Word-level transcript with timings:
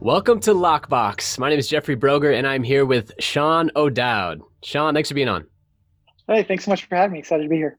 Welcome 0.00 0.38
to 0.40 0.52
Lockbox. 0.52 1.40
My 1.40 1.50
name 1.50 1.58
is 1.58 1.66
Jeffrey 1.66 1.96
Broger, 1.96 2.32
and 2.32 2.46
I'm 2.46 2.62
here 2.62 2.86
with 2.86 3.10
Sean 3.18 3.68
O'Dowd. 3.74 4.40
Sean, 4.62 4.94
thanks 4.94 5.08
for 5.08 5.16
being 5.16 5.28
on. 5.28 5.44
Hey, 6.28 6.44
thanks 6.44 6.66
so 6.66 6.70
much 6.70 6.84
for 6.84 6.94
having 6.94 7.14
me. 7.14 7.18
Excited 7.18 7.42
to 7.42 7.48
be 7.48 7.56
here. 7.56 7.78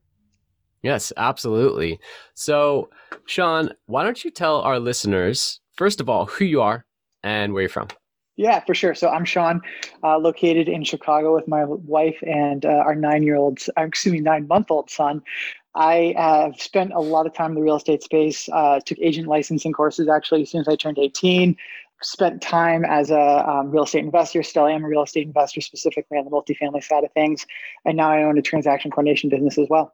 Yes, 0.83 1.13
absolutely. 1.15 1.97
So, 2.33 2.89
Sean, 3.25 3.71
why 3.85 4.03
don't 4.03 4.21
you 4.21 4.31
tell 4.31 4.59
our 4.61 4.79
listeners, 4.79 5.61
first 5.77 6.01
of 6.01 6.09
all, 6.09 6.25
who 6.25 6.43
you 6.43 6.61
are 6.61 6.85
and 7.23 7.53
where 7.53 7.61
you're 7.61 7.69
from? 7.69 7.87
Yeah, 8.35 8.59
for 8.65 8.75
sure. 8.75 8.95
So 8.95 9.09
I'm 9.09 9.23
Sean, 9.23 9.61
uh, 10.03 10.17
located 10.17 10.67
in 10.67 10.83
Chicago 10.83 11.33
with 11.33 11.47
my 11.47 11.63
wife 11.63 12.17
and 12.23 12.65
uh, 12.65 12.69
our 12.69 12.95
nine-year-old, 12.95 13.59
uh, 13.77 13.83
excuse 13.83 14.11
me, 14.11 14.19
nine-month-old 14.19 14.89
son. 14.89 15.21
I 15.75 16.13
have 16.17 16.59
spent 16.59 16.93
a 16.93 16.99
lot 16.99 17.27
of 17.27 17.33
time 17.33 17.51
in 17.51 17.55
the 17.55 17.61
real 17.61 17.75
estate 17.75 18.03
space. 18.03 18.49
Uh, 18.51 18.79
took 18.85 18.97
agent 18.99 19.27
licensing 19.27 19.71
courses 19.71 20.09
actually 20.09 20.41
as 20.41 20.49
soon 20.49 20.61
as 20.61 20.67
I 20.67 20.75
turned 20.75 20.97
18 20.97 21.55
spent 22.01 22.41
time 22.41 22.85
as 22.85 23.11
a 23.11 23.49
um, 23.49 23.71
real 23.71 23.83
estate 23.83 24.03
investor. 24.03 24.43
Still 24.43 24.65
I 24.65 24.71
am 24.71 24.83
a 24.83 24.87
real 24.87 25.03
estate 25.03 25.27
investor, 25.27 25.61
specifically 25.61 26.17
on 26.17 26.25
the 26.25 26.31
multifamily 26.31 26.83
side 26.83 27.03
of 27.03 27.11
things, 27.13 27.45
and 27.85 27.97
now 27.97 28.09
I 28.11 28.23
own 28.23 28.37
a 28.37 28.41
transaction 28.41 28.91
coordination 28.91 29.29
business 29.29 29.57
as 29.57 29.67
well. 29.69 29.93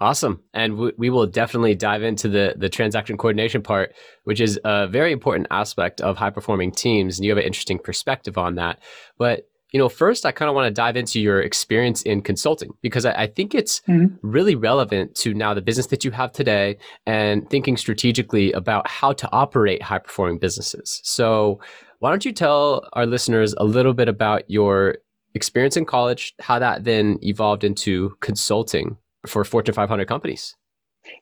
Awesome, 0.00 0.42
and 0.52 0.72
w- 0.72 0.92
we 0.96 1.10
will 1.10 1.26
definitely 1.26 1.74
dive 1.74 2.02
into 2.02 2.28
the 2.28 2.54
the 2.56 2.68
transaction 2.68 3.16
coordination 3.16 3.62
part, 3.62 3.94
which 4.24 4.40
is 4.40 4.58
a 4.64 4.88
very 4.88 5.12
important 5.12 5.46
aspect 5.50 6.00
of 6.00 6.16
high 6.16 6.30
performing 6.30 6.72
teams, 6.72 7.18
and 7.18 7.24
you 7.24 7.30
have 7.30 7.38
an 7.38 7.44
interesting 7.44 7.78
perspective 7.78 8.36
on 8.36 8.56
that. 8.56 8.80
But 9.18 9.48
you 9.74 9.78
know, 9.80 9.88
first 9.88 10.24
I 10.24 10.30
kind 10.30 10.48
of 10.48 10.54
want 10.54 10.68
to 10.68 10.70
dive 10.70 10.96
into 10.96 11.20
your 11.20 11.40
experience 11.40 12.00
in 12.02 12.22
consulting 12.22 12.74
because 12.80 13.04
I, 13.04 13.12
I 13.22 13.26
think 13.26 13.56
it's 13.56 13.80
mm-hmm. 13.88 14.14
really 14.22 14.54
relevant 14.54 15.16
to 15.16 15.34
now 15.34 15.52
the 15.52 15.60
business 15.60 15.88
that 15.88 16.04
you 16.04 16.12
have 16.12 16.30
today 16.30 16.78
and 17.06 17.50
thinking 17.50 17.76
strategically 17.76 18.52
about 18.52 18.88
how 18.88 19.12
to 19.12 19.28
operate 19.32 19.82
high 19.82 19.98
performing 19.98 20.38
businesses. 20.38 21.00
So, 21.02 21.58
why 21.98 22.10
don't 22.10 22.24
you 22.24 22.30
tell 22.32 22.88
our 22.92 23.04
listeners 23.04 23.52
a 23.58 23.64
little 23.64 23.94
bit 23.94 24.08
about 24.08 24.48
your 24.48 24.98
experience 25.34 25.76
in 25.76 25.86
college, 25.86 26.34
how 26.40 26.60
that 26.60 26.84
then 26.84 27.18
evolved 27.22 27.64
into 27.64 28.16
consulting 28.20 28.96
for 29.26 29.42
Fortune 29.42 29.74
500 29.74 30.06
companies? 30.06 30.54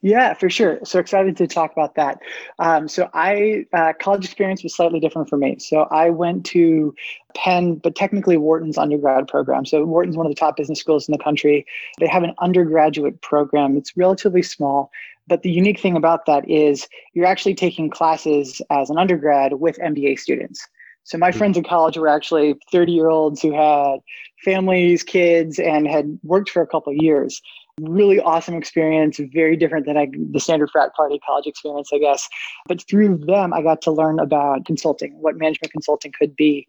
Yeah, 0.00 0.34
for 0.34 0.48
sure. 0.48 0.78
So 0.84 0.98
excited 0.98 1.36
to 1.38 1.46
talk 1.46 1.72
about 1.72 1.94
that. 1.96 2.20
Um, 2.58 2.88
so 2.88 3.08
I 3.14 3.66
uh, 3.72 3.92
college 4.00 4.24
experience 4.24 4.62
was 4.62 4.74
slightly 4.74 5.00
different 5.00 5.28
for 5.28 5.36
me. 5.36 5.58
So 5.58 5.82
I 5.90 6.10
went 6.10 6.44
to 6.46 6.94
Penn, 7.34 7.76
but 7.76 7.94
technically 7.94 8.36
Wharton's 8.36 8.78
undergrad 8.78 9.28
program. 9.28 9.64
So 9.64 9.84
Wharton's 9.84 10.16
one 10.16 10.26
of 10.26 10.30
the 10.30 10.38
top 10.38 10.56
business 10.56 10.78
schools 10.78 11.08
in 11.08 11.12
the 11.12 11.22
country. 11.22 11.66
They 11.98 12.06
have 12.06 12.22
an 12.22 12.34
undergraduate 12.38 13.20
program. 13.22 13.76
It's 13.76 13.96
relatively 13.96 14.42
small, 14.42 14.90
but 15.26 15.42
the 15.42 15.50
unique 15.50 15.80
thing 15.80 15.96
about 15.96 16.26
that 16.26 16.48
is 16.48 16.88
you're 17.14 17.26
actually 17.26 17.54
taking 17.54 17.90
classes 17.90 18.60
as 18.70 18.90
an 18.90 18.98
undergrad 18.98 19.54
with 19.54 19.78
MBA 19.78 20.18
students. 20.18 20.66
So 21.04 21.18
my 21.18 21.32
hmm. 21.32 21.38
friends 21.38 21.56
in 21.56 21.64
college 21.64 21.96
were 21.96 22.08
actually 22.08 22.56
30 22.70 22.92
year 22.92 23.08
olds 23.08 23.42
who 23.42 23.52
had 23.52 24.00
families, 24.44 25.02
kids, 25.02 25.58
and 25.58 25.88
had 25.88 26.18
worked 26.22 26.50
for 26.50 26.62
a 26.62 26.66
couple 26.66 26.92
years 26.92 27.40
really 27.80 28.20
awesome 28.20 28.54
experience, 28.54 29.18
very 29.32 29.56
different 29.56 29.86
than 29.86 29.96
I, 29.96 30.08
the 30.30 30.40
standard 30.40 30.70
frat 30.70 30.94
party 30.94 31.18
college 31.24 31.46
experience, 31.46 31.90
I 31.92 31.98
guess. 31.98 32.28
But 32.66 32.82
through 32.88 33.18
them, 33.18 33.52
I 33.52 33.62
got 33.62 33.80
to 33.82 33.92
learn 33.92 34.18
about 34.18 34.66
consulting, 34.66 35.12
what 35.20 35.36
management 35.36 35.72
consulting 35.72 36.12
could 36.18 36.36
be. 36.36 36.66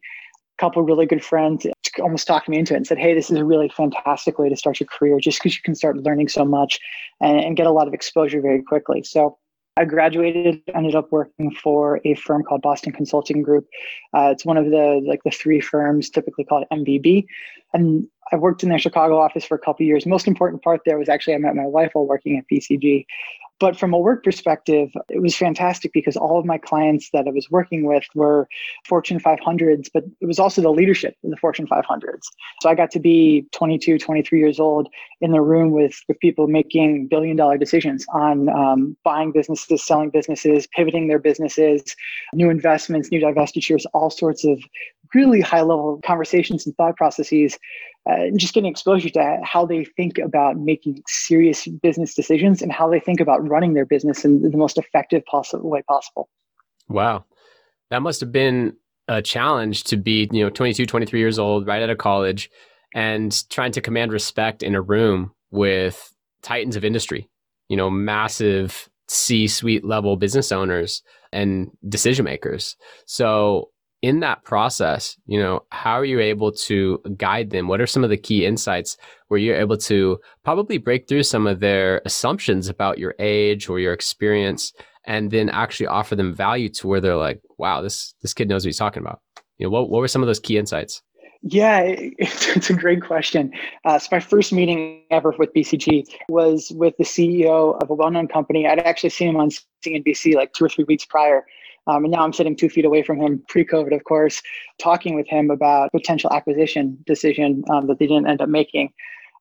A 0.58 0.62
couple 0.62 0.84
really 0.84 1.08
good 1.08 1.26
friends 1.26 1.66
almost 2.00 2.28
talked 2.28 2.48
me 2.48 2.58
into 2.60 2.74
it 2.74 2.78
and 2.78 2.88
said, 2.88 3.00
"Hey, 3.00 3.16
this 3.16 3.32
is 3.32 3.38
a 3.38 3.44
really 3.44 3.70
fantastic 3.70 4.38
way 4.38 4.50
to 4.50 4.56
start 4.56 4.80
your 4.80 4.88
career, 4.88 5.20
just 5.20 5.40
because 5.40 5.56
you 5.56 5.64
can 5.64 5.74
start 5.76 5.98
learning 5.98 6.28
so 6.28 6.46
much 6.46 6.80
and, 7.20 7.40
and 7.40 7.58
get 7.58 7.66
a 7.66 7.72
lot 7.72 7.88
of 7.88 7.94
exposure 7.94 8.40
very 8.40 8.62
quickly." 8.62 9.02
So 9.04 9.38
I 9.76 9.86
graduated, 9.86 10.62
ended 10.76 10.96
up 10.96 11.12
working 11.12 11.52
for 11.52 12.00
a 12.06 12.14
firm 12.16 12.44
called 12.44 12.62
Boston 12.62 12.94
Consulting 12.94 13.42
Group. 13.42 13.68
Uh, 14.14 14.30
it's 14.32 14.46
one 14.46 14.58
of 14.58 14.66
the 14.66 15.02
like 15.06 15.24
the 15.24 15.32
three 15.32 15.60
firms 15.60 16.12
typically 16.12 16.44
called 16.44 16.66
MBB, 16.72 17.26
and 17.74 18.08
I 18.32 18.36
worked 18.36 18.64
in 18.64 18.70
their 18.70 18.80
Chicago 18.80 19.20
office 19.20 19.46
for 19.46 19.56
a 19.56 19.60
couple 19.60 19.86
years. 19.86 20.06
Most 20.06 20.28
important 20.28 20.62
part 20.64 20.82
there 20.86 20.98
was 20.98 21.10
actually 21.10 21.36
I 21.36 21.38
met 21.38 21.56
my 21.56 21.66
wife 21.66 21.92
while 21.94 22.08
working 22.08 22.38
at 22.38 22.46
BCG, 22.52 23.06
but 23.60 23.78
from 23.78 23.94
a 23.94 23.98
work 23.98 24.24
perspective, 24.24 24.92
it 25.10 25.22
was 25.22 25.38
fantastic 25.38 25.94
because 25.94 26.18
all 26.18 26.38
of 26.38 26.46
my 26.46 26.58
clients 26.58 27.10
that 27.14 27.28
I 27.28 27.32
was 27.32 27.50
working 27.50 27.86
with 27.86 28.04
were 28.14 28.48
Fortune 28.86 29.20
500s, 29.20 29.90
but 29.94 30.04
it 30.20 30.26
was 30.26 30.38
also 30.38 30.62
the 30.62 30.72
leadership 30.72 31.16
in 31.24 31.30
the 31.30 31.38
Fortune 31.38 31.68
500s. 31.68 32.24
So 32.62 32.70
I 32.70 32.76
got 32.76 32.92
to 32.92 33.00
be 33.00 33.46
22, 33.54 34.00
23 34.00 34.40
years 34.40 34.60
old 34.60 34.90
in 35.22 35.32
the 35.32 35.42
room 35.42 35.72
with, 35.72 35.98
with 36.08 36.20
people 36.20 36.48
making 36.48 37.08
billion 37.08 37.38
dollar 37.38 37.58
decisions 37.58 38.06
on 38.14 38.50
um, 38.50 38.98
buying 39.04 39.32
businesses, 39.32 39.82
selling 39.82 40.10
businesses, 40.10 40.68
pivoting 40.76 41.08
their 41.08 41.20
businesses, 41.20 41.96
new 42.34 42.50
investments, 42.50 43.12
new 43.12 43.22
divestitures, 43.22 43.86
all 43.94 44.10
sorts 44.10 44.44
of 44.44 44.62
really 45.14 45.42
high 45.42 45.62
level 45.62 46.00
conversations 46.06 46.66
and 46.66 46.76
thought 46.76 46.98
processes 46.98 47.58
uh, 48.10 48.14
and 48.14 48.40
just 48.40 48.54
getting 48.54 48.70
exposure 48.70 49.10
to 49.10 49.40
how 49.44 49.66
they 49.66 49.86
think 49.86 50.18
about 50.18 50.58
making 50.58 51.02
serious 51.08 51.68
business 51.68 52.14
decisions 52.14 52.62
and 52.62 52.72
how 52.72 52.90
they 52.90 53.00
think 53.00 53.20
about 53.20 53.48
running 53.48 53.74
their 53.74 53.86
business 53.86 54.26
in 54.26 54.42
the 54.42 54.58
most 54.58 54.78
effective 54.78 55.24
possible 55.26 55.70
way 55.70 55.82
possible. 55.84 56.30
Wow. 56.90 57.26
That 57.90 58.02
must 58.02 58.20
have 58.20 58.32
been 58.32 58.76
a 59.08 59.22
challenge 59.22 59.86
to 59.86 59.98
be, 59.98 60.30
you 60.32 60.44
know, 60.44 60.50
22, 60.50 60.86
23 60.86 61.20
years 61.20 61.40
old, 61.40 61.68
right 61.68 61.82
out 61.82 61.90
of 61.90 61.98
college, 61.98 62.50
and 62.94 63.50
trying 63.50 63.72
to 63.74 63.82
command 63.82 64.12
respect 64.12 64.64
in 64.64 64.76
a 64.76 64.82
room 64.82 65.32
with 65.52 66.14
titans 66.42 66.76
of 66.76 66.84
industry, 66.84 67.30
you 67.70 67.78
know, 67.78 67.90
massive 67.90 68.90
C 69.08 69.48
suite 69.48 69.86
level 69.86 70.16
business 70.18 70.52
owners 70.52 71.04
and 71.32 71.72
decision 71.88 72.26
makers. 72.26 72.76
So 73.06 73.70
in 74.04 74.20
that 74.20 74.44
process, 74.44 75.18
you 75.28 75.40
know, 75.40 75.64
how 75.70 75.94
are 75.94 76.04
you 76.04 76.20
able 76.20 76.52
to 76.52 77.02
guide 77.16 77.52
them? 77.52 77.70
What 77.70 77.80
are 77.80 77.88
some 77.88 78.04
of 78.04 78.10
the 78.10 78.18
key 78.18 78.46
insights 78.46 78.98
where 79.30 79.40
you're 79.40 79.56
able 79.56 79.78
to 79.78 80.20
probably 80.44 80.78
break 80.78 81.08
through 81.08 81.24
some 81.24 81.48
of 81.48 81.62
their 81.62 82.02
assumptions 82.06 82.68
about 82.68 83.00
your 83.00 83.16
age 83.18 83.70
or 83.70 83.80
your 83.80 83.94
experience 83.94 84.74
and 85.06 85.32
then 85.32 85.50
actually 85.50 85.88
offer 85.88 86.18
them 86.18 86.36
value 86.36 86.68
to 86.68 86.88
where 86.88 87.00
they're 87.00 87.16
like, 87.16 87.42
wow, 87.58 87.82
this 87.82 88.14
this 88.22 88.34
kid 88.34 88.50
knows 88.50 88.66
what 88.66 88.68
he's 88.68 88.78
talking 88.78 89.02
about. 89.02 89.22
You 89.58 89.68
know, 89.68 89.72
what 89.72 89.90
what 89.90 90.00
were 90.00 90.10
some 90.10 90.22
of 90.22 90.28
those 90.28 90.40
key 90.40 90.58
insights? 90.58 91.02
Yeah, 91.42 91.80
it's, 91.86 92.70
a 92.70 92.74
great 92.74 93.02
question. 93.04 93.54
Uh, 93.86 94.00
so 94.00 94.10
my 94.12 94.20
first 94.20 94.52
meeting 94.52 95.04
ever 95.12 95.34
with 95.38 95.54
BCG 95.54 96.06
was 96.28 96.74
with 96.76 96.96
the 96.98 97.04
CEO 97.06 97.82
of 97.82 97.90
a 97.90 97.94
well-known 97.94 98.28
company. 98.28 98.68
I'd 98.68 98.80
actually 98.80 99.10
seen 99.12 99.30
him 99.30 99.38
on 99.38 99.50
CNBC 99.86 100.36
like 100.36 100.54
two 100.54 100.66
or 100.66 100.70
three 100.70 100.86
weeks 100.86 101.06
prior. 101.06 101.46
Um, 101.88 102.06
and 102.06 102.12
now 102.12 102.24
I'm 102.24 102.34
sitting 102.34 102.56
two 102.56 102.70
feet 102.70 102.86
away 102.86 103.04
from 103.04 103.18
him, 103.18 103.44
pre-COVID, 103.50 103.94
of 103.94 104.04
course, 104.04 104.42
talking 104.80 105.16
with 105.16 105.28
him 105.28 105.52
about 105.52 105.92
potential 105.92 106.32
acquisition 106.32 106.98
decision 107.06 107.64
um, 107.70 107.88
that 107.88 108.00
they 108.00 108.08
didn't 108.08 108.28
end 108.28 108.42
up 108.42 108.50
making. 108.50 108.94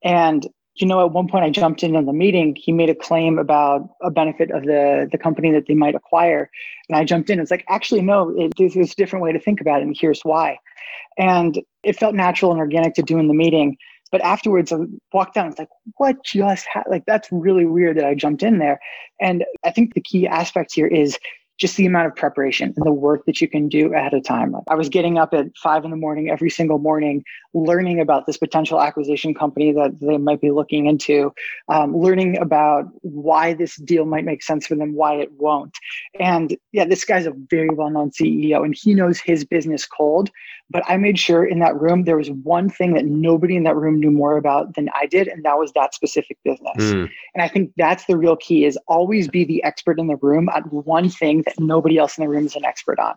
And 0.04 0.46
you 0.74 0.86
know, 0.86 1.04
at 1.04 1.12
one 1.12 1.28
point 1.28 1.44
I 1.44 1.50
jumped 1.50 1.82
in 1.82 1.96
on 1.96 2.06
the 2.06 2.12
meeting. 2.12 2.56
He 2.58 2.72
made 2.72 2.88
a 2.88 2.94
claim 2.94 3.38
about 3.38 3.90
a 4.00 4.10
benefit 4.10 4.50
of 4.50 4.62
the 4.62 5.08
the 5.10 5.18
company 5.18 5.52
that 5.52 5.66
they 5.66 5.74
might 5.74 5.94
acquire, 5.94 6.50
and 6.88 6.96
I 6.96 7.04
jumped 7.04 7.28
in. 7.28 7.40
It's 7.40 7.50
like, 7.50 7.64
actually, 7.68 8.00
no, 8.00 8.34
it, 8.38 8.54
there's, 8.56 8.74
there's 8.74 8.92
a 8.92 8.96
different 8.96 9.22
way 9.22 9.32
to 9.32 9.40
think 9.40 9.60
about 9.60 9.80
it, 9.80 9.86
and 9.86 9.96
here's 9.98 10.20
why. 10.22 10.58
And 11.18 11.60
it 11.82 11.98
felt 11.98 12.14
natural 12.14 12.52
and 12.52 12.60
organic 12.60 12.94
to 12.94 13.02
do 13.02 13.18
in 13.18 13.28
the 13.28 13.34
meeting. 13.34 13.76
But 14.10 14.22
afterwards, 14.22 14.72
I 14.72 14.78
walked 15.12 15.34
down. 15.34 15.48
It's 15.48 15.58
like, 15.58 15.68
what 15.96 16.22
just 16.24 16.66
ha-? 16.72 16.84
like 16.88 17.04
that's 17.06 17.28
really 17.30 17.66
weird 17.66 17.98
that 17.98 18.04
I 18.04 18.14
jumped 18.14 18.42
in 18.42 18.58
there. 18.58 18.78
And 19.20 19.44
I 19.64 19.70
think 19.72 19.94
the 19.94 20.00
key 20.00 20.26
aspect 20.26 20.72
here 20.74 20.86
is 20.86 21.18
just 21.58 21.76
the 21.76 21.86
amount 21.86 22.06
of 22.06 22.16
preparation 22.16 22.72
and 22.76 22.86
the 22.86 22.92
work 22.92 23.24
that 23.26 23.40
you 23.40 23.48
can 23.48 23.68
do 23.68 23.94
ahead 23.94 24.14
of 24.14 24.24
time. 24.24 24.54
I 24.68 24.74
was 24.74 24.88
getting 24.88 25.18
up 25.18 25.32
at 25.34 25.46
five 25.56 25.84
in 25.84 25.90
the 25.90 25.96
morning 25.96 26.30
every 26.30 26.50
single 26.50 26.78
morning, 26.78 27.24
learning 27.54 28.00
about 28.00 28.26
this 28.26 28.36
potential 28.36 28.80
acquisition 28.80 29.34
company 29.34 29.72
that 29.72 30.00
they 30.00 30.18
might 30.18 30.40
be 30.40 30.50
looking 30.50 30.86
into, 30.86 31.32
um, 31.68 31.96
learning 31.96 32.38
about 32.38 32.86
why 33.02 33.54
this 33.54 33.76
deal 33.76 34.04
might 34.04 34.24
make 34.24 34.42
sense 34.42 34.66
for 34.66 34.74
them, 34.74 34.94
why 34.94 35.14
it 35.14 35.30
won't. 35.32 35.76
And 36.18 36.56
yeah, 36.72 36.84
this 36.84 37.04
guy's 37.04 37.26
a 37.26 37.32
very 37.50 37.70
well 37.70 37.90
known 37.90 38.10
CEO 38.10 38.64
and 38.64 38.74
he 38.76 38.94
knows 38.94 39.20
his 39.20 39.44
business 39.44 39.86
cold. 39.86 40.30
But 40.72 40.82
I 40.88 40.96
made 40.96 41.18
sure 41.18 41.44
in 41.44 41.58
that 41.58 41.78
room 41.78 42.04
there 42.04 42.16
was 42.16 42.30
one 42.30 42.70
thing 42.70 42.94
that 42.94 43.04
nobody 43.04 43.56
in 43.56 43.64
that 43.64 43.76
room 43.76 44.00
knew 44.00 44.10
more 44.10 44.38
about 44.38 44.74
than 44.74 44.88
I 44.94 45.04
did, 45.04 45.28
and 45.28 45.44
that 45.44 45.58
was 45.58 45.70
that 45.72 45.92
specific 45.94 46.38
business. 46.44 46.78
Mm. 46.78 47.10
And 47.34 47.42
I 47.42 47.48
think 47.48 47.72
that's 47.76 48.06
the 48.06 48.16
real 48.16 48.36
key 48.36 48.64
is 48.64 48.78
always 48.88 49.28
be 49.28 49.44
the 49.44 49.62
expert 49.64 49.98
in 49.98 50.06
the 50.06 50.16
room 50.16 50.48
at 50.48 50.72
one 50.72 51.10
thing 51.10 51.41
that 51.44 51.58
nobody 51.58 51.98
else 51.98 52.18
in 52.18 52.24
the 52.24 52.28
room 52.28 52.46
is 52.46 52.56
an 52.56 52.64
expert 52.64 52.98
on. 52.98 53.14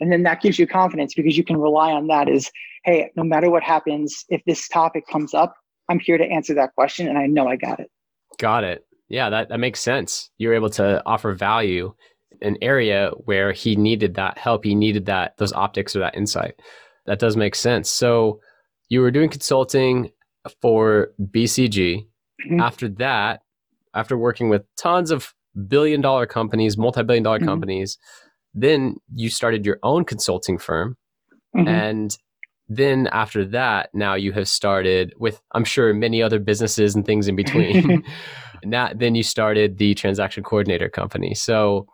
And 0.00 0.10
then 0.10 0.22
that 0.24 0.40
gives 0.40 0.58
you 0.58 0.66
confidence 0.66 1.14
because 1.14 1.36
you 1.36 1.44
can 1.44 1.56
rely 1.56 1.92
on 1.92 2.08
that 2.08 2.28
is, 2.28 2.50
hey, 2.84 3.10
no 3.16 3.22
matter 3.22 3.50
what 3.50 3.62
happens, 3.62 4.24
if 4.28 4.42
this 4.44 4.68
topic 4.68 5.06
comes 5.06 5.34
up, 5.34 5.54
I'm 5.88 5.98
here 5.98 6.18
to 6.18 6.24
answer 6.24 6.54
that 6.54 6.74
question 6.74 7.08
and 7.08 7.18
I 7.18 7.26
know 7.26 7.46
I 7.46 7.56
got 7.56 7.80
it. 7.80 7.90
Got 8.38 8.64
it. 8.64 8.86
Yeah, 9.08 9.30
that, 9.30 9.50
that 9.50 9.60
makes 9.60 9.80
sense. 9.80 10.30
You're 10.38 10.54
able 10.54 10.70
to 10.70 11.02
offer 11.06 11.32
value 11.34 11.94
an 12.42 12.56
area 12.60 13.10
where 13.24 13.52
he 13.52 13.76
needed 13.76 14.14
that 14.14 14.38
help, 14.38 14.64
he 14.64 14.74
needed 14.74 15.06
that 15.06 15.36
those 15.38 15.52
optics 15.52 15.94
or 15.94 16.00
that 16.00 16.16
insight. 16.16 16.54
That 17.06 17.18
does 17.18 17.36
make 17.36 17.54
sense. 17.54 17.90
So 17.90 18.40
you 18.88 19.00
were 19.00 19.10
doing 19.10 19.30
consulting 19.30 20.10
for 20.60 21.12
BCG. 21.20 22.06
Mm-hmm. 22.46 22.60
After 22.60 22.88
that, 22.88 23.42
after 23.94 24.18
working 24.18 24.48
with 24.48 24.62
tons 24.76 25.10
of 25.10 25.32
billion 25.68 26.00
dollar 26.00 26.26
companies, 26.26 26.76
multi 26.76 27.02
billion 27.02 27.22
dollar 27.22 27.38
mm-hmm. 27.38 27.48
companies, 27.48 27.98
then 28.54 28.96
you 29.14 29.28
started 29.30 29.66
your 29.66 29.78
own 29.82 30.04
consulting 30.04 30.58
firm. 30.58 30.96
Mm-hmm. 31.56 31.68
And 31.68 32.18
then 32.68 33.08
after 33.08 33.44
that, 33.46 33.90
now 33.94 34.14
you 34.14 34.32
have 34.32 34.48
started 34.48 35.12
with, 35.18 35.40
I'm 35.52 35.64
sure, 35.64 35.92
many 35.92 36.22
other 36.22 36.38
businesses 36.38 36.94
and 36.94 37.04
things 37.04 37.28
in 37.28 37.36
between. 37.36 38.04
now, 38.64 38.90
then 38.94 39.14
you 39.14 39.22
started 39.22 39.78
the 39.78 39.94
transaction 39.94 40.42
coordinator 40.42 40.88
company. 40.88 41.34
So, 41.34 41.86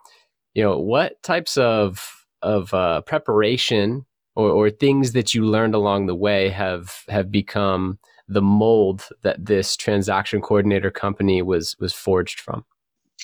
you 0.55 0.63
know, 0.63 0.79
what 0.79 1.23
types 1.23 1.57
of 1.57 2.17
of 2.43 2.73
uh, 2.73 3.03
preparation 3.03 4.07
or, 4.35 4.49
or 4.51 4.71
things 4.71 5.13
that 5.13 5.35
you 5.35 5.45
learned 5.45 5.75
along 5.75 6.07
the 6.07 6.15
way 6.15 6.49
have 6.49 7.03
have 7.09 7.31
become 7.31 7.99
the 8.29 8.43
mold 8.43 9.09
that 9.23 9.45
this 9.45 9.77
transaction 9.77 10.41
coordinator 10.41 10.91
company 10.91 11.43
was 11.43 11.77
was 11.81 11.93
forged 11.93 12.41
from? 12.41 12.65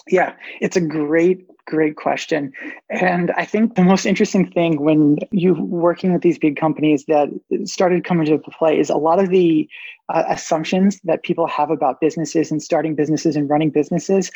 Yeah, 0.08 0.34
it's 0.60 0.76
a 0.76 0.80
great, 0.80 1.46
great 1.66 1.96
question. 1.96 2.52
And 2.90 3.30
I 3.32 3.44
think 3.44 3.74
the 3.74 3.84
most 3.84 4.06
interesting 4.06 4.50
thing 4.50 4.80
when 4.80 5.18
you're 5.30 5.60
working 5.60 6.12
with 6.12 6.22
these 6.22 6.38
big 6.38 6.56
companies 6.56 7.04
that 7.06 7.28
started 7.64 8.04
coming 8.04 8.26
into 8.26 8.50
play 8.50 8.78
is 8.78 8.90
a 8.90 8.96
lot 8.96 9.18
of 9.18 9.30
the 9.30 9.68
uh, 10.08 10.24
assumptions 10.28 11.00
that 11.04 11.22
people 11.22 11.46
have 11.46 11.70
about 11.70 12.00
businesses 12.00 12.50
and 12.50 12.62
starting 12.62 12.94
businesses 12.94 13.36
and 13.36 13.50
running 13.50 13.70
businesses 13.70 14.30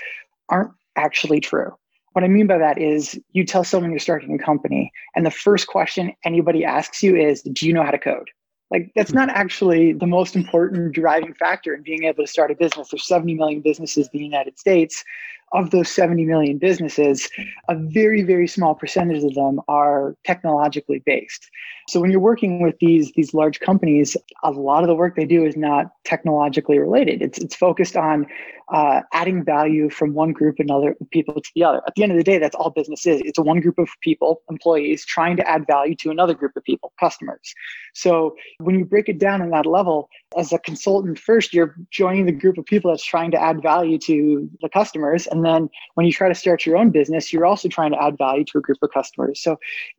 aren't 0.49 0.73
actually 0.97 1.41
true. 1.41 1.73
What 2.13 2.25
I 2.25 2.29
mean 2.29 2.49
by 2.49 2.59
that 2.59 2.79
is 2.79 3.19
you 3.33 3.45
tell 3.45 3.63
someone 3.63 3.91
you're 3.91 4.01
starting 4.01 4.35
a 4.35 4.39
company, 4.39 4.91
and 5.15 5.25
the 5.25 5.31
first 5.31 5.69
question 5.69 6.13
anybody 6.25 6.65
asks 6.65 7.05
you 7.05 7.15
is, 7.15 7.43
Do 7.43 7.67
you 7.67 7.73
know 7.73 7.85
how 7.85 7.93
to 7.93 7.99
code? 7.99 8.29
Like, 8.73 8.93
that's 8.95 9.13
not 9.13 9.29
actually 9.31 9.93
the 9.93 10.07
most 10.07 10.37
important 10.37 10.93
driving 10.93 11.35
factor 11.35 11.75
in 11.75 11.83
being 11.83 12.05
able 12.05 12.25
to 12.25 12.31
start 12.31 12.53
a 12.53 12.55
business. 12.55 12.89
There's 12.91 13.07
70 13.07 13.35
million 13.35 13.61
businesses 13.61 14.09
in 14.13 14.19
the 14.19 14.25
United 14.25 14.59
States 14.59 15.05
of 15.53 15.71
those 15.71 15.89
70 15.91 16.25
million 16.25 16.59
businesses, 16.59 17.29
a 17.69 17.77
very, 17.77 18.23
very 18.23 18.47
small 18.47 18.75
percentage 18.75 19.23
of 19.25 19.35
them 19.35 19.61
are 19.69 20.17
technologically 20.25 21.03
based. 21.05 21.51
So 21.89 22.01
when 22.01 22.11
you're 22.11 22.21
working 22.21 22.63
with 22.63 22.77
these, 22.81 23.13
these 23.13 23.35
large 23.35 23.61
companies, 23.61 24.17
a 24.43 24.51
lot 24.53 24.85
of 24.85 24.89
the 24.89 24.95
work 24.95 25.17
they 25.17 25.27
do 25.27 25.45
is 25.45 25.57
not 25.57 25.87
technologically 26.05 26.79
related. 26.79 27.21
It's, 27.21 27.39
it's 27.39 27.57
focused 27.57 27.97
on 27.97 28.27
uh, 28.73 29.01
adding 29.13 29.45
value 29.45 29.91
from 29.91 30.15
one 30.15 30.33
group 30.33 30.57
and 30.59 30.71
other 30.71 30.97
people 31.11 31.35
to 31.35 31.51
the 31.55 31.65
other. 31.65 31.83
At 31.87 31.95
the 31.97 32.03
end 32.03 32.13
of 32.13 32.19
the 32.19 32.25
day, 32.25 32.39
that's 32.39 32.55
all 32.55 32.71
business 32.71 33.05
is. 33.07 33.21
It's 33.25 33.39
one 33.39 33.61
group 33.61 33.79
of 33.79 33.89
people, 34.01 34.43
employees, 34.49 35.05
trying 35.05 35.37
to 35.39 35.49
add 35.49 35.67
value 35.67 35.97
to 35.97 36.11
another 36.11 36.35
group 36.35 36.57
of 36.57 36.63
people, 36.63 36.93
customers. 37.01 37.55
So 37.95 38.37
when 38.59 38.79
you 38.79 38.85
break 38.85 39.09
it 39.09 39.19
down 39.19 39.43
in 39.43 39.51
that 39.51 39.67
level, 39.67 40.09
as 40.37 40.53
a 40.53 40.59
consultant, 40.59 41.19
first 41.19 41.53
you're 41.53 41.75
joining 41.91 42.27
the 42.27 42.33
group 42.33 42.59
of 42.59 42.65
people 42.65 42.93
that's 42.93 43.05
trying 43.05 43.33
to 43.33 43.43
add 43.43 43.61
value 43.61 43.99
to 43.99 44.49
the 44.61 44.69
customers. 44.69 45.27
And 45.27 45.40
then 45.45 45.69
when 45.95 46.07
you 46.07 46.13
try 46.13 46.29
to 46.29 46.35
start 46.35 46.67
your 46.67 46.77
own 46.77 46.91
business, 46.91 47.33
you're 47.33 47.47
also 47.47 47.69
trying 47.69 47.93
to 47.93 48.03
add 48.03 48.19
value 48.19 48.45
to 48.45 48.59
a 48.59 48.61
group 48.61 48.79
of 48.83 48.91
customers. 48.93 49.41
So 49.43 49.59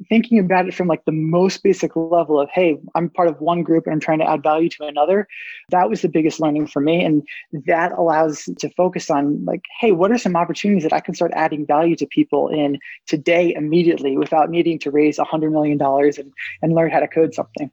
thinking 0.09 0.39
about 0.39 0.67
it 0.67 0.73
from 0.73 0.88
like 0.88 1.05
the 1.05 1.11
most 1.11 1.63
basic 1.63 1.95
level 1.95 2.39
of, 2.39 2.49
hey, 2.49 2.77
I'm 2.95 3.09
part 3.09 3.27
of 3.27 3.39
one 3.41 3.63
group 3.63 3.85
and 3.85 3.93
I'm 3.93 3.99
trying 3.99 4.19
to 4.19 4.29
add 4.29 4.43
value 4.43 4.69
to 4.69 4.85
another, 4.85 5.27
that 5.69 5.89
was 5.89 6.01
the 6.01 6.09
biggest 6.09 6.39
learning 6.39 6.67
for 6.67 6.81
me. 6.81 7.03
And 7.03 7.27
that 7.65 7.91
allows 7.93 8.49
to 8.59 8.69
focus 8.71 9.09
on 9.09 9.43
like, 9.45 9.63
hey, 9.79 9.91
what 9.91 10.11
are 10.11 10.17
some 10.17 10.35
opportunities 10.35 10.83
that 10.83 10.93
I 10.93 10.99
can 10.99 11.13
start 11.13 11.31
adding 11.35 11.65
value 11.65 11.95
to 11.97 12.05
people 12.05 12.47
in 12.47 12.79
today 13.07 13.53
immediately 13.53 14.17
without 14.17 14.49
needing 14.49 14.79
to 14.79 14.91
raise 14.91 15.19
a 15.19 15.23
$100 15.23 15.51
million 15.51 15.81
and, 15.81 16.33
and 16.61 16.73
learn 16.73 16.91
how 16.91 16.99
to 16.99 17.07
code 17.07 17.33
something? 17.33 17.71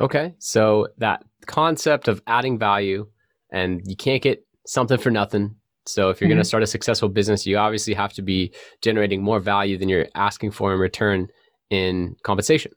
Okay. 0.00 0.34
So 0.38 0.88
that 0.98 1.24
concept 1.46 2.08
of 2.08 2.22
adding 2.26 2.58
value 2.58 3.08
and 3.50 3.80
you 3.84 3.96
can't 3.96 4.22
get 4.22 4.46
something 4.66 4.98
for 4.98 5.10
nothing. 5.10 5.56
So 5.88 6.10
if 6.10 6.20
you're 6.20 6.26
mm-hmm. 6.26 6.36
going 6.36 6.42
to 6.42 6.48
start 6.48 6.62
a 6.62 6.66
successful 6.66 7.08
business, 7.08 7.46
you 7.46 7.56
obviously 7.56 7.94
have 7.94 8.12
to 8.14 8.22
be 8.22 8.52
generating 8.82 9.22
more 9.22 9.40
value 9.40 9.78
than 9.78 9.88
you're 9.88 10.06
asking 10.14 10.50
for 10.52 10.72
in 10.72 10.78
return 10.78 11.28
in 11.70 12.16
compensation. 12.22 12.72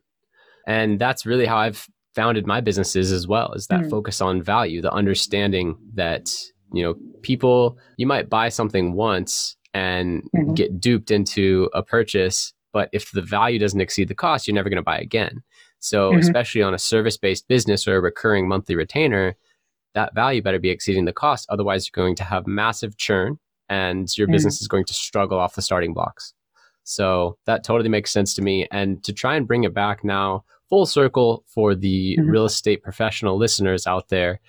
And 0.67 0.99
that's 0.99 1.25
really 1.25 1.45
how 1.45 1.57
I've 1.57 1.87
founded 2.15 2.45
my 2.45 2.61
businesses 2.61 3.11
as 3.11 3.27
well, 3.27 3.53
is 3.53 3.67
that 3.67 3.81
mm-hmm. 3.81 3.89
focus 3.89 4.21
on 4.21 4.41
value, 4.41 4.81
the 4.81 4.91
understanding 4.91 5.77
that, 5.93 6.33
you 6.73 6.83
know, 6.83 6.95
people 7.21 7.77
you 7.97 8.05
might 8.05 8.29
buy 8.29 8.49
something 8.49 8.93
once 8.93 9.55
and 9.73 10.23
mm-hmm. 10.35 10.53
get 10.53 10.79
duped 10.79 11.11
into 11.11 11.69
a 11.73 11.81
purchase, 11.81 12.53
but 12.73 12.89
if 12.91 13.11
the 13.11 13.21
value 13.21 13.59
doesn't 13.59 13.81
exceed 13.81 14.07
the 14.07 14.15
cost, 14.15 14.47
you're 14.47 14.55
never 14.55 14.69
going 14.69 14.77
to 14.77 14.83
buy 14.83 14.99
again. 14.99 15.41
So, 15.79 16.11
mm-hmm. 16.11 16.19
especially 16.19 16.61
on 16.61 16.73
a 16.73 16.79
service 16.79 17.17
based 17.17 17.47
business 17.47 17.87
or 17.87 17.95
a 17.95 18.01
recurring 18.01 18.47
monthly 18.47 18.75
retainer, 18.75 19.35
that 19.93 20.15
value 20.15 20.41
better 20.41 20.59
be 20.59 20.69
exceeding 20.69 21.05
the 21.05 21.13
cost. 21.13 21.47
Otherwise, 21.49 21.87
you're 21.87 22.03
going 22.03 22.15
to 22.15 22.23
have 22.23 22.47
massive 22.47 22.97
churn 22.97 23.39
and 23.69 24.15
your 24.17 24.27
mm-hmm. 24.27 24.33
business 24.33 24.61
is 24.61 24.67
going 24.67 24.85
to 24.85 24.93
struggle 24.93 25.39
off 25.39 25.55
the 25.55 25.61
starting 25.61 25.93
blocks. 25.93 26.33
So, 26.83 27.37
that 27.45 27.63
totally 27.63 27.89
makes 27.89 28.11
sense 28.11 28.33
to 28.35 28.41
me. 28.41 28.67
And 28.71 29.03
to 29.03 29.13
try 29.13 29.35
and 29.35 29.47
bring 29.47 29.63
it 29.63 29.73
back 29.73 30.03
now 30.03 30.43
full 30.69 30.85
circle 30.85 31.43
for 31.47 31.75
the 31.75 32.17
mm-hmm. 32.17 32.29
real 32.29 32.45
estate 32.45 32.81
professional 32.81 33.37
listeners 33.37 33.85
out 33.85 34.09
there, 34.09 34.39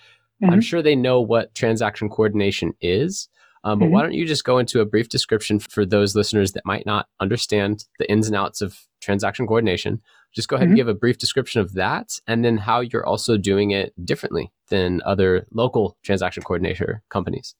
I'm 0.43 0.51
mm-hmm. 0.51 0.61
sure 0.61 0.83
they 0.83 0.97
know 0.97 1.21
what 1.21 1.55
transaction 1.55 2.09
coordination 2.09 2.75
is. 2.81 3.29
Um, 3.65 3.79
but 3.79 3.91
why 3.91 4.01
mm-hmm. 4.01 4.09
don't 4.09 4.19
you 4.19 4.27
just 4.27 4.45
go 4.45 4.59
into 4.59 4.81
a 4.81 4.85
brief 4.85 5.09
description 5.09 5.61
for 5.61 5.87
those 5.87 6.17
listeners 6.17 6.53
that 6.53 6.67
might 6.67 6.85
not 6.85 7.07
understand 7.21 7.85
the 7.99 8.11
ins 8.11 8.27
and 8.27 8.35
outs 8.35 8.61
of 8.61 8.77
transaction 9.01 9.47
coordination? 9.47 10.01
Just 10.35 10.49
go 10.49 10.57
ahead 10.57 10.67
mm-hmm. 10.67 10.73
and 10.73 10.77
give 10.77 10.89
a 10.89 10.95
brief 10.95 11.19
description 11.19 11.61
of 11.61 11.75
that 11.75 12.19
and 12.27 12.45
then 12.45 12.57
how 12.59 12.81
you're 12.81 13.07
also 13.07 13.37
doing 13.37 13.71
it 13.71 13.93
differently 14.05 14.53
than 14.69 15.03
other 15.05 15.47
local 15.53 15.97
transaction 16.03 16.43
coordinator 16.43 17.03
companies. 17.11 17.55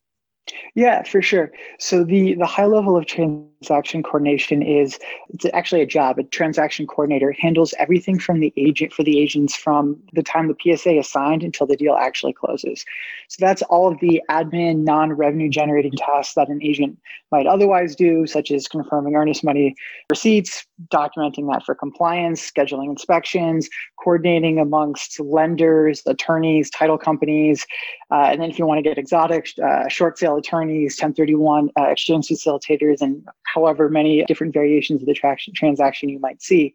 Yeah, 0.75 1.03
for 1.05 1.23
sure. 1.23 1.53
So 1.79 2.03
the 2.03 2.35
the 2.35 2.47
high 2.47 2.67
level 2.67 2.97
of 2.97 3.07
transaction 3.07 4.03
coordination 4.03 4.63
is 4.63 4.99
it's 5.29 5.45
actually 5.53 5.83
a 5.83 5.87
job. 5.87 6.19
A 6.19 6.25
transaction 6.25 6.87
coordinator 6.87 7.33
handles 7.33 7.75
everything 7.79 8.19
from 8.19 8.41
the 8.41 8.53
agent 8.57 8.93
for 8.93 9.03
the 9.03 9.21
agents 9.21 9.55
from 9.55 9.97
the 10.15 10.23
time 10.23 10.49
the 10.49 10.77
PSA 10.77 10.99
is 10.99 11.09
signed 11.09 11.43
until 11.43 11.67
the 11.67 11.77
deal 11.77 11.95
actually 11.95 12.33
closes. 12.33 12.85
So 13.29 13.37
that's 13.39 13.63
all 13.63 13.87
of 13.87 14.01
the 14.01 14.21
admin 14.31 14.79
non-revenue 14.79 15.49
generating 15.49 15.93
tasks 15.93 16.35
that 16.35 16.49
an 16.49 16.63
agent 16.63 16.99
might 17.31 17.47
otherwise 17.47 17.95
do, 17.95 18.27
such 18.27 18.51
as 18.51 18.67
confirming 18.69 19.15
earnest 19.15 19.45
money 19.45 19.75
receipts, 20.11 20.67
documenting 20.89 21.51
that 21.53 21.65
for 21.65 21.75
compliance, 21.75 22.51
scheduling 22.51 22.91
inspections, 22.91 23.69
coordinating 24.03 24.59
amongst 24.59 25.19
lenders, 25.21 26.03
attorneys, 26.07 26.69
title 26.71 26.99
companies, 26.99 27.65
uh, 28.11 28.29
and 28.31 28.41
then 28.41 28.51
if 28.51 28.59
you 28.59 28.67
want 28.67 28.79
to 28.79 28.83
get 28.83 28.99
exotic, 28.99 29.49
uh, 29.65 29.89
short 29.89 30.19
sale 30.19 30.32
attorneys, 30.37 30.95
1031 30.95 31.71
uh, 31.79 31.85
exchange 31.85 32.29
facilitators, 32.29 33.01
and 33.01 33.27
however 33.45 33.89
many 33.89 34.25
different 34.25 34.53
variations 34.53 35.03
of 35.03 35.07
the 35.07 35.15
tra- 35.15 35.37
transaction 35.55 36.09
you 36.09 36.19
might 36.19 36.43
see. 36.43 36.75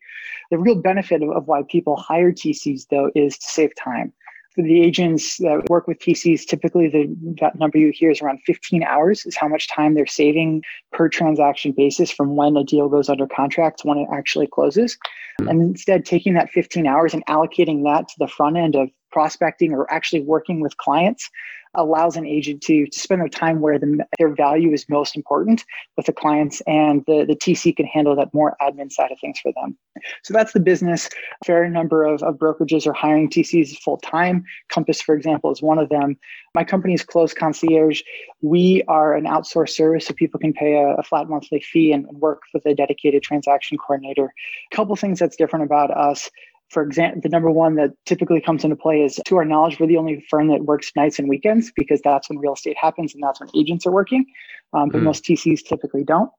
The 0.52 0.58
real 0.58 0.76
benefit 0.76 1.22
of, 1.22 1.30
of 1.30 1.48
why 1.48 1.64
people 1.70 1.96
hire 1.96 2.32
TCs, 2.32 2.88
though, 2.90 3.12
is 3.16 3.38
to 3.38 3.48
save 3.48 3.76
time 3.76 4.14
for 4.58 4.64
the 4.64 4.82
agents 4.82 5.38
that 5.38 5.70
work 5.70 5.88
with 5.88 6.00
TCs, 6.00 6.48
typically 6.48 6.88
the 6.88 7.52
number 7.60 7.78
you 7.78 7.92
hear 7.94 8.10
is 8.10 8.24
around 8.24 8.40
15 8.44 8.82
hours 8.82 9.24
is 9.28 9.36
how 9.36 9.48
much 9.48 9.68
time 9.68 9.94
they're 9.94 10.08
saving 10.08 10.64
per 10.92 11.08
transaction 11.08 11.74
basis 11.74 12.10
from 12.10 12.36
when 12.36 12.58
a 12.58 12.64
deal 12.64 12.90
goes 12.90 13.08
under 13.08 13.28
contract 13.28 13.80
to 13.80 13.88
when 13.88 14.00
it 14.00 14.08
actually 14.12 14.48
closes. 14.48 14.98
Mm-hmm. 15.40 15.48
And 15.48 15.62
instead 15.62 16.06
taking 16.06 16.34
that 16.34 16.50
15 16.50 16.88
hours 16.88 17.14
and 17.14 17.24
allocating 17.28 17.84
that 17.84 18.08
to 18.08 18.16
the 18.18 18.28
front 18.28 18.58
end 18.58 18.76
of 18.76 18.90
prospecting 19.18 19.74
or 19.74 19.92
actually 19.92 20.22
working 20.22 20.60
with 20.60 20.78
clients 20.78 21.28
allows 21.74 22.16
an 22.16 22.26
agent 22.26 22.62
to, 22.62 22.86
to 22.86 23.00
spend 23.00 23.20
their 23.20 23.28
time 23.28 23.62
where 23.62 23.80
the, 23.80 24.06
their 24.20 24.30
value 24.30 24.72
is 24.74 24.86
most 24.90 25.16
important 25.16 25.66
with 25.96 26.06
the 26.06 26.14
clients 26.14 26.62
and 26.68 27.04
the, 27.08 27.26
the 27.28 27.36
TC 27.36 27.76
can 27.76 27.88
handle 27.88 28.16
that 28.16 28.32
more 28.32 28.56
admin 28.62 28.92
side 28.92 29.12
of 29.12 29.20
things 29.20 29.40
for 29.40 29.52
them. 29.54 29.76
So 30.24 30.36
that's 30.36 30.54
the 30.54 30.60
business. 30.60 31.10
A 31.42 31.46
fair 31.46 31.68
number 31.68 32.06
of, 32.06 32.22
of 32.22 32.36
brokerages 32.36 32.86
are 32.86 32.94
hiring 32.94 33.28
TCs 33.28 33.80
full 33.80 33.98
time. 33.98 34.44
Compass, 34.70 35.02
for 35.02 35.16
example, 35.16 35.52
is 35.52 35.64
one 35.64 35.80
of 35.80 35.90
them. 35.90 36.16
My 36.54 36.64
company 36.64 36.94
is 36.94 37.04
Close 37.04 37.34
Concierge. 37.34 38.04
We 38.42 38.84
are 38.88 39.16
an 39.16 39.26
outsourced 39.26 39.70
service 39.70 40.06
so 40.06 40.14
people 40.14 40.40
can 40.40 40.54
pay 40.54 40.76
a, 40.76 40.96
a 41.00 41.04
flat 41.04 41.28
monthly 41.28 41.60
fee 41.60 41.92
and, 41.92 42.06
and 42.06 42.20
work 42.20 42.44
with 42.54 42.68
a 42.68 42.76
dedicated 42.76 43.24
transaction 43.24 43.80
coordinator. 43.80 44.32
A 44.72 44.76
couple 44.76 44.96
things 44.96 45.18
that's 45.18 45.36
different 45.36 45.66
about 45.66 45.90
us 45.90 46.30
for 46.70 46.84
example, 46.84 47.22
the 47.22 47.30
number 47.30 47.50
one 47.50 47.76
that 47.76 47.92
typically 48.06 48.42
comes 48.42 48.64
into 48.64 48.76
play 48.76 49.02
is 49.02 49.20
to 49.26 49.38
our 49.38 49.46
knowledge, 49.46 49.80
we're 49.80 49.88
the 49.88 49.98
only 49.98 50.26
firm 50.30 50.48
that 50.50 50.66
works 50.66 50.92
nights 50.96 51.18
and 51.18 51.30
weekends 51.30 51.72
because 51.76 52.02
that's 52.04 52.30
when 52.30 52.40
real 52.40 52.54
estate 52.54 52.78
happens 52.80 53.14
and 53.14 53.24
that's 53.24 53.40
when 53.40 53.50
agents 53.56 53.86
are 53.86 53.92
working. 53.92 54.26
Um, 54.74 54.90
but 54.90 55.02
mm. 55.02 55.06
most 55.06 55.24
TCs 55.24 55.64
typically 55.64 56.04
don't. 56.04 56.30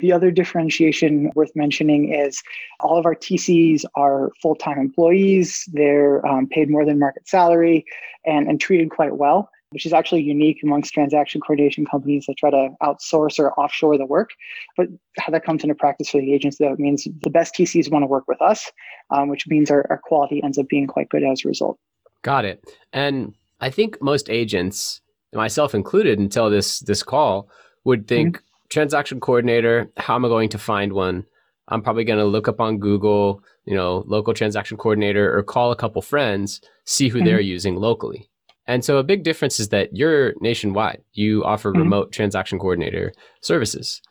The 0.00 0.12
other 0.12 0.30
differentiation 0.30 1.32
worth 1.34 1.50
mentioning 1.56 2.12
is 2.12 2.42
all 2.80 2.98
of 2.98 3.06
our 3.06 3.16
TCs 3.16 3.84
are 3.96 4.30
full 4.40 4.54
time 4.54 4.78
employees. 4.78 5.64
They're 5.72 6.24
um, 6.26 6.46
paid 6.46 6.70
more 6.70 6.84
than 6.84 6.98
market 6.98 7.26
salary 7.26 7.84
and, 8.24 8.46
and 8.46 8.60
treated 8.60 8.90
quite 8.90 9.16
well 9.16 9.50
which 9.70 9.84
is 9.84 9.92
actually 9.92 10.22
unique 10.22 10.60
amongst 10.62 10.94
transaction 10.94 11.40
coordination 11.40 11.84
companies 11.84 12.24
that 12.26 12.36
try 12.38 12.50
to 12.50 12.70
outsource 12.82 13.38
or 13.38 13.52
offshore 13.54 13.98
the 13.98 14.06
work. 14.06 14.30
But 14.76 14.88
how 15.18 15.30
that 15.32 15.44
comes 15.44 15.62
into 15.62 15.74
practice 15.74 16.08
for 16.08 16.20
the 16.20 16.32
agents, 16.32 16.58
though, 16.58 16.72
it 16.72 16.78
means 16.78 17.06
the 17.22 17.30
best 17.30 17.54
TCs 17.54 17.90
want 17.90 18.02
to 18.02 18.06
work 18.06 18.24
with 18.26 18.40
us, 18.40 18.70
um, 19.10 19.28
which 19.28 19.46
means 19.46 19.70
our, 19.70 19.86
our 19.90 19.98
quality 19.98 20.42
ends 20.42 20.58
up 20.58 20.68
being 20.68 20.86
quite 20.86 21.08
good 21.10 21.22
as 21.22 21.44
a 21.44 21.48
result. 21.48 21.78
Got 22.22 22.44
it. 22.44 22.64
And 22.92 23.34
I 23.60 23.70
think 23.70 24.00
most 24.00 24.30
agents, 24.30 25.00
myself 25.34 25.74
included, 25.74 26.18
until 26.18 26.48
this 26.48 26.80
this 26.80 27.02
call, 27.02 27.48
would 27.84 28.08
think 28.08 28.36
mm-hmm. 28.36 28.44
transaction 28.70 29.20
coordinator. 29.20 29.90
How 29.96 30.14
am 30.14 30.24
I 30.24 30.28
going 30.28 30.48
to 30.50 30.58
find 30.58 30.92
one? 30.92 31.26
I'm 31.68 31.82
probably 31.82 32.04
going 32.04 32.18
to 32.18 32.24
look 32.24 32.48
up 32.48 32.60
on 32.60 32.78
Google, 32.78 33.42
you 33.66 33.74
know, 33.74 34.02
local 34.06 34.32
transaction 34.32 34.78
coordinator, 34.78 35.36
or 35.36 35.42
call 35.42 35.70
a 35.70 35.76
couple 35.76 36.00
friends, 36.00 36.62
see 36.86 37.08
who 37.08 37.18
mm-hmm. 37.18 37.26
they're 37.26 37.40
using 37.40 37.76
locally. 37.76 38.30
And 38.68 38.84
so 38.84 38.98
a 38.98 39.02
big 39.02 39.24
difference 39.24 39.58
is 39.58 39.70
that 39.70 39.96
you're 39.96 40.34
nationwide. 40.40 41.02
You 41.14 41.42
offer 41.42 41.70
mm-hmm. 41.70 41.80
remote 41.80 42.12
transaction 42.12 42.58
coordinator 42.58 43.14
services, 43.40 44.02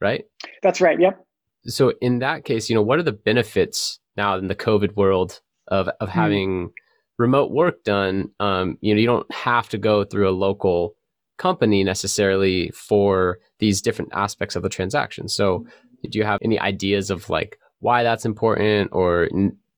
right? 0.00 0.24
That's 0.62 0.80
right. 0.80 0.98
Yep. 0.98 1.22
So 1.66 1.92
in 2.00 2.20
that 2.20 2.44
case, 2.44 2.70
you 2.70 2.76
know, 2.76 2.82
what 2.82 3.00
are 3.00 3.02
the 3.02 3.12
benefits 3.12 3.98
now 4.16 4.36
in 4.36 4.46
the 4.46 4.54
COVID 4.54 4.94
world 4.94 5.40
of 5.68 5.88
of 5.88 6.08
mm-hmm. 6.08 6.18
having 6.18 6.70
remote 7.18 7.50
work 7.50 7.82
done? 7.82 8.30
Um, 8.38 8.78
you 8.80 8.94
know, 8.94 9.00
you 9.00 9.06
don't 9.06 9.30
have 9.34 9.68
to 9.70 9.78
go 9.78 10.04
through 10.04 10.28
a 10.28 10.30
local 10.30 10.94
company 11.36 11.82
necessarily 11.82 12.70
for 12.70 13.38
these 13.58 13.82
different 13.82 14.12
aspects 14.14 14.54
of 14.54 14.62
the 14.62 14.68
transaction. 14.68 15.28
So, 15.28 15.66
do 16.08 16.18
you 16.18 16.24
have 16.24 16.38
any 16.42 16.60
ideas 16.60 17.10
of 17.10 17.28
like 17.28 17.58
why 17.80 18.04
that's 18.04 18.24
important 18.24 18.90
or 18.92 19.28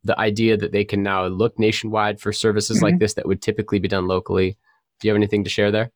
the 0.06 0.18
idea 0.18 0.56
that 0.56 0.72
they 0.72 0.84
can 0.84 1.02
now 1.02 1.26
look 1.26 1.58
nationwide 1.58 2.20
for 2.20 2.32
services 2.32 2.78
mm-hmm. 2.78 2.86
like 2.86 2.98
this 2.98 3.14
that 3.14 3.26
would 3.26 3.42
typically 3.42 3.78
be 3.78 3.88
done 3.88 4.06
locally. 4.06 4.56
Do 5.00 5.08
you 5.08 5.12
have 5.12 5.18
anything 5.18 5.44
to 5.44 5.50
share 5.50 5.70
there? 5.70 5.90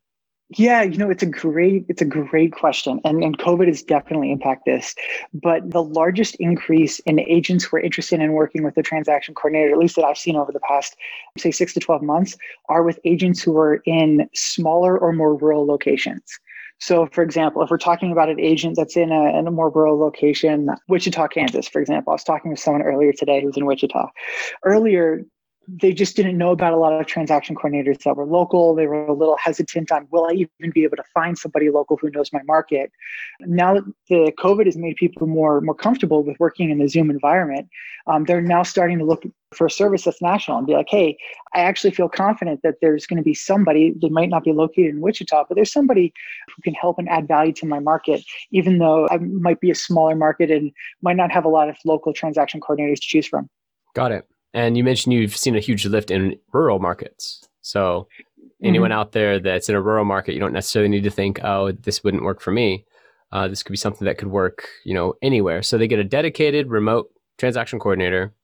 Yeah, 0.56 0.82
you 0.82 0.98
know, 0.98 1.10
it's 1.10 1.22
a 1.22 1.26
great, 1.26 1.86
it's 1.88 2.02
a 2.02 2.04
great 2.04 2.52
question. 2.52 3.00
And, 3.04 3.22
and 3.22 3.38
COVID 3.38 3.68
has 3.68 3.84
definitely 3.84 4.32
impacted 4.32 4.74
this. 4.74 4.96
But 5.32 5.70
the 5.70 5.82
largest 5.82 6.34
increase 6.40 6.98
in 7.00 7.20
agents 7.20 7.64
who 7.64 7.76
are 7.76 7.80
interested 7.80 8.20
in 8.20 8.32
working 8.32 8.64
with 8.64 8.74
the 8.74 8.82
transaction 8.82 9.32
coordinator, 9.32 9.70
at 9.70 9.78
least 9.78 9.94
that 9.94 10.04
I've 10.04 10.18
seen 10.18 10.34
over 10.34 10.50
the 10.50 10.60
past, 10.60 10.96
say, 11.38 11.52
six 11.52 11.72
to 11.74 11.80
12 11.80 12.02
months, 12.02 12.36
are 12.68 12.82
with 12.82 12.98
agents 13.04 13.40
who 13.40 13.56
are 13.58 13.76
in 13.86 14.28
smaller 14.34 14.98
or 14.98 15.12
more 15.12 15.36
rural 15.36 15.66
locations. 15.66 16.40
So, 16.80 17.06
for 17.12 17.22
example, 17.22 17.62
if 17.62 17.70
we're 17.70 17.78
talking 17.78 18.10
about 18.10 18.30
an 18.30 18.40
agent 18.40 18.76
that's 18.76 18.96
in 18.96 19.12
a, 19.12 19.38
in 19.38 19.46
a 19.46 19.50
more 19.50 19.70
rural 19.70 19.98
location, 19.98 20.70
Wichita, 20.88 21.28
Kansas, 21.28 21.68
for 21.68 21.80
example, 21.80 22.12
I 22.12 22.14
was 22.14 22.24
talking 22.24 22.50
with 22.50 22.60
someone 22.60 22.82
earlier 22.82 23.12
today 23.12 23.42
who's 23.42 23.56
in 23.56 23.66
Wichita. 23.66 24.08
Earlier, 24.64 25.24
they 25.68 25.92
just 25.92 26.16
didn't 26.16 26.38
know 26.38 26.50
about 26.50 26.72
a 26.72 26.76
lot 26.76 26.98
of 26.98 27.06
transaction 27.06 27.54
coordinators 27.54 28.02
that 28.02 28.16
were 28.16 28.24
local. 28.24 28.74
They 28.74 28.86
were 28.86 29.06
a 29.06 29.12
little 29.12 29.36
hesitant 29.36 29.92
on 29.92 30.08
will 30.10 30.26
I 30.26 30.32
even 30.32 30.70
be 30.72 30.84
able 30.84 30.96
to 30.96 31.04
find 31.14 31.38
somebody 31.38 31.70
local 31.70 31.96
who 31.96 32.10
knows 32.10 32.32
my 32.32 32.42
market. 32.44 32.90
Now 33.40 33.74
that 33.74 33.84
the 34.08 34.32
COVID 34.38 34.64
has 34.64 34.76
made 34.76 34.96
people 34.96 35.26
more 35.26 35.60
more 35.60 35.74
comfortable 35.74 36.24
with 36.24 36.40
working 36.40 36.70
in 36.70 36.78
the 36.78 36.88
Zoom 36.88 37.10
environment, 37.10 37.68
um, 38.06 38.24
they're 38.24 38.40
now 38.40 38.62
starting 38.62 38.98
to 38.98 39.04
look 39.04 39.24
for 39.52 39.66
a 39.66 39.70
service 39.70 40.04
that's 40.04 40.22
national 40.22 40.58
and 40.58 40.66
be 40.66 40.74
like, 40.74 40.88
hey, 40.88 41.16
I 41.54 41.60
actually 41.60 41.90
feel 41.90 42.08
confident 42.08 42.60
that 42.62 42.76
there's 42.80 43.06
going 43.06 43.16
to 43.16 43.22
be 43.22 43.34
somebody. 43.34 43.92
They 44.00 44.08
might 44.08 44.28
not 44.28 44.44
be 44.44 44.52
located 44.52 44.94
in 44.94 45.00
Wichita, 45.00 45.44
but 45.48 45.54
there's 45.56 45.72
somebody 45.72 46.12
who 46.54 46.62
can 46.62 46.74
help 46.74 46.98
and 46.98 47.08
add 47.08 47.26
value 47.26 47.52
to 47.54 47.66
my 47.66 47.80
market, 47.80 48.22
even 48.52 48.78
though 48.78 49.08
I 49.10 49.18
might 49.18 49.60
be 49.60 49.70
a 49.70 49.74
smaller 49.74 50.14
market 50.14 50.50
and 50.50 50.70
might 51.02 51.16
not 51.16 51.32
have 51.32 51.44
a 51.44 51.48
lot 51.48 51.68
of 51.68 51.76
local 51.84 52.12
transaction 52.12 52.60
coordinators 52.60 52.96
to 52.96 53.06
choose 53.06 53.26
from. 53.26 53.48
Got 53.94 54.12
it. 54.12 54.26
And 54.54 54.76
you 54.76 54.84
mentioned 54.84 55.14
you've 55.14 55.36
seen 55.36 55.56
a 55.56 55.60
huge 55.60 55.84
lift 55.86 56.10
in 56.10 56.38
rural 56.52 56.78
markets. 56.78 57.48
So 57.62 58.08
anyone 58.62 58.90
mm-hmm. 58.90 58.98
out 58.98 59.12
there 59.12 59.38
that's 59.38 59.68
in 59.68 59.74
a 59.74 59.82
rural 59.82 60.04
market, 60.04 60.34
you 60.34 60.40
don't 60.40 60.52
necessarily 60.52 60.88
need 60.88 61.04
to 61.04 61.10
think, 61.10 61.40
oh, 61.42 61.72
this 61.72 62.04
wouldn't 62.04 62.24
work 62.24 62.40
for 62.40 62.50
me. 62.50 62.84
Uh, 63.32 63.46
this 63.48 63.62
could 63.62 63.72
be 63.72 63.76
something 63.76 64.06
that 64.06 64.18
could 64.18 64.30
work, 64.30 64.68
you 64.84 64.94
know, 64.94 65.14
anywhere. 65.22 65.62
So 65.62 65.78
they 65.78 65.86
get 65.86 66.00
a 66.00 66.04
dedicated 66.04 66.68
remote 66.68 67.10
transaction 67.38 67.78
coordinator. 67.78 68.34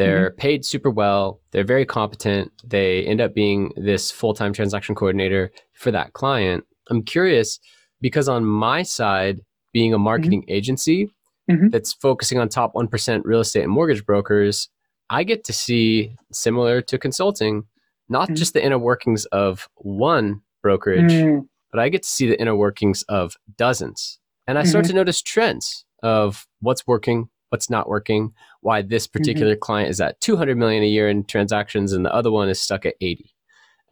They're 0.00 0.30
mm-hmm. 0.30 0.38
paid 0.38 0.64
super 0.64 0.88
well. 0.88 1.42
They're 1.50 1.62
very 1.62 1.84
competent. 1.84 2.50
They 2.64 3.04
end 3.04 3.20
up 3.20 3.34
being 3.34 3.70
this 3.76 4.10
full 4.10 4.32
time 4.32 4.54
transaction 4.54 4.94
coordinator 4.94 5.52
for 5.74 5.90
that 5.90 6.14
client. 6.14 6.64
I'm 6.88 7.02
curious 7.02 7.60
because 8.00 8.26
on 8.26 8.46
my 8.46 8.82
side, 8.82 9.42
being 9.74 9.92
a 9.92 9.98
marketing 9.98 10.40
mm-hmm. 10.40 10.52
agency 10.52 11.10
mm-hmm. 11.50 11.68
that's 11.68 11.92
focusing 11.92 12.38
on 12.38 12.48
top 12.48 12.72
1% 12.72 13.20
real 13.24 13.40
estate 13.40 13.64
and 13.64 13.70
mortgage 13.70 14.06
brokers, 14.06 14.70
I 15.10 15.22
get 15.22 15.44
to 15.44 15.52
see, 15.52 16.16
similar 16.32 16.80
to 16.80 16.96
consulting, 16.96 17.64
not 18.08 18.28
mm-hmm. 18.28 18.36
just 18.36 18.54
the 18.54 18.64
inner 18.64 18.78
workings 18.78 19.26
of 19.26 19.68
one 19.74 20.40
brokerage, 20.62 21.12
mm-hmm. 21.12 21.40
but 21.70 21.78
I 21.78 21.90
get 21.90 22.04
to 22.04 22.08
see 22.08 22.26
the 22.26 22.40
inner 22.40 22.56
workings 22.56 23.02
of 23.02 23.36
dozens. 23.58 24.18
And 24.46 24.58
I 24.58 24.62
start 24.62 24.84
mm-hmm. 24.84 24.92
to 24.92 24.96
notice 24.96 25.20
trends 25.20 25.84
of 26.02 26.46
what's 26.60 26.86
working, 26.86 27.28
what's 27.50 27.70
not 27.70 27.88
working, 27.88 28.32
why 28.62 28.82
this 28.82 29.06
mm-hmm. 29.06 29.18
particular 29.18 29.56
client 29.56 29.90
is 29.90 30.00
at 30.00 30.20
200 30.20 30.56
million 30.56 30.82
a 30.82 30.86
year 30.86 31.08
in 31.08 31.24
transactions 31.24 31.92
and 31.92 32.04
the 32.04 32.14
other 32.14 32.30
one 32.30 32.48
is 32.48 32.60
stuck 32.60 32.86
at 32.86 32.94
80. 33.00 33.34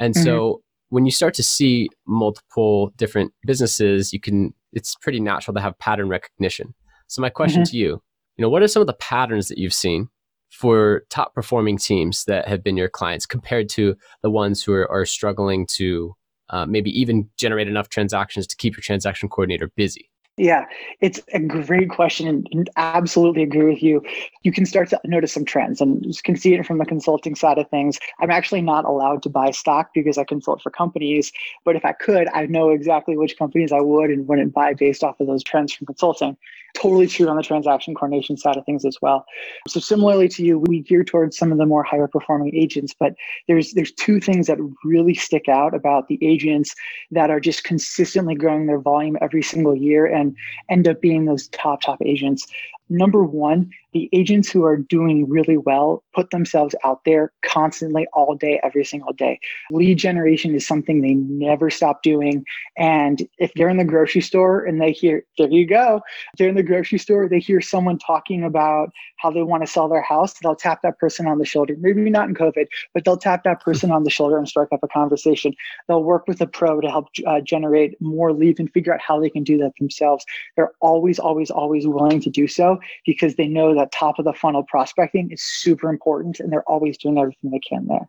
And 0.00 0.17
so 0.17 0.23
mm-hmm. 0.23 0.95
when 0.95 1.05
you 1.05 1.11
start 1.11 1.35
to 1.35 1.43
see 1.43 1.91
multiple 2.07 2.93
different 2.97 3.33
businesses, 3.45 4.12
you 4.12 4.21
can 4.21 4.55
it's 4.73 4.95
pretty 4.97 5.21
natural 5.21 5.55
to 5.55 5.61
have 5.61 5.79
pattern 5.79 6.09
recognition. 6.09 6.75
So 7.07 7.23
my 7.23 7.31
question 7.31 7.62
mm-hmm. 7.62 7.71
to 7.71 7.77
you, 7.77 8.03
you 8.37 8.43
know, 8.43 8.49
what 8.49 8.62
are 8.62 8.69
some 8.69 8.81
of 8.81 8.87
the 8.87 8.95
patterns 8.95 9.49
that 9.49 9.59
you've 9.59 9.75
seen 9.75 10.09
for 10.50 11.05
top 11.11 11.35
performing 11.35 11.79
teams 11.79 12.25
that 12.25 12.49
have 12.49 12.62
been 12.62 12.77
your 12.77 12.88
clients 12.88 13.27
compared 13.27 13.69
to 13.71 13.97
the 14.23 14.31
ones 14.31 14.62
who 14.62 14.73
are, 14.73 14.91
are 14.91 15.05
struggling 15.05 15.67
to 15.67 16.15
uh, 16.50 16.65
maybe 16.65 16.91
even 16.99 17.29
generate 17.37 17.69
enough 17.69 17.88
transactions 17.88 18.47
to 18.47 18.57
keep 18.57 18.77
your 18.77 18.83
transaction 18.83 19.29
coordinator 19.29 19.71
busy? 19.77 20.11
Yeah, 20.38 20.66
it's 21.00 21.21
a 21.33 21.40
great 21.40 21.90
question 21.90 22.47
and 22.52 22.71
absolutely 22.76 23.42
agree 23.42 23.64
with 23.64 23.83
you. 23.83 24.04
You 24.45 24.52
can 24.52 24.66
start 24.66 24.88
to 24.90 25.00
notice 25.04 25.33
some 25.33 25.45
trends 25.45 25.80
and 25.80 26.04
you 26.07 26.12
can 26.23 26.37
see 26.37 26.54
it 26.54 26.64
from 26.64 26.78
the 26.78 26.87
consulting 26.87 27.35
side 27.35 27.59
of 27.59 27.68
things. 27.71 27.99
I'm 28.21 28.30
actually 28.30 28.62
not 28.62 28.85
allowed 28.85 29.25
to 29.25 29.28
buy 29.28 29.50
stock 29.50 29.90
because 29.92 30.16
I 30.16 30.23
consult 30.23 30.62
for 30.62 30.71
companies, 30.71 31.33
but 31.64 31.75
if 31.75 31.85
I 31.85 31.90
could, 31.90 32.28
I 32.33 32.47
know 32.47 32.71
exactly 32.71 33.16
which 33.16 33.37
companies 33.37 33.73
I 33.73 33.80
would 33.80 34.11
and 34.11 34.28
wouldn't 34.28 34.54
buy 34.54 34.75
based 34.75 35.02
off 35.02 35.18
of 35.18 35.26
those 35.26 35.42
trends 35.42 35.73
from 35.73 35.88
consulting 35.88 36.37
totally 36.75 37.06
true 37.06 37.28
on 37.28 37.37
the 37.37 37.42
transaction 37.42 37.94
coordination 37.94 38.37
side 38.37 38.56
of 38.56 38.64
things 38.64 38.84
as 38.84 38.96
well. 39.02 39.25
So 39.66 39.80
similarly 39.80 40.28
to 40.28 40.44
you, 40.44 40.58
we 40.58 40.80
gear 40.80 41.04
towards 41.04 41.37
some 41.37 41.52
of 41.52 41.58
the 41.58 41.66
more 41.66 41.82
higher 41.82 42.08
performing 42.08 42.54
agents, 42.54 42.94
but 42.98 43.14
there's 43.46 43.72
there's 43.72 43.92
two 43.92 44.20
things 44.20 44.46
that 44.46 44.58
really 44.84 45.14
stick 45.14 45.48
out 45.48 45.75
about 45.75 46.08
the 46.08 46.18
agents 46.22 46.75
that 47.10 47.30
are 47.30 47.40
just 47.40 47.64
consistently 47.64 48.34
growing 48.34 48.66
their 48.66 48.80
volume 48.80 49.16
every 49.20 49.42
single 49.42 49.75
year 49.75 50.06
and 50.06 50.37
end 50.68 50.87
up 50.87 51.00
being 51.00 51.25
those 51.25 51.48
top 51.48 51.82
top 51.82 51.98
agents. 52.04 52.46
Number 52.90 53.22
one, 53.22 53.70
the 53.92 54.09
agents 54.12 54.50
who 54.50 54.64
are 54.64 54.76
doing 54.76 55.28
really 55.28 55.57
well 55.57 56.02
put 56.14 56.30
themselves 56.30 56.75
out 56.85 57.00
there 57.04 57.33
constantly 57.42 58.07
all 58.12 58.35
day, 58.35 58.61
every 58.62 58.85
single 58.85 59.12
day. 59.12 59.40
Lead 59.71 59.99
generation 59.99 60.54
is 60.54 60.66
something 60.66 61.00
they 61.00 61.14
never 61.14 61.71
stop 61.71 62.02
doing. 62.02 62.45
And 62.76 63.26
if 63.38 63.52
they're 63.54 63.68
in 63.68 63.78
the 63.78 63.85
grocery 63.85 64.21
store 64.21 64.64
and 64.64 64.80
they 64.80 64.92
hear, 64.92 65.25
there 65.38 65.49
you 65.49 65.66
go, 65.66 66.02
they're 66.37 66.49
in 66.49 66.54
the 66.54 66.62
grocery 66.62 66.99
store, 66.99 67.28
they 67.28 67.38
hear 67.38 67.61
someone 67.61 67.99
talking 67.99 68.45
about 68.45 68.90
how 69.16 69.30
they 69.30 69.42
want 69.42 69.64
to 69.64 69.66
sell 69.66 69.88
their 69.88 70.02
house, 70.02 70.35
they'll 70.42 70.54
tap 70.54 70.83
that 70.83 70.99
person 70.99 71.26
on 71.26 71.38
the 71.38 71.45
shoulder. 71.45 71.75
Maybe 71.78 72.09
not 72.11 72.28
in 72.28 72.35
COVID, 72.35 72.66
but 72.95 73.04
they'll 73.04 73.16
tap 73.16 73.45
that 73.45 73.61
person 73.64 73.90
on 73.90 74.04
the 74.04 74.11
shoulder 74.11 74.37
and 74.38 74.49
strike 74.49 74.68
up 74.73 74.80
a 74.83 74.88
conversation. 74.88 75.52
They'll 75.87 76.04
work 76.04 76.28
with 76.28 76.40
a 76.40 76.47
pro 76.47 76.80
to 76.80 76.90
help 76.90 77.09
uh, 77.26 77.40
generate 77.40 78.00
more 78.00 78.33
leads 78.33 78.61
and 78.61 78.71
figure 78.73 78.95
out 78.95 79.00
how 79.00 79.21
they 79.21 79.30
can 79.30 79.45
do 79.45 79.59
that 79.59 79.73
themselves. 79.78 80.25
They're 80.57 80.73
always, 80.80 81.18
always, 81.18 81.50
always 81.50 81.87
willing 81.87 82.21
to 82.21 82.30
do 82.30 82.47
so 82.47 82.78
because 83.07 83.35
they 83.37 83.47
know 83.47 83.75
that 83.78 83.92
top 83.92 84.18
of 84.18 84.25
the 84.25 84.32
funnel 84.32 84.64
prospecting 84.64 85.30
is 85.30 85.42
super 85.42 85.88
important 85.88 86.40
and 86.40 86.52
they're 86.52 86.68
always 86.68 86.99
doing 86.99 87.18
everything 87.18 87.50
they 87.50 87.61
can 87.61 87.87
there. 87.87 88.08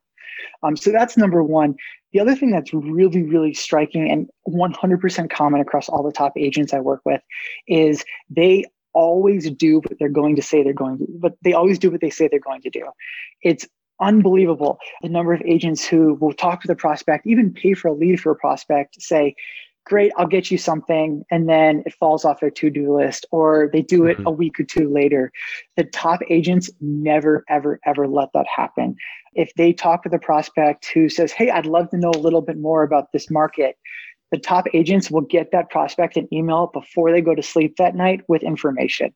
Um, 0.64 0.76
so 0.76 0.92
that's 0.92 1.18
number 1.18 1.44
one. 1.44 1.76
The 2.14 2.20
other 2.20 2.36
thing 2.36 2.52
that's 2.52 2.74
really, 2.74 3.24
really 3.24 3.54
striking 3.54 4.10
and 4.10 4.30
100% 4.48 5.30
common 5.30 5.62
across 5.62 5.90
all 5.90 6.04
the 6.04 6.12
top 6.12 6.34
agents 6.38 6.74
I 6.74 6.80
work 6.80 7.02
with 7.06 7.22
is 7.68 8.04
they 8.30 8.66
always 8.94 9.52
do 9.52 9.78
what 9.78 9.98
they're 10.00 10.10
going 10.10 10.36
to 10.36 10.42
say 10.42 10.64
they're 10.64 10.74
going 10.74 10.98
to, 10.98 11.08
but 11.20 11.34
they 11.44 11.54
always 11.54 11.78
do 11.78 11.92
what 11.92 12.02
they 12.02 12.10
say 12.10 12.28
they're 12.28 12.40
going 12.40 12.62
to 12.62 12.70
do. 12.70 12.86
It's 13.44 13.68
unbelievable 14.02 14.80
the 15.02 15.10
number 15.10 15.34
of 15.34 15.42
agents 15.46 15.86
who 15.86 16.16
will 16.16 16.34
talk 16.34 16.62
to 16.62 16.68
the 16.68 16.76
prospect, 16.76 17.28
even 17.28 17.54
pay 17.54 17.74
for 17.74 17.90
a 17.90 17.94
lead 17.94 18.20
for 18.20 18.32
a 18.32 18.36
prospect, 18.36 19.02
say, 19.02 19.36
great, 19.86 20.12
I'll 20.18 20.28
get 20.28 20.52
you 20.52 20.58
something. 20.58 21.24
And 21.32 21.50
then 21.50 21.84
it 21.86 21.94
falls 21.94 22.26
off 22.26 22.40
their 22.40 22.52
to 22.52 22.70
do 22.70 22.96
list, 22.96 23.26
or 23.32 23.70
they 23.74 23.82
do 23.82 24.06
it 24.06 24.18
mm-hmm. 24.18 24.28
a 24.28 24.32
week 24.32 24.60
or 24.60 24.64
two 24.64 24.92
later. 24.92 25.32
The 25.78 25.86
top 25.86 26.22
agents 26.30 26.70
never, 26.80 27.44
ever, 27.50 27.80
ever 27.86 28.08
let 28.08 28.30
that 28.34 28.46
happen. 28.48 28.96
If 29.34 29.54
they 29.56 29.74
talk 29.74 30.04
to 30.04 30.10
the 30.10 30.20
prospect 30.20 30.88
who 30.94 31.10
says, 31.10 31.32
Hey, 31.32 31.50
I'd 31.50 31.66
love 31.66 31.90
to 31.92 31.98
know 31.98 32.12
a 32.12 32.20
little 32.20 32.42
bit 32.42 32.58
more 32.58 32.84
about 32.84 33.12
this 33.14 33.30
market, 33.30 33.78
the 34.32 34.38
top 34.38 34.66
agents 34.74 35.10
will 35.10 35.22
get 35.22 35.52
that 35.52 35.70
prospect 35.70 36.18
an 36.18 36.28
email 36.34 36.68
before 36.68 37.12
they 37.12 37.22
go 37.22 37.34
to 37.34 37.42
sleep 37.42 37.76
that 37.78 37.96
night 37.96 38.22
with 38.28 38.44
information. 38.44 39.14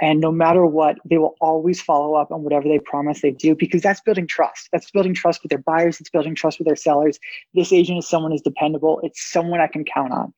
And 0.00 0.20
no 0.20 0.32
matter 0.32 0.64
what, 0.64 0.96
they 1.04 1.18
will 1.18 1.36
always 1.40 1.80
follow 1.80 2.14
up 2.14 2.30
on 2.30 2.42
whatever 2.42 2.68
they 2.68 2.78
promise 2.78 3.20
they 3.20 3.30
do 3.30 3.54
because 3.54 3.82
that's 3.82 4.00
building 4.00 4.26
trust. 4.26 4.68
That's 4.72 4.90
building 4.90 5.14
trust 5.14 5.42
with 5.42 5.50
their 5.50 5.58
buyers, 5.58 6.00
it's 6.00 6.10
building 6.10 6.34
trust 6.34 6.58
with 6.58 6.66
their 6.66 6.76
sellers. 6.76 7.18
This 7.54 7.72
agent 7.72 7.98
is 7.98 8.08
someone 8.08 8.32
who's 8.32 8.42
dependable, 8.42 9.00
it's 9.02 9.30
someone 9.30 9.60
I 9.60 9.66
can 9.66 9.84
count 9.84 10.12
on. 10.12 10.32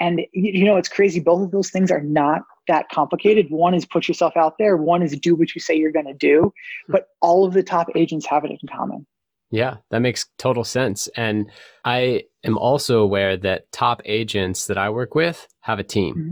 And 0.00 0.22
you 0.32 0.64
know, 0.64 0.76
it's 0.76 0.88
crazy. 0.88 1.20
Both 1.20 1.42
of 1.42 1.50
those 1.52 1.70
things 1.70 1.90
are 1.90 2.00
not 2.00 2.42
that 2.66 2.88
complicated. 2.88 3.50
One 3.50 3.74
is 3.74 3.86
put 3.86 4.08
yourself 4.08 4.36
out 4.36 4.58
there, 4.58 4.76
one 4.76 5.02
is 5.02 5.16
do 5.18 5.34
what 5.34 5.54
you 5.54 5.60
say 5.60 5.74
you're 5.76 5.92
going 5.92 6.06
to 6.06 6.14
do. 6.14 6.52
Hmm. 6.86 6.92
But 6.92 7.08
all 7.20 7.44
of 7.44 7.54
the 7.54 7.62
top 7.62 7.88
agents 7.94 8.26
have 8.26 8.44
it 8.44 8.50
in 8.50 8.68
common. 8.68 9.06
Yeah, 9.54 9.76
that 9.90 10.00
makes 10.00 10.26
total 10.36 10.64
sense. 10.64 11.08
And 11.16 11.48
I 11.84 12.24
am 12.42 12.58
also 12.58 13.00
aware 13.00 13.36
that 13.36 13.70
top 13.70 14.02
agents 14.04 14.66
that 14.66 14.76
I 14.76 14.90
work 14.90 15.14
with 15.14 15.46
have 15.60 15.78
a 15.78 15.84
team. 15.84 16.14
Mm-hmm. 16.14 16.30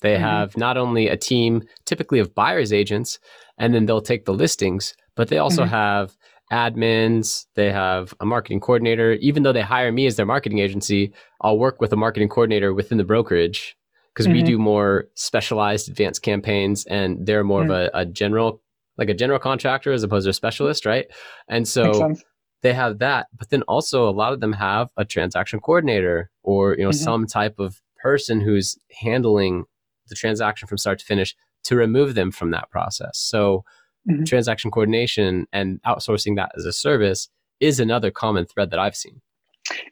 They 0.00 0.14
mm-hmm. 0.14 0.22
have 0.22 0.56
not 0.56 0.78
only 0.78 1.08
a 1.08 1.16
team 1.18 1.64
typically 1.84 2.18
of 2.18 2.34
buyer's 2.34 2.72
agents, 2.72 3.18
and 3.58 3.74
then 3.74 3.84
they'll 3.84 4.00
take 4.00 4.24
the 4.24 4.32
listings, 4.32 4.94
but 5.16 5.28
they 5.28 5.36
also 5.36 5.64
mm-hmm. 5.64 5.70
have 5.70 6.16
admins, 6.50 7.44
they 7.56 7.70
have 7.70 8.14
a 8.20 8.24
marketing 8.24 8.60
coordinator. 8.60 9.12
Even 9.14 9.42
though 9.42 9.52
they 9.52 9.60
hire 9.60 9.92
me 9.92 10.06
as 10.06 10.16
their 10.16 10.24
marketing 10.24 10.60
agency, 10.60 11.12
I'll 11.42 11.58
work 11.58 11.78
with 11.78 11.92
a 11.92 11.96
marketing 11.96 12.30
coordinator 12.30 12.72
within 12.72 12.96
the 12.96 13.04
brokerage 13.04 13.76
because 14.14 14.28
we 14.28 14.38
mm-hmm. 14.38 14.46
do 14.46 14.58
more 14.58 15.08
specialized 15.14 15.90
advanced 15.90 16.22
campaigns 16.22 16.86
and 16.86 17.26
they're 17.26 17.44
more 17.44 17.64
of 17.64 17.68
mm-hmm. 17.68 17.94
a, 17.94 18.00
a 18.00 18.06
general 18.06 18.62
like 18.98 19.08
a 19.08 19.14
general 19.14 19.38
contractor 19.38 19.92
as 19.92 20.02
opposed 20.02 20.24
to 20.24 20.30
a 20.30 20.34
specialist, 20.34 20.86
right? 20.86 21.06
And 21.48 21.66
so 21.66 22.14
they 22.62 22.72
have 22.72 22.98
that, 22.98 23.26
but 23.36 23.50
then 23.50 23.62
also 23.62 24.08
a 24.08 24.10
lot 24.10 24.32
of 24.32 24.40
them 24.40 24.52
have 24.52 24.88
a 24.96 25.04
transaction 25.04 25.60
coordinator 25.60 26.30
or 26.42 26.74
you 26.74 26.84
know 26.84 26.90
mm-hmm. 26.90 27.04
some 27.04 27.26
type 27.26 27.58
of 27.58 27.80
person 28.00 28.40
who's 28.40 28.78
handling 28.90 29.64
the 30.08 30.14
transaction 30.14 30.66
from 30.66 30.78
start 30.78 30.98
to 30.98 31.04
finish 31.04 31.36
to 31.64 31.76
remove 31.76 32.14
them 32.14 32.30
from 32.30 32.50
that 32.50 32.70
process. 32.70 33.18
So 33.18 33.64
mm-hmm. 34.08 34.24
transaction 34.24 34.70
coordination 34.70 35.46
and 35.52 35.80
outsourcing 35.82 36.36
that 36.36 36.52
as 36.56 36.64
a 36.64 36.72
service 36.72 37.28
is 37.60 37.78
another 37.78 38.10
common 38.10 38.46
thread 38.46 38.70
that 38.70 38.78
I've 38.78 38.96
seen. 38.96 39.20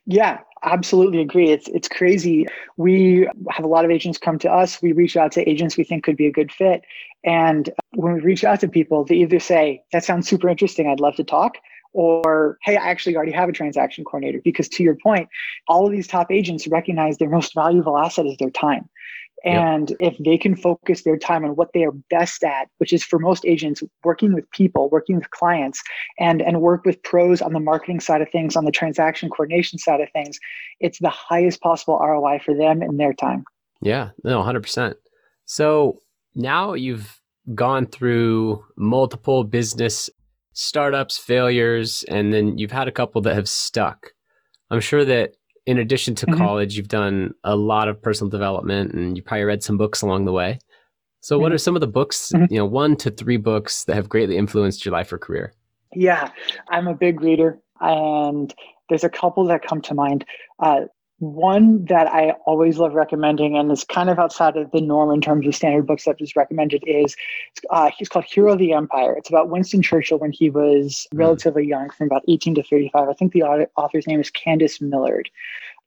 Yeah, 0.04 0.38
absolutely 0.64 1.20
agree. 1.20 1.50
It's 1.50 1.68
it's 1.68 1.88
crazy. 1.88 2.46
We 2.76 3.28
have 3.50 3.64
a 3.64 3.68
lot 3.68 3.84
of 3.84 3.90
agents 3.90 4.18
come 4.18 4.38
to 4.40 4.50
us. 4.50 4.82
We 4.82 4.92
reach 4.92 5.16
out 5.16 5.32
to 5.32 5.48
agents 5.48 5.76
we 5.76 5.84
think 5.84 6.04
could 6.04 6.16
be 6.16 6.26
a 6.26 6.32
good 6.32 6.52
fit. 6.52 6.82
And 7.24 7.70
when 7.92 8.14
we 8.14 8.20
reach 8.20 8.44
out 8.44 8.60
to 8.60 8.68
people, 8.68 9.04
they 9.04 9.16
either 9.16 9.40
say, 9.40 9.82
That 9.92 10.04
sounds 10.04 10.28
super 10.28 10.48
interesting, 10.48 10.88
I'd 10.88 11.00
love 11.00 11.16
to 11.16 11.24
talk, 11.24 11.56
or 11.92 12.58
hey 12.62 12.76
i 12.76 12.90
actually 12.90 13.16
already 13.16 13.32
have 13.32 13.48
a 13.48 13.52
transaction 13.52 14.04
coordinator 14.04 14.40
because 14.44 14.68
to 14.68 14.82
your 14.82 14.96
point 14.96 15.28
all 15.68 15.86
of 15.86 15.92
these 15.92 16.06
top 16.06 16.30
agents 16.30 16.66
recognize 16.66 17.18
their 17.18 17.30
most 17.30 17.54
valuable 17.54 17.98
asset 17.98 18.26
is 18.26 18.36
their 18.38 18.50
time. 18.50 18.88
And 19.42 19.88
yep. 19.88 20.12
if 20.12 20.18
they 20.22 20.36
can 20.36 20.54
focus 20.54 21.02
their 21.02 21.16
time 21.16 21.46
on 21.46 21.56
what 21.56 21.72
they 21.72 21.84
are 21.84 21.92
best 22.10 22.44
at 22.44 22.68
which 22.76 22.92
is 22.92 23.02
for 23.02 23.18
most 23.18 23.46
agents 23.46 23.82
working 24.04 24.34
with 24.34 24.50
people 24.50 24.90
working 24.90 25.16
with 25.16 25.30
clients 25.30 25.82
and 26.18 26.42
and 26.42 26.60
work 26.60 26.84
with 26.84 27.02
pros 27.02 27.40
on 27.40 27.54
the 27.54 27.60
marketing 27.60 28.00
side 28.00 28.20
of 28.20 28.28
things 28.30 28.54
on 28.54 28.66
the 28.66 28.70
transaction 28.70 29.30
coordination 29.30 29.78
side 29.78 30.02
of 30.02 30.10
things 30.12 30.38
it's 30.78 30.98
the 30.98 31.08
highest 31.08 31.62
possible 31.62 31.98
roi 31.98 32.38
for 32.44 32.54
them 32.54 32.82
in 32.82 32.98
their 32.98 33.14
time. 33.14 33.44
Yeah 33.80 34.10
no 34.24 34.42
100% 34.42 34.94
so 35.46 36.02
now 36.34 36.74
you've 36.74 37.18
gone 37.54 37.86
through 37.86 38.62
multiple 38.76 39.42
business 39.42 40.10
startups, 40.52 41.18
failures, 41.18 42.04
and 42.08 42.32
then 42.32 42.58
you've 42.58 42.72
had 42.72 42.88
a 42.88 42.92
couple 42.92 43.20
that 43.22 43.34
have 43.34 43.48
stuck. 43.48 44.12
I'm 44.70 44.80
sure 44.80 45.04
that 45.04 45.34
in 45.66 45.78
addition 45.78 46.14
to 46.16 46.26
mm-hmm. 46.26 46.38
college, 46.38 46.76
you've 46.76 46.88
done 46.88 47.34
a 47.44 47.56
lot 47.56 47.88
of 47.88 48.00
personal 48.00 48.30
development 48.30 48.92
and 48.92 49.16
you 49.16 49.22
probably 49.22 49.44
read 49.44 49.62
some 49.62 49.76
books 49.76 50.02
along 50.02 50.24
the 50.24 50.32
way. 50.32 50.58
So, 51.20 51.36
mm-hmm. 51.36 51.42
what 51.42 51.52
are 51.52 51.58
some 51.58 51.76
of 51.76 51.80
the 51.80 51.86
books, 51.86 52.32
mm-hmm. 52.34 52.52
you 52.52 52.58
know, 52.58 52.66
one 52.66 52.96
to 52.96 53.10
three 53.10 53.36
books 53.36 53.84
that 53.84 53.94
have 53.94 54.08
greatly 54.08 54.36
influenced 54.36 54.84
your 54.84 54.92
life 54.92 55.12
or 55.12 55.18
career? 55.18 55.52
Yeah, 55.94 56.30
I'm 56.70 56.86
a 56.86 56.94
big 56.94 57.20
reader, 57.20 57.58
and 57.80 58.54
there's 58.88 59.04
a 59.04 59.08
couple 59.08 59.44
that 59.46 59.66
come 59.66 59.80
to 59.82 59.94
mind. 59.94 60.24
Uh, 60.60 60.82
one 61.20 61.84
that 61.84 62.06
I 62.06 62.30
always 62.46 62.78
love 62.78 62.94
recommending 62.94 63.56
and 63.56 63.70
is 63.70 63.84
kind 63.84 64.08
of 64.08 64.18
outside 64.18 64.56
of 64.56 64.70
the 64.70 64.80
norm 64.80 65.12
in 65.12 65.20
terms 65.20 65.46
of 65.46 65.54
standard 65.54 65.86
books 65.86 66.04
that 66.06 66.16
is 66.18 66.34
recommended 66.34 66.82
is 66.86 67.14
uh, 67.68 67.90
he's 67.96 68.08
called 68.08 68.24
Hero 68.24 68.54
of 68.54 68.58
the 68.58 68.72
Empire. 68.72 69.14
It's 69.16 69.28
about 69.28 69.50
Winston 69.50 69.82
Churchill 69.82 70.18
when 70.18 70.32
he 70.32 70.48
was 70.48 71.06
hmm. 71.12 71.18
relatively 71.18 71.66
young, 71.66 71.90
from 71.90 72.06
about 72.06 72.22
18 72.26 72.54
to 72.56 72.62
35. 72.62 73.08
I 73.08 73.12
think 73.12 73.32
the 73.32 73.42
author's 73.42 74.06
name 74.06 74.20
is 74.20 74.30
Candice 74.30 74.80
Millard. 74.80 75.30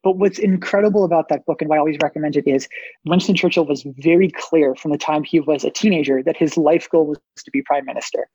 But 0.04 0.18
what's 0.18 0.38
incredible 0.38 1.06
about 1.06 1.30
that 1.30 1.46
book 1.46 1.62
and 1.62 1.70
why 1.70 1.78
I 1.78 1.80
always 1.80 1.98
recommend 2.04 2.36
it 2.36 2.46
is 2.46 2.68
Winston 3.06 3.36
Churchill 3.36 3.66
was 3.66 3.84
very 3.84 4.30
clear 4.30 4.76
from 4.76 4.92
the 4.92 4.98
time 4.98 5.24
he 5.24 5.40
was 5.40 5.64
a 5.64 5.72
teenager 5.72 6.22
that 6.24 6.38
his 6.38 6.58
life 6.58 6.90
goal 6.90 7.08
was 7.08 7.18
to 7.44 7.52
be 7.52 7.62
prime 7.62 7.86
minister. 7.86 8.28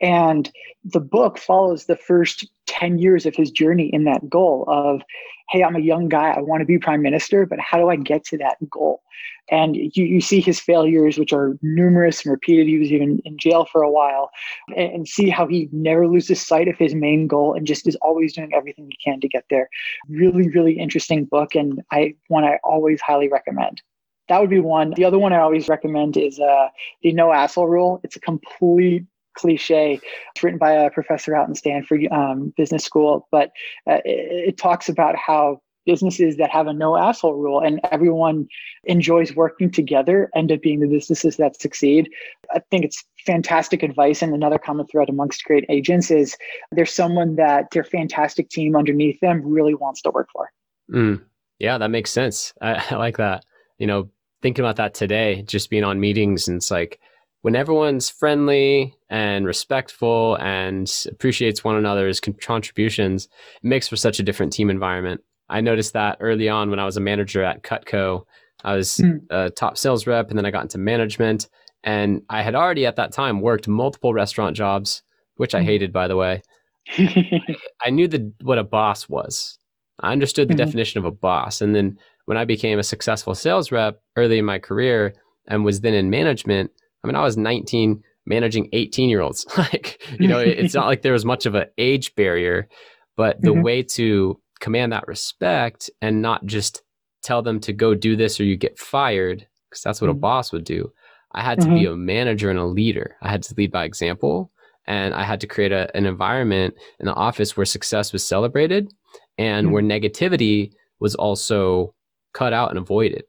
And 0.00 0.50
the 0.84 1.00
book 1.00 1.38
follows 1.38 1.84
the 1.84 1.96
first 1.96 2.48
10 2.66 2.98
years 2.98 3.26
of 3.26 3.34
his 3.34 3.50
journey 3.50 3.90
in 3.92 4.04
that 4.04 4.28
goal 4.28 4.64
of, 4.68 5.02
hey, 5.50 5.62
I'm 5.62 5.76
a 5.76 5.80
young 5.80 6.08
guy, 6.08 6.30
I 6.30 6.40
want 6.40 6.60
to 6.60 6.66
be 6.66 6.78
prime 6.78 7.02
minister, 7.02 7.46
but 7.46 7.58
how 7.58 7.78
do 7.78 7.88
I 7.88 7.96
get 7.96 8.24
to 8.26 8.38
that 8.38 8.56
goal? 8.70 9.02
And 9.50 9.76
you, 9.76 10.04
you 10.04 10.20
see 10.20 10.40
his 10.40 10.60
failures, 10.60 11.18
which 11.18 11.32
are 11.32 11.56
numerous 11.62 12.24
and 12.24 12.30
repeated. 12.30 12.66
He 12.66 12.78
was 12.78 12.92
even 12.92 13.20
in 13.24 13.38
jail 13.38 13.64
for 13.64 13.82
a 13.82 13.90
while, 13.90 14.30
and, 14.76 14.92
and 14.92 15.08
see 15.08 15.30
how 15.30 15.46
he 15.46 15.68
never 15.72 16.06
loses 16.06 16.46
sight 16.46 16.68
of 16.68 16.76
his 16.76 16.94
main 16.94 17.26
goal 17.26 17.54
and 17.54 17.66
just 17.66 17.88
is 17.88 17.96
always 17.96 18.34
doing 18.34 18.52
everything 18.54 18.90
he 18.90 18.96
can 19.02 19.20
to 19.20 19.28
get 19.28 19.44
there. 19.48 19.70
Really, 20.08 20.48
really 20.50 20.78
interesting 20.78 21.24
book, 21.24 21.54
and 21.54 21.82
I 21.90 22.14
one 22.28 22.44
I 22.44 22.58
always 22.62 23.00
highly 23.00 23.28
recommend 23.28 23.80
that 24.28 24.40
would 24.40 24.50
be 24.50 24.60
one. 24.60 24.92
The 24.94 25.04
other 25.04 25.18
one 25.18 25.32
I 25.32 25.38
always 25.38 25.68
recommend 25.68 26.16
is 26.16 26.38
uh, 26.38 26.68
the 27.02 27.12
no 27.12 27.32
asshole 27.32 27.66
rule. 27.66 28.00
It's 28.04 28.16
a 28.16 28.20
complete 28.20 29.04
cliche. 29.38 30.00
It's 30.34 30.42
written 30.42 30.58
by 30.58 30.72
a 30.72 30.90
professor 30.90 31.34
out 31.34 31.48
in 31.48 31.54
Stanford 31.54 32.06
um, 32.10 32.52
Business 32.56 32.84
School, 32.84 33.28
but 33.30 33.50
uh, 33.88 34.00
it, 34.04 34.48
it 34.48 34.56
talks 34.58 34.88
about 34.88 35.16
how 35.16 35.60
businesses 35.88 36.36
that 36.36 36.50
have 36.50 36.66
a 36.66 36.72
no 36.72 36.98
asshole 36.98 37.32
rule 37.32 37.60
and 37.60 37.80
everyone 37.90 38.46
enjoys 38.84 39.34
working 39.34 39.70
together 39.70 40.30
end 40.34 40.52
up 40.52 40.60
being 40.60 40.80
the 40.80 40.86
businesses 40.86 41.38
that 41.38 41.58
succeed. 41.58 42.10
I 42.54 42.60
think 42.70 42.84
it's 42.84 43.02
fantastic 43.24 43.82
advice. 43.82 44.20
And 44.20 44.34
another 44.34 44.58
common 44.58 44.86
thread 44.86 45.08
amongst 45.08 45.44
great 45.44 45.64
agents 45.70 46.10
is 46.10 46.36
there's 46.72 46.92
someone 46.92 47.36
that 47.36 47.70
their 47.70 47.84
fantastic 47.84 48.50
team 48.50 48.76
underneath 48.76 49.18
them 49.20 49.40
really 49.42 49.74
wants 49.74 50.02
to 50.02 50.10
work 50.10 50.28
for. 50.30 50.50
Mm, 50.92 51.22
yeah, 51.58 51.78
that 51.78 51.90
makes 51.90 52.10
sense. 52.10 52.52
I, 52.60 52.84
I 52.90 52.96
like 52.96 53.16
that. 53.16 53.46
You 53.78 53.86
know, 53.86 54.10
thinking 54.42 54.64
about 54.66 54.76
that 54.76 54.92
today, 54.92 55.42
just 55.42 55.70
being 55.70 55.84
on 55.84 55.98
meetings 55.98 56.48
and 56.48 56.58
it's 56.58 56.70
like, 56.70 57.00
when 57.42 57.54
everyone's 57.54 58.10
friendly 58.10 58.94
and 59.08 59.46
respectful 59.46 60.36
and 60.36 60.92
appreciates 61.08 61.62
one 61.62 61.76
another's 61.76 62.20
contributions, 62.20 63.26
it 63.62 63.66
makes 63.66 63.88
for 63.88 63.96
such 63.96 64.18
a 64.18 64.22
different 64.22 64.52
team 64.52 64.70
environment. 64.70 65.20
I 65.48 65.60
noticed 65.60 65.92
that 65.92 66.18
early 66.20 66.48
on 66.48 66.70
when 66.70 66.78
I 66.78 66.84
was 66.84 66.96
a 66.96 67.00
manager 67.00 67.42
at 67.42 67.62
Cutco. 67.62 68.24
I 68.64 68.74
was 68.74 68.98
mm. 68.98 69.20
a 69.30 69.50
top 69.50 69.78
sales 69.78 70.06
rep 70.06 70.30
and 70.30 70.38
then 70.38 70.44
I 70.44 70.50
got 70.50 70.62
into 70.62 70.78
management. 70.78 71.48
And 71.84 72.22
I 72.28 72.42
had 72.42 72.54
already 72.54 72.86
at 72.86 72.96
that 72.96 73.12
time 73.12 73.40
worked 73.40 73.68
multiple 73.68 74.12
restaurant 74.12 74.56
jobs, 74.56 75.02
which 75.36 75.54
I 75.54 75.60
mm. 75.60 75.64
hated, 75.64 75.92
by 75.92 76.08
the 76.08 76.16
way. 76.16 76.42
I 76.98 77.90
knew 77.90 78.08
the, 78.08 78.32
what 78.42 78.58
a 78.58 78.64
boss 78.64 79.08
was. 79.08 79.58
I 80.00 80.12
understood 80.12 80.48
the 80.48 80.54
mm-hmm. 80.54 80.64
definition 80.64 80.98
of 80.98 81.04
a 81.04 81.10
boss. 81.10 81.60
And 81.60 81.74
then 81.74 81.98
when 82.26 82.36
I 82.36 82.44
became 82.44 82.78
a 82.78 82.84
successful 82.84 83.34
sales 83.34 83.72
rep 83.72 84.00
early 84.16 84.38
in 84.38 84.44
my 84.44 84.58
career 84.58 85.14
and 85.46 85.64
was 85.64 85.80
then 85.80 85.94
in 85.94 86.10
management, 86.10 86.70
I 87.02 87.06
mean, 87.06 87.16
I 87.16 87.22
was 87.22 87.36
19 87.36 88.02
managing 88.28 88.68
18 88.72 89.08
year 89.08 89.20
olds. 89.20 89.46
like, 89.58 90.00
you 90.20 90.28
know, 90.28 90.38
it's 90.38 90.74
not 90.74 90.86
like 90.86 91.02
there 91.02 91.12
was 91.12 91.24
much 91.24 91.46
of 91.46 91.54
an 91.54 91.66
age 91.78 92.14
barrier, 92.14 92.68
but 93.16 93.40
the 93.40 93.50
mm-hmm. 93.50 93.62
way 93.62 93.82
to 93.82 94.40
command 94.60 94.92
that 94.92 95.08
respect 95.08 95.90
and 96.00 96.22
not 96.22 96.44
just 96.46 96.82
tell 97.22 97.42
them 97.42 97.58
to 97.60 97.72
go 97.72 97.94
do 97.94 98.14
this 98.16 98.38
or 98.38 98.44
you 98.44 98.56
get 98.56 98.78
fired, 98.78 99.46
because 99.68 99.82
that's 99.82 100.00
what 100.00 100.08
mm-hmm. 100.08 100.18
a 100.18 100.20
boss 100.20 100.52
would 100.52 100.64
do. 100.64 100.92
I 101.32 101.42
had 101.42 101.60
to 101.60 101.66
mm-hmm. 101.66 101.74
be 101.74 101.86
a 101.86 101.96
manager 101.96 102.50
and 102.50 102.58
a 102.58 102.64
leader. 102.64 103.16
I 103.22 103.30
had 103.30 103.42
to 103.44 103.54
lead 103.56 103.72
by 103.72 103.84
example. 103.84 104.50
And 104.86 105.12
I 105.12 105.22
had 105.22 105.40
to 105.40 105.46
create 105.46 105.72
a, 105.72 105.94
an 105.94 106.06
environment 106.06 106.74
in 106.98 107.06
the 107.06 107.12
office 107.12 107.56
where 107.56 107.66
success 107.66 108.12
was 108.12 108.26
celebrated 108.26 108.90
and 109.36 109.66
mm-hmm. 109.66 109.74
where 109.74 109.82
negativity 109.82 110.72
was 110.98 111.14
also 111.14 111.94
cut 112.32 112.54
out 112.54 112.70
and 112.70 112.78
avoided. 112.78 113.24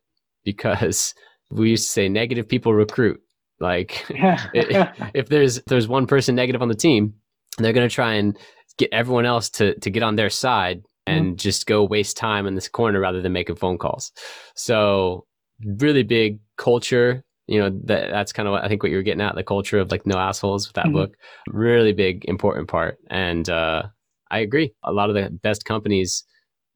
Because 0.46 1.14
we 1.52 1.70
used 1.70 1.84
to 1.86 1.92
say 1.92 2.08
negative 2.08 2.48
people 2.48 2.74
recruit 2.74 3.20
like 3.60 4.06
if, 4.10 4.90
if 5.14 5.30
there's 5.30 5.58
if 5.58 5.66
there's 5.66 5.88
one 5.88 6.08
person 6.08 6.36
negative 6.36 6.62
on 6.62 6.68
the 6.68 6.76
team, 6.76 7.14
they're 7.58 7.74
going 7.74 7.88
to 7.88 7.94
try 7.94 8.14
and 8.14 8.38
get 8.78 8.90
everyone 8.92 9.26
else 9.26 9.50
to 9.52 9.78
to 9.80 9.90
get 9.90 10.04
on 10.04 10.16
their 10.16 10.30
side 10.30 10.84
and 11.06 11.26
mm-hmm. 11.26 11.36
just 11.36 11.66
go 11.66 11.84
waste 11.84 12.18
time 12.18 12.46
in 12.46 12.56
this 12.56 12.68
corner 12.68 13.00
rather 13.00 13.22
than 13.22 13.34
making 13.34 13.56
phone 13.56 13.78
calls. 13.78 14.12
So 14.56 15.26
really 15.64 16.04
big 16.04 16.40
culture 16.58 17.24
you 17.48 17.60
know 17.60 17.70
that 17.86 18.12
that's 18.12 18.32
kind 18.32 18.48
of 18.48 18.54
what 18.54 18.64
I 18.64 18.68
think 18.68 18.84
what 18.84 18.92
you're 18.92 19.04
getting 19.04 19.22
at 19.22 19.36
the 19.36 19.44
culture 19.44 19.80
of 19.80 19.92
like 19.92 20.06
no 20.06 20.18
assholes 20.18 20.68
with 20.68 20.76
that 20.76 20.86
mm-hmm. 20.86 20.96
book 20.96 21.16
really 21.50 21.92
big 21.92 22.24
important 22.26 22.70
part 22.70 22.98
and 23.10 23.50
uh, 23.50 23.84
I 24.32 24.40
agree 24.40 24.72
a 24.84 24.94
lot 24.94 25.10
of 25.10 25.16
the 25.16 25.30
best 25.42 25.66
companies 25.66 26.24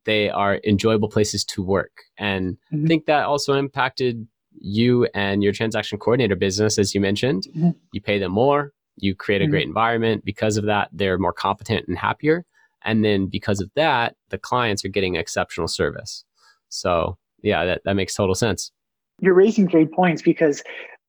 they 0.06 0.30
are 0.30 0.60
enjoyable 0.66 1.10
places 1.10 1.44
to 1.46 1.64
work. 1.64 1.92
And 2.18 2.58
mm-hmm. 2.74 2.86
I 2.86 2.88
think 2.88 3.06
that 3.06 3.26
also 3.26 3.54
impacted 3.54 4.28
you 4.60 5.08
and 5.14 5.44
your 5.44 5.54
transaction 5.54 5.98
coordinator 5.98 6.36
business, 6.36 6.78
as 6.78 6.94
you 6.94 7.02
mentioned. 7.02 7.44
Mm-hmm. 7.50 7.72
You 7.92 8.02
pay 8.02 8.20
them 8.20 8.32
more, 8.32 8.74
you 8.98 9.16
create 9.16 9.42
a 9.42 9.46
mm-hmm. 9.46 9.52
great 9.52 9.68
environment. 9.68 10.26
Because 10.26 10.58
of 10.58 10.66
that, 10.66 10.90
they're 10.92 11.18
more 11.18 11.34
competent 11.34 11.88
and 11.88 11.98
happier. 11.98 12.46
And 12.84 13.04
then 13.04 13.28
because 13.28 13.62
of 13.62 13.72
that, 13.76 14.16
the 14.30 14.38
clients 14.38 14.84
are 14.84 14.90
getting 14.90 15.16
exceptional 15.16 15.68
service. 15.68 16.26
So, 16.70 17.18
yeah, 17.42 17.66
that, 17.66 17.82
that 17.86 17.96
makes 17.96 18.14
total 18.14 18.36
sense. 18.36 18.72
You're 19.22 19.36
raising 19.36 19.66
great 19.66 19.92
points 19.92 20.22
because 20.22 20.64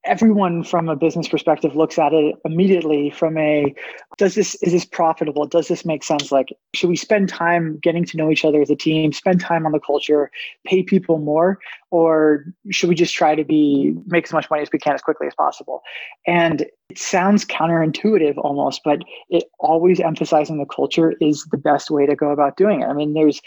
everyone 0.04 0.62
from 0.62 0.88
a 0.88 0.96
business 0.96 1.28
perspective 1.28 1.74
looks 1.74 1.98
at 1.98 2.12
it 2.12 2.36
immediately 2.44 3.10
from 3.10 3.38
a 3.38 3.74
does 4.18 4.34
this 4.34 4.54
is 4.56 4.72
this 4.72 4.84
profitable? 4.84 5.46
Does 5.46 5.68
this 5.68 5.84
make 5.84 6.04
sense? 6.04 6.30
Like 6.30 6.48
should 6.74 6.88
we 6.88 6.96
spend 6.96 7.28
time 7.28 7.78
getting 7.82 8.04
to 8.06 8.16
know 8.16 8.30
each 8.30 8.44
other 8.44 8.60
as 8.60 8.70
a 8.70 8.76
team 8.76 9.12
spend 9.12 9.40
time 9.40 9.66
on 9.66 9.72
the 9.72 9.80
culture 9.80 10.30
pay 10.66 10.82
people 10.82 11.18
more? 11.18 11.58
Or 11.90 12.44
should 12.70 12.88
we 12.88 12.94
just 12.94 13.14
try 13.14 13.34
to 13.34 13.44
be 13.44 13.94
make 14.06 14.24
as 14.24 14.32
much 14.32 14.50
money 14.50 14.62
as 14.62 14.68
we 14.72 14.78
can 14.78 14.94
as 14.94 15.02
quickly 15.02 15.26
as 15.26 15.34
possible? 15.34 15.82
And 16.26 16.66
it 16.90 16.98
sounds 16.98 17.44
counterintuitive 17.44 18.36
almost 18.38 18.82
but 18.84 19.00
it 19.30 19.44
always 19.58 20.00
emphasizing 20.00 20.58
the 20.58 20.66
culture 20.66 21.14
is 21.20 21.46
the 21.50 21.58
best 21.58 21.90
way 21.90 22.06
to 22.06 22.14
go 22.14 22.30
about 22.30 22.56
doing 22.56 22.82
it. 22.82 22.86
I 22.86 22.92
mean 22.92 23.14
there's 23.14 23.40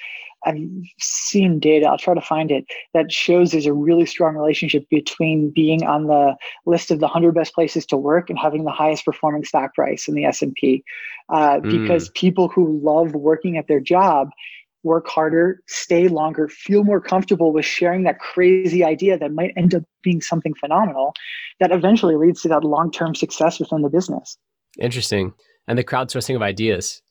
I've 0.46 0.58
seen 1.00 1.60
data, 1.60 1.88
I'll 1.88 1.98
try 1.98 2.14
to 2.14 2.22
find 2.22 2.52
it, 2.52 2.66
that 2.94 3.12
shows 3.12 3.52
there's 3.52 3.66
a 3.66 3.74
really 3.74 4.06
strong 4.06 4.36
relationship 4.36 4.86
between 4.90 5.52
being 5.54 5.84
on 5.84 6.08
the 6.08 6.36
list 6.66 6.92
of 6.92 7.00
the 7.00 7.06
100 7.06 7.34
best 7.34 7.54
places 7.54 7.86
to 7.88 7.98
work 7.98 8.30
and 8.30 8.38
having 8.38 8.64
the 8.64 8.72
highest 8.72 9.06
performing 9.06 9.44
stock 9.44 9.74
price 9.74 10.08
in 10.08 10.16
the 10.16 10.26
S&P. 10.26 10.84
Uh, 11.30 11.60
mm. 11.60 11.72
Because 11.72 12.10
people 12.10 12.48
who 12.48 12.80
love 12.84 13.14
working 13.14 13.58
at 13.58 13.68
their 13.68 13.80
job 13.80 14.30
work 14.84 15.08
harder, 15.08 15.62
stay 15.68 16.08
longer, 16.08 16.48
feel 16.48 16.84
more 16.84 17.02
comfortable 17.02 17.52
with 17.52 17.66
sharing 17.66 18.04
that 18.04 18.20
crazy 18.20 18.84
idea 18.84 19.18
that 19.18 19.32
might 19.32 19.52
end 19.58 19.76
up 19.76 19.84
being 20.02 20.22
something 20.22 20.54
phenomenal 20.54 21.14
that 21.60 21.72
eventually 21.72 22.16
leads 22.16 22.42
to 22.42 22.48
that 22.48 22.64
long-term 22.64 23.14
success 23.16 23.60
within 23.60 23.82
the 23.82 23.90
business. 23.90 24.38
Interesting. 24.80 25.34
And 25.68 25.78
the 25.78 25.84
crowdsourcing 25.84 26.36
of 26.36 26.42
ideas. 26.42 27.02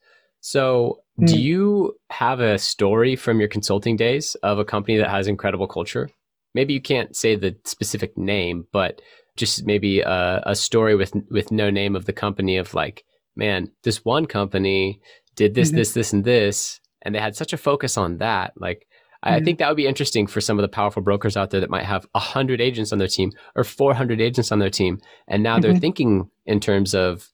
So, 0.41 1.01
mm. 1.21 1.27
do 1.27 1.39
you 1.41 1.97
have 2.11 2.41
a 2.41 2.59
story 2.59 3.17
from 3.17 3.41
your 3.41 3.49
consulting 3.49 3.97
days 3.97 4.35
of 4.43 4.59
a 4.59 4.65
company 4.65 4.97
that 4.99 5.11
has 5.11 5.27
incredible 5.27 5.67
culture? 5.67 6.11
Maybe 6.55 6.73
you 6.73 6.81
can't 6.81 7.15
say 7.15 7.37
the 7.37 7.57
specific 7.65 8.17
name, 8.17 8.67
but 8.73 9.01
just 9.37 9.67
maybe 9.67 10.01
a, 10.01 10.43
a 10.47 10.55
story 10.55 10.95
with 10.97 11.13
with 11.31 11.51
no 11.51 11.71
name 11.71 11.95
of 11.95 12.07
the 12.07 12.13
company 12.13 12.57
of 12.57 12.75
like, 12.75 13.05
man, 13.37 13.71
this 13.83 14.05
one 14.05 14.27
company 14.27 15.01
did 15.37 15.55
this, 15.55 15.69
mm-hmm. 15.69 15.77
this, 15.77 15.93
this, 15.93 16.13
and 16.13 16.25
this, 16.25 16.81
and 17.03 17.15
they 17.15 17.21
had 17.21 17.37
such 17.37 17.53
a 17.53 17.59
focus 17.59 17.97
on 17.97 18.19
that. 18.19 18.53
Like, 18.57 18.87
mm-hmm. 19.25 19.35
I 19.35 19.41
think 19.41 19.59
that 19.59 19.69
would 19.69 19.77
be 19.77 19.87
interesting 19.87 20.27
for 20.27 20.41
some 20.41 20.59
of 20.59 20.63
the 20.63 20.69
powerful 20.69 21.03
brokers 21.03 21.37
out 21.37 21.51
there 21.51 21.61
that 21.61 21.71
might 21.71 21.85
have 21.85 22.07
100 22.13 22.61
agents 22.61 22.93
on 22.93 22.99
their 22.99 23.09
team 23.09 23.33
or 23.55 23.63
400 23.63 24.21
agents 24.21 24.51
on 24.51 24.59
their 24.59 24.71
team. 24.71 24.99
And 25.29 25.43
now 25.43 25.55
mm-hmm. 25.55 25.63
they're 25.63 25.81
thinking 25.81 26.31
in 26.47 26.59
terms 26.59 26.95
of 26.95 27.29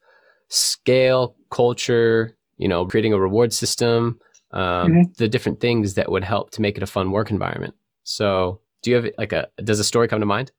scale, 0.48 1.36
culture, 1.50 2.36
you 2.62 2.68
know, 2.68 2.86
creating 2.86 3.12
a 3.12 3.18
reward 3.18 3.52
system, 3.52 4.18
um, 4.52 4.62
mm-hmm. 4.62 5.02
the 5.18 5.28
different 5.28 5.60
things 5.60 5.94
that 5.94 6.10
would 6.10 6.24
help 6.24 6.50
to 6.52 6.62
make 6.62 6.76
it 6.76 6.82
a 6.82 6.86
fun 6.86 7.10
work 7.10 7.30
environment. 7.30 7.74
So, 8.04 8.60
do 8.82 8.90
you 8.90 8.96
have 8.96 9.06
like 9.18 9.32
a 9.32 9.48
does 9.62 9.80
a 9.80 9.84
story 9.84 10.08
come 10.08 10.20
to 10.20 10.26
mind? 10.26 10.52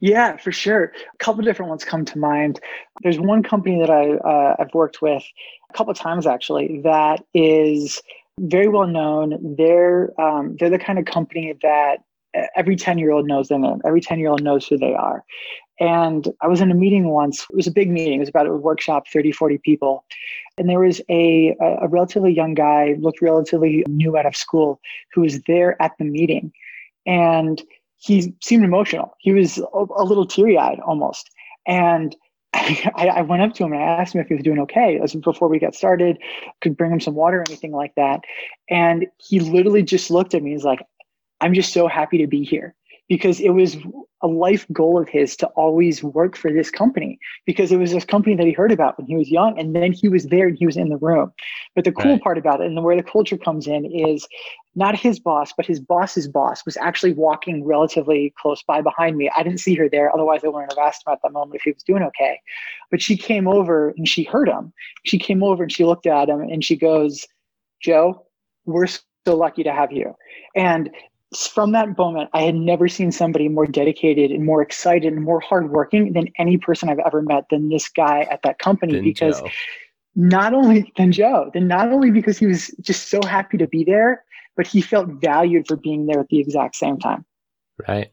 Yeah, 0.00 0.36
for 0.36 0.52
sure. 0.52 0.92
A 1.14 1.18
couple 1.18 1.44
different 1.44 1.68
ones 1.68 1.84
come 1.84 2.04
to 2.06 2.18
mind. 2.18 2.60
There's 3.02 3.20
one 3.20 3.42
company 3.42 3.78
that 3.80 3.90
I 3.90 4.14
uh, 4.16 4.56
I've 4.58 4.74
worked 4.74 5.00
with 5.02 5.22
a 5.70 5.72
couple 5.76 5.94
times 5.94 6.26
actually 6.26 6.80
that 6.82 7.24
is 7.34 8.02
very 8.40 8.68
well 8.68 8.86
known. 8.86 9.56
They're 9.56 10.18
um, 10.20 10.56
they're 10.58 10.70
the 10.70 10.78
kind 10.78 10.98
of 10.98 11.04
company 11.04 11.54
that 11.62 11.98
every 12.54 12.76
10 12.76 12.98
year 12.98 13.12
old 13.12 13.26
knows 13.26 13.48
their 13.48 13.58
name. 13.58 13.80
Every 13.84 14.00
10 14.00 14.18
year 14.18 14.28
old 14.28 14.42
knows 14.42 14.66
who 14.66 14.78
they 14.78 14.94
are. 14.94 15.24
And 15.78 16.28
I 16.40 16.48
was 16.48 16.60
in 16.60 16.70
a 16.70 16.74
meeting 16.74 17.08
once. 17.08 17.46
It 17.50 17.56
was 17.56 17.66
a 17.66 17.72
big 17.72 17.90
meeting. 17.90 18.16
It 18.16 18.20
was 18.20 18.28
about 18.28 18.46
a 18.46 18.52
workshop, 18.52 19.08
30, 19.12 19.32
40 19.32 19.58
people. 19.58 20.04
And 20.56 20.68
there 20.68 20.80
was 20.80 21.00
a, 21.10 21.54
a 21.60 21.88
relatively 21.88 22.32
young 22.32 22.54
guy, 22.54 22.96
looked 22.98 23.20
relatively 23.20 23.84
new 23.88 24.16
out 24.16 24.26
of 24.26 24.36
school, 24.36 24.80
who 25.12 25.20
was 25.20 25.40
there 25.42 25.80
at 25.82 25.92
the 25.98 26.04
meeting. 26.04 26.52
And 27.04 27.62
he 27.96 28.34
seemed 28.42 28.64
emotional. 28.64 29.14
He 29.18 29.32
was 29.32 29.58
a, 29.58 30.04
little 30.04 30.26
teary 30.26 30.56
eyed 30.56 30.80
almost. 30.80 31.30
And 31.66 32.16
I, 32.54 33.12
I, 33.16 33.22
went 33.22 33.42
up 33.42 33.52
to 33.54 33.64
him 33.64 33.72
and 33.72 33.82
I 33.82 33.84
asked 33.84 34.14
him 34.14 34.20
if 34.20 34.28
he 34.28 34.34
was 34.34 34.42
doing 34.42 34.58
okay. 34.60 34.98
As 35.02 35.14
before 35.14 35.48
we 35.48 35.58
got 35.58 35.74
started, 35.74 36.16
could 36.62 36.76
bring 36.76 36.90
him 36.90 37.00
some 37.00 37.14
water 37.14 37.38
or 37.38 37.44
anything 37.48 37.72
like 37.72 37.94
that. 37.96 38.20
And 38.70 39.06
he 39.18 39.40
literally 39.40 39.82
just 39.82 40.10
looked 40.10 40.34
at 40.34 40.42
me. 40.42 40.52
He's 40.52 40.64
like, 40.64 40.80
I'm 41.42 41.52
just 41.52 41.72
so 41.72 41.86
happy 41.86 42.16
to 42.18 42.26
be 42.26 42.44
here 42.44 42.74
because 43.08 43.40
it 43.40 43.50
was 43.50 43.76
a 44.22 44.26
life 44.26 44.66
goal 44.72 45.00
of 45.00 45.08
his 45.08 45.36
to 45.36 45.46
always 45.48 46.02
work 46.02 46.36
for 46.36 46.50
this 46.50 46.70
company 46.70 47.18
because 47.44 47.70
it 47.70 47.76
was 47.76 47.92
this 47.92 48.04
company 48.04 48.34
that 48.34 48.46
he 48.46 48.52
heard 48.52 48.72
about 48.72 48.98
when 48.98 49.06
he 49.06 49.14
was 49.14 49.30
young 49.30 49.58
and 49.58 49.76
then 49.76 49.92
he 49.92 50.08
was 50.08 50.26
there 50.26 50.48
and 50.48 50.56
he 50.56 50.66
was 50.66 50.76
in 50.76 50.88
the 50.88 50.96
room. 50.96 51.32
But 51.74 51.84
the 51.84 51.92
cool 51.92 52.12
right. 52.12 52.22
part 52.22 52.38
about 52.38 52.60
it 52.60 52.66
and 52.66 52.82
where 52.82 52.96
the 52.96 53.02
culture 53.02 53.36
comes 53.36 53.66
in 53.66 53.84
is 53.84 54.26
not 54.74 54.98
his 54.98 55.20
boss 55.20 55.52
but 55.56 55.66
his 55.66 55.80
boss's 55.80 56.26
boss 56.26 56.64
was 56.64 56.76
actually 56.78 57.12
walking 57.12 57.64
relatively 57.64 58.32
close 58.38 58.62
by 58.62 58.80
behind 58.80 59.16
me. 59.16 59.30
I 59.36 59.42
didn't 59.42 59.60
see 59.60 59.74
her 59.74 59.88
there 59.88 60.12
otherwise 60.12 60.40
i 60.44 60.48
wouldn't 60.48 60.72
have 60.72 60.86
asked 60.86 61.06
him 61.06 61.12
at 61.12 61.20
that 61.22 61.32
moment 61.32 61.56
if 61.56 61.62
he 61.62 61.72
was 61.72 61.82
doing 61.82 62.02
okay. 62.02 62.40
But 62.90 63.02
she 63.02 63.16
came 63.16 63.46
over 63.46 63.90
and 63.90 64.08
she 64.08 64.24
heard 64.24 64.48
him. 64.48 64.72
She 65.04 65.18
came 65.18 65.42
over 65.42 65.64
and 65.64 65.72
she 65.72 65.84
looked 65.84 66.06
at 66.06 66.28
him 66.28 66.40
and 66.40 66.64
she 66.64 66.76
goes 66.76 67.26
joe 67.80 68.26
we're 68.66 68.86
so 68.86 69.36
lucky 69.36 69.62
to 69.62 69.72
have 69.72 69.92
you. 69.92 70.14
And 70.54 70.90
from 71.34 71.72
that 71.72 71.98
moment, 71.98 72.30
I 72.32 72.42
had 72.42 72.54
never 72.54 72.88
seen 72.88 73.10
somebody 73.10 73.48
more 73.48 73.66
dedicated 73.66 74.30
and 74.30 74.44
more 74.44 74.62
excited 74.62 75.12
and 75.12 75.24
more 75.24 75.40
hardworking 75.40 76.12
than 76.12 76.28
any 76.38 76.56
person 76.56 76.88
I've 76.88 77.00
ever 77.00 77.20
met 77.20 77.46
than 77.50 77.68
this 77.68 77.88
guy 77.88 78.22
at 78.30 78.42
that 78.42 78.58
company. 78.58 78.94
Than 78.94 79.04
because 79.04 79.40
Joe. 79.40 79.48
not 80.14 80.54
only 80.54 80.92
than 80.96 81.10
Joe, 81.10 81.50
then 81.52 81.66
not 81.66 81.90
only 81.90 82.10
because 82.10 82.38
he 82.38 82.46
was 82.46 82.68
just 82.80 83.08
so 83.08 83.20
happy 83.26 83.58
to 83.58 83.66
be 83.66 83.82
there, 83.82 84.24
but 84.56 84.66
he 84.66 84.80
felt 84.80 85.08
valued 85.20 85.66
for 85.66 85.76
being 85.76 86.06
there 86.06 86.20
at 86.20 86.28
the 86.28 86.38
exact 86.38 86.76
same 86.76 86.98
time. 86.98 87.24
Right. 87.88 88.12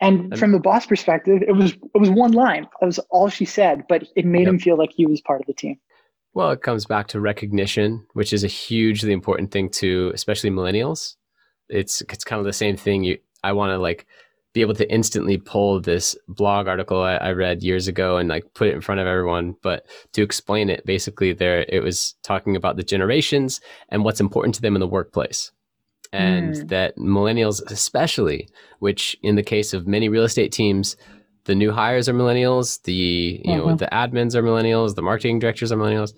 And, 0.00 0.32
and 0.32 0.38
from 0.38 0.52
the 0.52 0.60
boss 0.60 0.86
perspective, 0.86 1.42
it 1.46 1.52
was 1.52 1.72
it 1.72 1.98
was 1.98 2.10
one 2.10 2.32
line. 2.32 2.68
That 2.80 2.86
was 2.86 2.98
all 3.10 3.28
she 3.28 3.44
said, 3.44 3.84
but 3.88 4.04
it 4.16 4.24
made 4.24 4.42
yep. 4.42 4.48
him 4.48 4.58
feel 4.58 4.76
like 4.76 4.90
he 4.94 5.06
was 5.06 5.20
part 5.20 5.40
of 5.40 5.46
the 5.46 5.54
team. 5.54 5.78
Well, 6.34 6.50
it 6.50 6.62
comes 6.62 6.86
back 6.86 7.08
to 7.08 7.20
recognition, 7.20 8.06
which 8.12 8.32
is 8.32 8.44
a 8.44 8.48
hugely 8.48 9.12
important 9.12 9.50
thing 9.50 9.70
to 9.70 10.12
especially 10.14 10.50
millennials 10.50 11.14
it's 11.68 12.00
it's 12.02 12.24
kind 12.24 12.40
of 12.40 12.46
the 12.46 12.52
same 12.52 12.76
thing. 12.76 13.04
You 13.04 13.18
I 13.42 13.52
want 13.52 13.70
to 13.70 13.78
like 13.78 14.06
be 14.54 14.60
able 14.62 14.74
to 14.74 14.90
instantly 14.90 15.36
pull 15.36 15.80
this 15.80 16.16
blog 16.26 16.66
article 16.66 17.02
I, 17.02 17.16
I, 17.16 17.32
read 17.32 17.62
years 17.62 17.86
ago 17.86 18.16
and 18.16 18.28
like 18.28 18.54
put 18.54 18.66
it 18.66 18.74
in 18.74 18.80
front 18.80 19.00
of 19.00 19.06
everyone. 19.06 19.54
But 19.62 19.86
to 20.14 20.22
explain 20.22 20.70
it, 20.70 20.86
basically, 20.86 21.32
there 21.32 21.66
it 21.68 21.82
was 21.82 22.14
talking 22.22 22.56
about 22.56 22.76
the 22.76 22.82
generations 22.82 23.60
and 23.90 24.04
what's 24.04 24.20
important 24.20 24.54
to 24.56 24.62
them 24.62 24.74
in 24.74 24.80
the 24.80 24.86
workplace. 24.86 25.52
And 26.12 26.54
mm. 26.54 26.68
that 26.68 26.96
millennials, 26.96 27.62
especially, 27.70 28.48
which 28.78 29.16
in 29.22 29.36
the 29.36 29.42
case 29.42 29.74
of 29.74 29.86
many 29.86 30.08
real 30.08 30.24
estate 30.24 30.50
teams, 30.50 30.96
the 31.44 31.54
new 31.54 31.70
hires 31.70 32.08
are 32.08 32.14
millennials, 32.14 32.82
the 32.82 32.92
you 32.92 33.42
mm-hmm. 33.44 33.68
know 33.68 33.76
the 33.76 33.88
admins 33.92 34.34
are 34.34 34.42
millennials, 34.42 34.94
the 34.94 35.02
marketing 35.02 35.38
directors 35.38 35.70
are 35.70 35.76
millennials. 35.76 36.14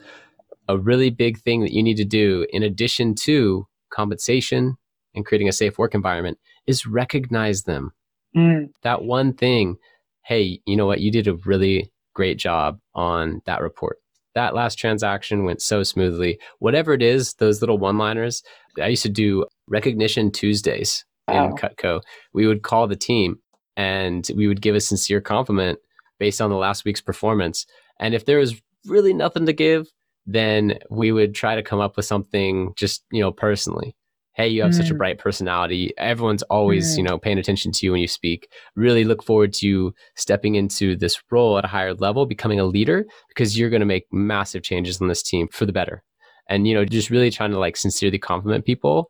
A 0.69 0.79
really 0.79 1.11
big 1.11 1.41
thing 1.41 1.63
that 1.63 1.73
you 1.73 1.83
need 1.83 1.97
to 1.97 2.05
do, 2.05 2.47
in 2.51 2.63
addition 2.63 3.17
to 3.17 3.67
compensation 3.91 4.77
and 5.15 5.27
creating 5.27 5.49
a 5.49 5.53
safe 5.53 5.79
work 5.79 5.95
environment 5.95 6.39
is 6.67 6.87
recognize 6.87 7.65
them. 7.65 7.93
Mm. 8.37 8.71
That 8.83 9.03
one 9.03 9.33
thing, 9.33 9.77
hey, 10.25 10.61
you 10.67 10.77
know 10.77 10.87
what? 10.87 11.01
You 11.01 11.11
did 11.11 11.27
a 11.27 11.35
really 11.35 11.91
great 12.15 12.39
job 12.39 12.79
on 12.95 13.43
that 13.47 13.61
report. 13.61 13.99
That 14.35 14.55
last 14.55 14.77
transaction 14.77 15.45
went 15.45 15.61
so 15.61 15.83
smoothly. 15.83 16.39
Whatever 16.61 16.93
it 16.93 17.03
is, 17.03 17.35
those 17.35 17.61
little 17.61 17.79
one 17.79 17.99
liners. 17.99 18.43
I 18.81 18.87
used 18.87 19.03
to 19.03 19.09
do 19.09 19.47
recognition 19.67 20.31
Tuesdays 20.31 21.05
wow. 21.27 21.47
in 21.47 21.57
Cutco. 21.57 22.03
We 22.33 22.47
would 22.47 22.63
call 22.63 22.87
the 22.87 22.97
team 22.97 23.41
and 23.77 24.29
we 24.37 24.47
would 24.47 24.61
give 24.61 24.75
a 24.77 24.81
sincere 24.81 25.21
compliment 25.21 25.81
based 26.19 26.41
on 26.41 26.51
the 26.51 26.57
last 26.57 26.85
week's 26.85 27.01
performance. 27.01 27.67
And 27.99 28.15
if 28.15 28.25
there 28.25 28.39
was 28.39 28.61
really 28.87 29.13
nothing 29.13 29.47
to 29.47 29.53
give, 29.53 29.89
then 30.27 30.79
we 30.91 31.11
would 31.11 31.35
try 31.35 31.57
to 31.57 31.63
come 31.63 31.81
up 31.81 31.97
with 31.97 32.07
something 32.07 32.73
just, 32.77 33.05
you 33.11 33.21
know, 33.21 33.33
personally 33.33 33.97
hey 34.35 34.49
you 34.49 34.63
have 34.63 34.71
mm. 34.71 34.77
such 34.77 34.91
a 34.91 34.95
mm. 34.95 34.99
bright 34.99 35.19
personality 35.19 35.93
everyone's 35.99 36.43
always 36.45 36.95
mm. 36.95 36.99
you 36.99 37.03
know 37.03 37.19
paying 37.19 37.39
attention 37.39 37.73
to 37.73 37.87
you 37.87 37.93
when 37.93 38.01
you 38.01 38.09
speak 38.09 38.49
really 38.77 39.05
look 39.05 39.23
forward 39.23 39.53
to 39.53 39.67
you 39.67 39.95
stepping 40.17 40.55
into 40.55 40.97
this 40.97 41.21
role 41.31 41.59
at 41.59 41.65
a 41.65 41.69
higher 41.69 41.95
level 41.95 42.27
becoming 42.27 42.61
a 42.61 42.65
leader 42.65 43.05
because 43.29 43.59
you're 43.59 43.71
going 43.71 43.81
to 43.81 43.87
make 43.87 44.07
massive 44.13 44.63
changes 44.63 45.01
on 45.01 45.09
this 45.09 45.23
team 45.23 45.49
for 45.49 45.67
the 45.67 45.73
better 45.73 46.03
and 46.49 46.67
you 46.67 46.75
know 46.75 46.85
just 46.85 47.11
really 47.11 47.31
trying 47.31 47.51
to 47.51 47.59
like 47.59 47.77
sincerely 47.77 48.19
compliment 48.19 48.65
people 48.65 49.09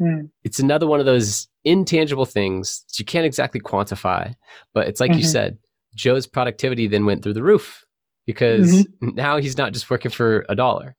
mm. 0.00 0.28
it's 0.42 0.58
another 0.58 0.86
one 0.86 1.00
of 1.00 1.06
those 1.06 1.48
intangible 1.64 2.26
things 2.26 2.84
that 2.88 2.98
you 2.98 3.04
can't 3.04 3.26
exactly 3.26 3.60
quantify 3.60 4.32
but 4.72 4.86
it's 4.86 5.00
like 5.00 5.10
mm-hmm. 5.10 5.20
you 5.20 5.26
said 5.26 5.58
joe's 5.94 6.26
productivity 6.26 6.86
then 6.86 7.06
went 7.06 7.22
through 7.22 7.32
the 7.32 7.42
roof 7.42 7.84
because 8.26 8.84
mm-hmm. 8.84 9.08
now 9.14 9.38
he's 9.38 9.58
not 9.58 9.72
just 9.72 9.90
working 9.90 10.10
for 10.10 10.44
a 10.48 10.54
dollar 10.54 10.94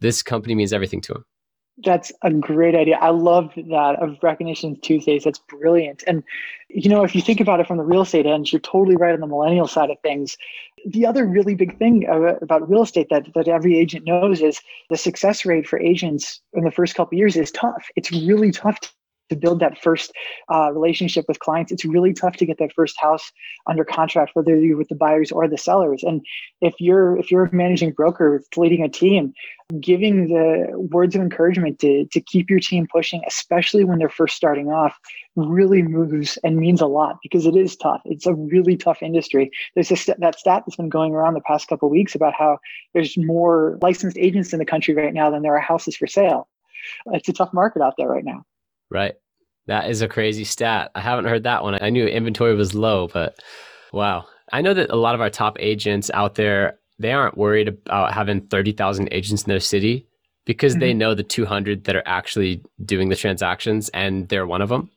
this 0.00 0.22
company 0.22 0.54
means 0.54 0.72
everything 0.72 1.00
to 1.00 1.12
him 1.12 1.24
That's 1.84 2.12
a 2.22 2.30
great 2.30 2.74
idea. 2.74 2.96
I 2.96 3.10
love 3.10 3.52
that 3.56 3.96
of 4.00 4.18
Recognition 4.22 4.78
Tuesdays. 4.80 5.24
That's 5.24 5.38
brilliant. 5.38 6.02
And, 6.06 6.22
you 6.68 6.90
know, 6.90 7.04
if 7.04 7.14
you 7.14 7.22
think 7.22 7.40
about 7.40 7.60
it 7.60 7.66
from 7.66 7.78
the 7.78 7.84
real 7.84 8.02
estate 8.02 8.26
end, 8.26 8.52
you're 8.52 8.60
totally 8.60 8.96
right 8.96 9.14
on 9.14 9.20
the 9.20 9.26
millennial 9.26 9.66
side 9.66 9.90
of 9.90 9.98
things. 10.00 10.36
The 10.86 11.06
other 11.06 11.26
really 11.26 11.54
big 11.54 11.78
thing 11.78 12.06
about 12.08 12.68
real 12.68 12.82
estate 12.82 13.08
that, 13.10 13.32
that 13.34 13.48
every 13.48 13.78
agent 13.78 14.06
knows 14.06 14.40
is 14.40 14.60
the 14.88 14.96
success 14.96 15.44
rate 15.44 15.66
for 15.66 15.78
agents 15.78 16.40
in 16.52 16.64
the 16.64 16.70
first 16.70 16.94
couple 16.94 17.16
years 17.18 17.36
is 17.36 17.50
tough. 17.50 17.88
It's 17.96 18.10
really 18.10 18.50
tough 18.50 18.78
to 19.30 19.36
build 19.36 19.60
that 19.60 19.80
first 19.80 20.12
uh, 20.52 20.70
relationship 20.72 21.24
with 21.28 21.38
clients. 21.38 21.72
It's 21.72 21.84
really 21.84 22.12
tough 22.12 22.36
to 22.36 22.46
get 22.46 22.58
that 22.58 22.72
first 22.74 23.00
house 23.00 23.32
under 23.66 23.84
contract, 23.84 24.32
whether 24.34 24.56
you're 24.56 24.76
with 24.76 24.88
the 24.88 24.94
buyers 24.94 25.32
or 25.32 25.48
the 25.48 25.56
sellers. 25.56 26.02
And 26.02 26.20
if 26.60 26.74
you're 26.78 27.16
if 27.16 27.30
you're 27.30 27.44
a 27.44 27.54
managing 27.54 27.92
broker 27.92 28.42
leading 28.56 28.82
a 28.82 28.88
team, 28.88 29.32
giving 29.80 30.28
the 30.28 30.66
words 30.92 31.14
of 31.14 31.22
encouragement 31.22 31.78
to 31.78 32.04
to 32.06 32.20
keep 32.20 32.50
your 32.50 32.60
team 32.60 32.86
pushing, 32.90 33.22
especially 33.26 33.84
when 33.84 33.98
they're 33.98 34.08
first 34.08 34.36
starting 34.36 34.68
off, 34.68 34.98
really 35.36 35.82
moves 35.82 36.36
and 36.42 36.56
means 36.56 36.80
a 36.80 36.86
lot 36.86 37.18
because 37.22 37.46
it 37.46 37.56
is 37.56 37.76
tough. 37.76 38.02
It's 38.04 38.26
a 38.26 38.34
really 38.34 38.76
tough 38.76 39.02
industry. 39.02 39.50
There's 39.74 39.88
st- 39.88 40.20
that 40.20 40.38
stat 40.38 40.64
that's 40.66 40.76
been 40.76 40.88
going 40.88 41.14
around 41.14 41.34
the 41.34 41.40
past 41.42 41.68
couple 41.68 41.88
weeks 41.88 42.14
about 42.14 42.34
how 42.34 42.58
there's 42.94 43.16
more 43.16 43.78
licensed 43.80 44.18
agents 44.18 44.52
in 44.52 44.58
the 44.58 44.66
country 44.66 44.94
right 44.94 45.14
now 45.14 45.30
than 45.30 45.42
there 45.42 45.56
are 45.56 45.60
houses 45.60 45.96
for 45.96 46.06
sale. 46.06 46.48
It's 47.06 47.28
a 47.28 47.32
tough 47.32 47.52
market 47.52 47.82
out 47.82 47.94
there 47.96 48.08
right 48.08 48.24
now. 48.24 48.44
Right. 48.90 49.14
That 49.66 49.88
is 49.88 50.02
a 50.02 50.08
crazy 50.08 50.44
stat. 50.44 50.90
I 50.94 51.00
haven't 51.00 51.26
heard 51.26 51.44
that 51.44 51.62
one. 51.62 51.80
I 51.80 51.90
knew 51.90 52.06
inventory 52.06 52.54
was 52.54 52.74
low, 52.74 53.08
but 53.08 53.36
wow. 53.92 54.24
I 54.52 54.62
know 54.62 54.74
that 54.74 54.90
a 54.90 54.96
lot 54.96 55.14
of 55.14 55.20
our 55.20 55.30
top 55.30 55.56
agents 55.60 56.10
out 56.12 56.34
there, 56.34 56.78
they 56.98 57.12
aren't 57.12 57.38
worried 57.38 57.68
about 57.68 58.12
having 58.12 58.40
30,000 58.48 59.08
agents 59.12 59.44
in 59.44 59.48
their 59.48 59.60
city 59.60 60.06
because 60.44 60.72
mm-hmm. 60.72 60.80
they 60.80 60.94
know 60.94 61.14
the 61.14 61.22
200 61.22 61.84
that 61.84 61.94
are 61.94 62.02
actually 62.06 62.62
doing 62.84 63.08
the 63.08 63.16
transactions 63.16 63.88
and 63.90 64.28
they're 64.28 64.46
one 64.46 64.62
of 64.62 64.68
them. 64.68 64.90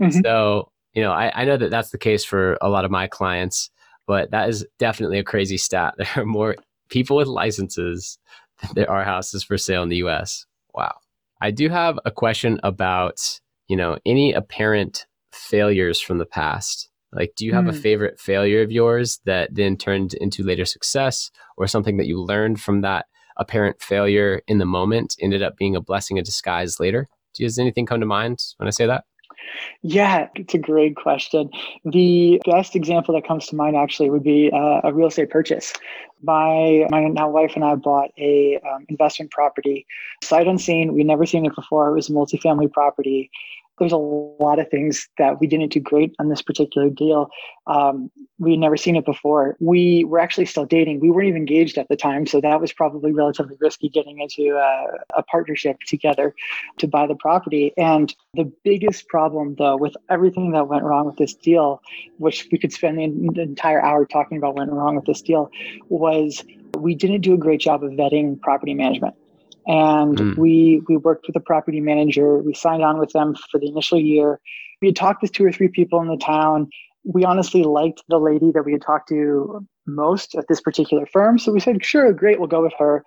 Mm-hmm. 0.00 0.20
So, 0.20 0.70
you 0.92 1.02
know, 1.02 1.12
I, 1.12 1.32
I 1.34 1.44
know 1.44 1.56
that 1.56 1.70
that's 1.70 1.90
the 1.90 1.98
case 1.98 2.24
for 2.24 2.56
a 2.60 2.68
lot 2.68 2.84
of 2.84 2.90
my 2.90 3.08
clients, 3.08 3.70
but 4.06 4.30
that 4.30 4.48
is 4.48 4.64
definitely 4.78 5.18
a 5.18 5.24
crazy 5.24 5.56
stat. 5.56 5.94
There 5.98 6.08
are 6.16 6.24
more 6.24 6.56
people 6.88 7.16
with 7.16 7.26
licenses 7.26 8.18
than 8.62 8.70
there 8.74 8.90
are 8.90 9.02
houses 9.02 9.42
for 9.42 9.58
sale 9.58 9.82
in 9.82 9.88
the 9.88 10.04
US. 10.04 10.46
Wow. 10.74 10.94
I 11.44 11.50
do 11.50 11.68
have 11.68 11.98
a 12.04 12.10
question 12.10 12.58
about 12.62 13.40
you 13.68 13.76
know, 13.76 13.98
any 14.04 14.32
apparent 14.32 15.06
failures 15.32 16.00
from 16.00 16.18
the 16.18 16.26
past? 16.26 16.88
Like, 17.12 17.34
do 17.36 17.46
you 17.46 17.52
have 17.52 17.64
mm. 17.64 17.70
a 17.70 17.72
hmm. 17.72 17.80
favorite 17.80 18.20
failure 18.20 18.62
of 18.62 18.72
yours 18.72 19.20
that 19.24 19.54
then 19.54 19.76
turned 19.76 20.14
into 20.14 20.42
later 20.42 20.64
success 20.64 21.30
or 21.56 21.66
something 21.66 21.96
that 21.96 22.06
you 22.06 22.20
learned 22.20 22.60
from 22.60 22.80
that 22.80 23.06
apparent 23.36 23.80
failure 23.80 24.42
in 24.46 24.58
the 24.58 24.64
moment 24.64 25.16
ended 25.20 25.42
up 25.42 25.56
being 25.56 25.76
a 25.76 25.80
blessing 25.80 26.16
in 26.16 26.24
disguise 26.24 26.80
later? 26.80 27.08
Does 27.34 27.58
anything 27.58 27.86
come 27.86 28.00
to 28.00 28.06
mind 28.06 28.42
when 28.56 28.66
I 28.66 28.70
say 28.70 28.86
that? 28.86 29.04
Yeah, 29.82 30.28
it's 30.34 30.54
a 30.54 30.58
great 30.58 30.96
question. 30.96 31.50
The 31.84 32.40
best 32.44 32.74
example 32.74 33.14
that 33.14 33.26
comes 33.26 33.46
to 33.48 33.56
mind 33.56 33.76
actually 33.76 34.10
would 34.10 34.22
be 34.22 34.50
uh, 34.52 34.80
a 34.84 34.92
real 34.92 35.08
estate 35.08 35.30
purchase. 35.30 35.72
My 36.22 36.86
my 36.90 37.08
now 37.08 37.28
wife 37.28 37.52
and 37.54 37.64
I 37.64 37.74
bought 37.74 38.10
a 38.18 38.58
um, 38.60 38.86
investment 38.88 39.30
property, 39.30 39.86
sight 40.22 40.46
unseen. 40.46 40.94
We'd 40.94 41.06
never 41.06 41.26
seen 41.26 41.44
it 41.44 41.54
before. 41.54 41.90
It 41.90 41.94
was 41.94 42.08
a 42.08 42.12
multifamily 42.12 42.72
property 42.72 43.30
there's 43.78 43.92
a 43.92 43.96
lot 43.96 44.58
of 44.58 44.68
things 44.68 45.08
that 45.18 45.40
we 45.40 45.46
didn't 45.46 45.72
do 45.72 45.80
great 45.80 46.14
on 46.18 46.28
this 46.28 46.42
particular 46.42 46.88
deal. 46.90 47.28
Um, 47.66 48.10
we 48.38 48.52
had 48.52 48.60
never 48.60 48.76
seen 48.76 48.96
it 48.96 49.04
before. 49.04 49.56
We 49.60 50.04
were 50.04 50.20
actually 50.20 50.46
still 50.46 50.64
dating. 50.64 51.00
We 51.00 51.10
weren't 51.10 51.28
even 51.28 51.38
engaged 51.38 51.78
at 51.78 51.88
the 51.88 51.96
time, 51.96 52.26
so 52.26 52.40
that 52.40 52.60
was 52.60 52.72
probably 52.72 53.12
relatively 53.12 53.56
risky 53.60 53.88
getting 53.88 54.20
into 54.20 54.56
a, 54.56 55.18
a 55.18 55.22
partnership 55.24 55.78
together 55.86 56.34
to 56.78 56.86
buy 56.86 57.06
the 57.06 57.16
property. 57.16 57.72
And 57.76 58.14
the 58.34 58.50
biggest 58.64 59.08
problem, 59.08 59.56
though, 59.56 59.76
with 59.76 59.96
everything 60.08 60.52
that 60.52 60.68
went 60.68 60.84
wrong 60.84 61.06
with 61.06 61.16
this 61.16 61.34
deal, 61.34 61.80
which 62.18 62.46
we 62.52 62.58
could 62.58 62.72
spend 62.72 62.98
the 62.98 63.42
entire 63.42 63.82
hour 63.82 64.06
talking 64.06 64.38
about 64.38 64.56
went 64.56 64.70
wrong 64.70 64.96
with 64.96 65.06
this 65.06 65.22
deal, 65.22 65.50
was 65.88 66.44
we 66.78 66.94
didn't 66.94 67.22
do 67.22 67.34
a 67.34 67.38
great 67.38 67.60
job 67.60 67.82
of 67.82 67.92
vetting 67.92 68.40
property 68.40 68.74
management 68.74 69.14
and 69.66 70.16
mm. 70.16 70.36
we 70.36 70.82
we 70.88 70.96
worked 70.96 71.26
with 71.26 71.36
a 71.36 71.40
property 71.40 71.80
manager. 71.80 72.38
We 72.38 72.54
signed 72.54 72.82
on 72.82 72.98
with 72.98 73.12
them 73.12 73.34
for 73.50 73.58
the 73.58 73.68
initial 73.68 73.98
year. 73.98 74.40
We 74.80 74.88
had 74.88 74.96
talked 74.96 75.22
with 75.22 75.32
two 75.32 75.44
or 75.44 75.52
three 75.52 75.68
people 75.68 76.00
in 76.00 76.08
the 76.08 76.16
town. 76.16 76.68
We 77.04 77.24
honestly 77.24 77.62
liked 77.62 78.02
the 78.08 78.18
lady 78.18 78.50
that 78.52 78.64
we 78.64 78.72
had 78.72 78.82
talked 78.82 79.08
to 79.10 79.66
most 79.86 80.34
at 80.34 80.48
this 80.48 80.60
particular 80.60 81.06
firm. 81.06 81.38
So 81.38 81.52
we 81.52 81.60
said 81.60 81.84
sure 81.84 82.12
great 82.12 82.38
we'll 82.38 82.48
go 82.48 82.62
with 82.62 82.72
her. 82.78 83.04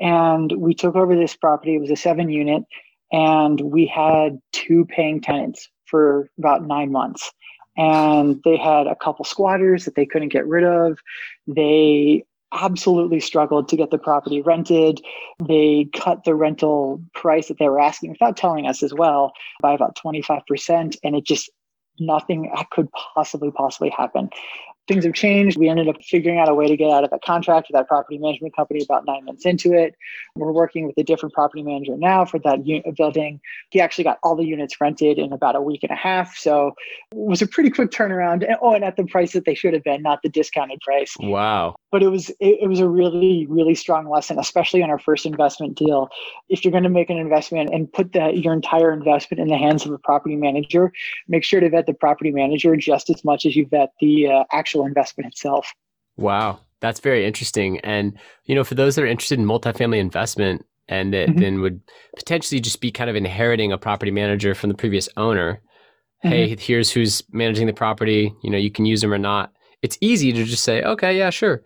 And 0.00 0.52
we 0.58 0.74
took 0.74 0.94
over 0.94 1.16
this 1.16 1.36
property. 1.36 1.74
It 1.74 1.80
was 1.80 1.90
a 1.90 1.96
seven 1.96 2.28
unit 2.28 2.64
and 3.12 3.60
we 3.60 3.86
had 3.86 4.38
two 4.52 4.84
paying 4.86 5.20
tenants 5.20 5.68
for 5.86 6.28
about 6.38 6.66
nine 6.66 6.90
months. 6.90 7.30
And 7.76 8.40
they 8.44 8.56
had 8.56 8.86
a 8.86 8.96
couple 8.96 9.24
squatters 9.24 9.84
that 9.84 9.94
they 9.94 10.06
couldn't 10.06 10.32
get 10.32 10.46
rid 10.46 10.64
of. 10.64 10.98
They 11.46 12.24
absolutely 12.52 13.20
struggled 13.20 13.68
to 13.68 13.76
get 13.76 13.90
the 13.90 13.98
property 13.98 14.40
rented. 14.40 15.00
They 15.46 15.88
cut 15.94 16.24
the 16.24 16.34
rental 16.34 17.02
price 17.14 17.48
that 17.48 17.58
they 17.58 17.68
were 17.68 17.80
asking 17.80 18.10
without 18.10 18.36
telling 18.36 18.66
us 18.66 18.82
as 18.82 18.94
well 18.94 19.32
by 19.60 19.72
about 19.74 19.96
25%. 19.96 20.96
And 21.02 21.16
it 21.16 21.24
just, 21.24 21.50
nothing 21.98 22.52
could 22.70 22.88
possibly, 23.14 23.50
possibly 23.50 23.90
happen 23.90 24.30
things 24.88 25.04
have 25.04 25.14
changed. 25.14 25.58
We 25.58 25.68
ended 25.68 25.88
up 25.88 25.96
figuring 26.02 26.38
out 26.38 26.48
a 26.48 26.54
way 26.54 26.68
to 26.68 26.76
get 26.76 26.90
out 26.90 27.04
of 27.04 27.10
that 27.10 27.22
contract 27.22 27.68
with 27.68 27.76
that 27.76 27.88
property 27.88 28.18
management 28.18 28.54
company 28.54 28.82
about 28.82 29.04
nine 29.04 29.24
months 29.24 29.44
into 29.44 29.72
it. 29.72 29.96
We're 30.36 30.52
working 30.52 30.86
with 30.86 30.96
a 30.98 31.02
different 31.02 31.34
property 31.34 31.62
manager 31.62 31.96
now 31.96 32.24
for 32.24 32.38
that 32.40 32.64
building. 32.96 33.40
He 33.70 33.80
actually 33.80 34.04
got 34.04 34.18
all 34.22 34.36
the 34.36 34.44
units 34.44 34.80
rented 34.80 35.18
in 35.18 35.32
about 35.32 35.56
a 35.56 35.60
week 35.60 35.82
and 35.82 35.90
a 35.90 35.96
half. 35.96 36.36
So 36.36 36.68
it 37.10 37.18
was 37.18 37.42
a 37.42 37.46
pretty 37.46 37.70
quick 37.70 37.90
turnaround. 37.90 38.46
And, 38.46 38.56
oh, 38.62 38.74
and 38.74 38.84
at 38.84 38.96
the 38.96 39.04
price 39.04 39.32
that 39.32 39.44
they 39.44 39.54
should 39.54 39.74
have 39.74 39.84
been, 39.84 40.02
not 40.02 40.22
the 40.22 40.28
discounted 40.28 40.80
price. 40.80 41.16
Wow. 41.20 41.76
But 41.90 42.02
it 42.02 42.08
was 42.08 42.30
it, 42.40 42.58
it 42.62 42.68
was 42.68 42.80
a 42.80 42.88
really, 42.88 43.46
really 43.48 43.74
strong 43.74 44.08
lesson, 44.08 44.38
especially 44.38 44.82
on 44.82 44.90
our 44.90 44.98
first 44.98 45.26
investment 45.26 45.76
deal. 45.76 46.08
If 46.48 46.64
you're 46.64 46.72
going 46.72 46.84
to 46.84 46.90
make 46.90 47.10
an 47.10 47.18
investment 47.18 47.70
and 47.72 47.92
put 47.92 48.12
that 48.12 48.38
your 48.38 48.52
entire 48.52 48.92
investment 48.92 49.40
in 49.40 49.48
the 49.48 49.56
hands 49.56 49.84
of 49.84 49.92
a 49.92 49.98
property 49.98 50.36
manager, 50.36 50.92
make 51.28 51.42
sure 51.42 51.60
to 51.60 51.68
vet 51.68 51.86
the 51.86 51.94
property 51.94 52.30
manager 52.30 52.76
just 52.76 53.10
as 53.10 53.24
much 53.24 53.46
as 53.46 53.56
you 53.56 53.66
vet 53.66 53.92
the 54.00 54.28
uh, 54.28 54.44
actual 54.52 54.75
actual 54.76 54.86
investment 54.86 55.32
itself. 55.32 55.72
Wow, 56.16 56.60
that's 56.80 57.00
very 57.00 57.26
interesting. 57.26 57.80
And 57.80 58.18
you 58.44 58.54
know, 58.54 58.64
for 58.64 58.74
those 58.74 58.94
that 58.94 59.02
are 59.02 59.08
interested 59.08 59.38
in 59.38 59.46
multifamily 59.46 59.98
investment 59.98 60.64
and 60.88 61.12
that 61.12 61.28
mm-hmm. 61.28 61.40
then 61.40 61.60
would 61.60 61.80
potentially 62.16 62.60
just 62.60 62.80
be 62.80 62.90
kind 62.90 63.10
of 63.10 63.16
inheriting 63.16 63.72
a 63.72 63.78
property 63.78 64.10
manager 64.10 64.54
from 64.54 64.68
the 64.68 64.76
previous 64.76 65.08
owner, 65.16 65.60
mm-hmm. 66.24 66.28
hey, 66.28 66.56
here's 66.58 66.90
who's 66.90 67.22
managing 67.32 67.66
the 67.66 67.72
property. 67.72 68.32
You 68.42 68.50
know, 68.50 68.58
you 68.58 68.70
can 68.70 68.86
use 68.86 69.00
them 69.00 69.12
or 69.12 69.18
not. 69.18 69.52
It's 69.82 69.98
easy 70.00 70.32
to 70.32 70.44
just 70.44 70.64
say, 70.64 70.82
okay, 70.82 71.16
yeah, 71.16 71.30
sure. 71.30 71.62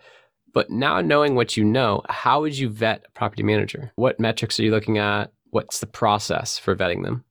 But 0.52 0.68
now 0.68 1.00
knowing 1.00 1.36
what 1.36 1.56
you 1.56 1.64
know, 1.64 2.02
how 2.08 2.40
would 2.40 2.58
you 2.58 2.68
vet 2.68 3.04
a 3.06 3.10
property 3.12 3.44
manager? 3.44 3.92
What 3.94 4.18
metrics 4.18 4.58
are 4.58 4.64
you 4.64 4.72
looking 4.72 4.98
at? 4.98 5.32
What's 5.50 5.78
the 5.78 5.86
process 5.86 6.58
for 6.58 6.74
vetting 6.74 7.04
them? 7.04 7.24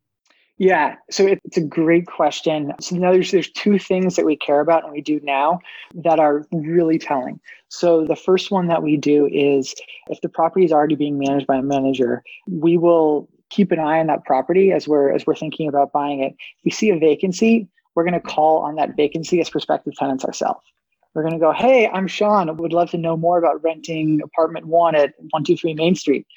Yeah, 0.60 0.96
so 1.10 1.26
it's 1.26 1.56
a 1.56 1.62
great 1.62 2.06
question. 2.06 2.74
So 2.82 2.98
now 2.98 3.14
there's 3.14 3.32
there's 3.32 3.50
two 3.50 3.80
things 3.80 4.18
that 4.18 4.26
we 4.26 4.36
care 4.36 4.60
about 4.60 4.84
and 4.84 4.92
we 4.92 5.00
do 5.00 5.22
now 5.24 5.60
that 5.96 6.20
are 6.20 6.46
really 6.52 7.00
telling. 7.00 7.40
So 7.70 8.04
the 8.04 8.18
first 8.18 8.52
one 8.52 8.68
that 8.68 8.84
we 8.84 8.98
do 8.98 9.30
is 9.32 9.74
if 10.10 10.20
the 10.20 10.28
property 10.28 10.66
is 10.66 10.74
already 10.74 10.96
being 10.96 11.18
managed 11.18 11.48
by 11.48 11.56
a 11.56 11.62
manager, 11.62 12.24
we 12.52 12.78
will 12.78 13.30
keep 13.50 13.72
an 13.72 13.80
eye 13.80 14.02
on 14.02 14.08
that 14.08 14.26
property 14.26 14.74
as 14.74 14.86
we're 14.86 15.14
as 15.14 15.26
we're 15.26 15.34
thinking 15.34 15.70
about 15.70 15.94
buying 15.94 16.22
it. 16.22 16.34
If 16.34 16.66
we 16.66 16.72
see 16.72 16.90
a 16.90 17.00
vacancy, 17.00 17.70
we're 17.96 18.04
going 18.04 18.14
to 18.14 18.20
call 18.20 18.58
on 18.58 18.76
that 18.76 18.98
vacancy 18.98 19.40
as 19.40 19.50
prospective 19.50 19.96
tenants 19.96 20.26
ourselves. 20.26 20.66
We're 21.14 21.24
going 21.24 21.36
to 21.36 21.40
go, 21.40 21.54
hey, 21.54 21.88
I'm 21.88 22.08
Sean. 22.08 22.56
Would 22.58 22.74
love 22.74 22.92
to 22.92 22.98
know 22.98 23.16
more 23.16 23.38
about 23.38 23.64
renting 23.64 24.20
apartment 24.22 24.68
one 24.68 24.94
at 24.94 25.14
123 25.20 25.74
Main 25.76 25.96
Street 25.96 26.28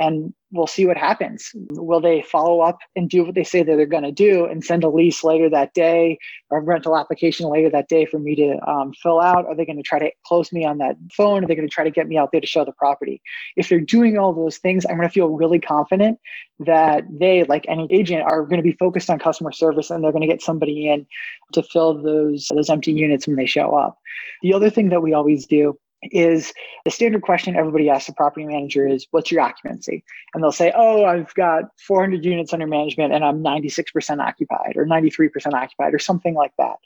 and 0.00 0.34
we'll 0.52 0.66
see 0.66 0.86
what 0.86 0.96
happens. 0.96 1.52
Will 1.72 2.00
they 2.00 2.22
follow 2.22 2.60
up 2.60 2.78
and 2.96 3.08
do 3.08 3.24
what 3.24 3.34
they 3.34 3.44
say 3.44 3.62
that 3.62 3.76
they're 3.76 3.86
going 3.86 4.02
to 4.02 4.12
do 4.12 4.46
and 4.46 4.64
send 4.64 4.82
a 4.82 4.88
lease 4.88 5.22
later 5.22 5.48
that 5.48 5.74
day 5.74 6.18
or 6.50 6.58
a 6.58 6.62
rental 6.62 6.96
application 6.96 7.48
later 7.48 7.70
that 7.70 7.88
day 7.88 8.04
for 8.04 8.18
me 8.18 8.34
to 8.34 8.58
um, 8.68 8.92
fill 8.94 9.20
out? 9.20 9.46
Are 9.46 9.54
they 9.54 9.64
going 9.64 9.76
to 9.76 9.82
try 9.82 9.98
to 9.98 10.10
close 10.26 10.52
me 10.52 10.64
on 10.64 10.78
that 10.78 10.96
phone? 11.16 11.44
Are 11.44 11.46
they 11.46 11.54
going 11.54 11.68
to 11.68 11.72
try 11.72 11.84
to 11.84 11.90
get 11.90 12.08
me 12.08 12.18
out 12.18 12.32
there 12.32 12.40
to 12.40 12.46
show 12.46 12.64
the 12.64 12.72
property? 12.72 13.22
If 13.56 13.68
they're 13.68 13.80
doing 13.80 14.18
all 14.18 14.32
those 14.32 14.58
things, 14.58 14.84
I'm 14.86 14.96
going 14.96 15.08
to 15.08 15.12
feel 15.12 15.28
really 15.28 15.60
confident 15.60 16.18
that 16.60 17.04
they, 17.10 17.44
like 17.44 17.64
any 17.68 17.86
agent, 17.90 18.22
are 18.22 18.42
going 18.42 18.58
to 18.58 18.62
be 18.62 18.72
focused 18.72 19.08
on 19.08 19.18
customer 19.18 19.52
service 19.52 19.90
and 19.90 20.02
they're 20.02 20.12
going 20.12 20.22
to 20.22 20.28
get 20.28 20.42
somebody 20.42 20.88
in 20.88 21.06
to 21.52 21.62
fill 21.62 22.02
those 22.02 22.48
those 22.54 22.70
empty 22.70 22.92
units 22.92 23.26
when 23.26 23.36
they 23.36 23.46
show 23.46 23.74
up. 23.74 23.98
The 24.42 24.52
other 24.52 24.70
thing 24.70 24.88
that 24.90 25.02
we 25.02 25.14
always 25.14 25.46
do 25.46 25.78
is 26.02 26.52
the 26.84 26.90
standard 26.90 27.22
question 27.22 27.56
everybody 27.56 27.90
asks 27.90 28.06
the 28.06 28.12
property 28.14 28.46
manager 28.46 28.86
is 28.86 29.06
what's 29.10 29.30
your 29.30 29.40
occupancy? 29.42 30.02
And 30.34 30.42
they'll 30.42 30.52
say 30.52 30.72
oh 30.74 31.04
i've 31.04 31.32
got 31.34 31.64
400 31.78 32.24
units 32.24 32.52
under 32.52 32.66
management 32.66 33.12
and 33.12 33.24
i'm 33.24 33.42
96% 33.42 34.20
occupied 34.20 34.74
or 34.76 34.86
93% 34.86 35.52
occupied 35.52 35.94
or 35.94 35.98
something 35.98 36.34
like 36.34 36.52
that. 36.58 36.76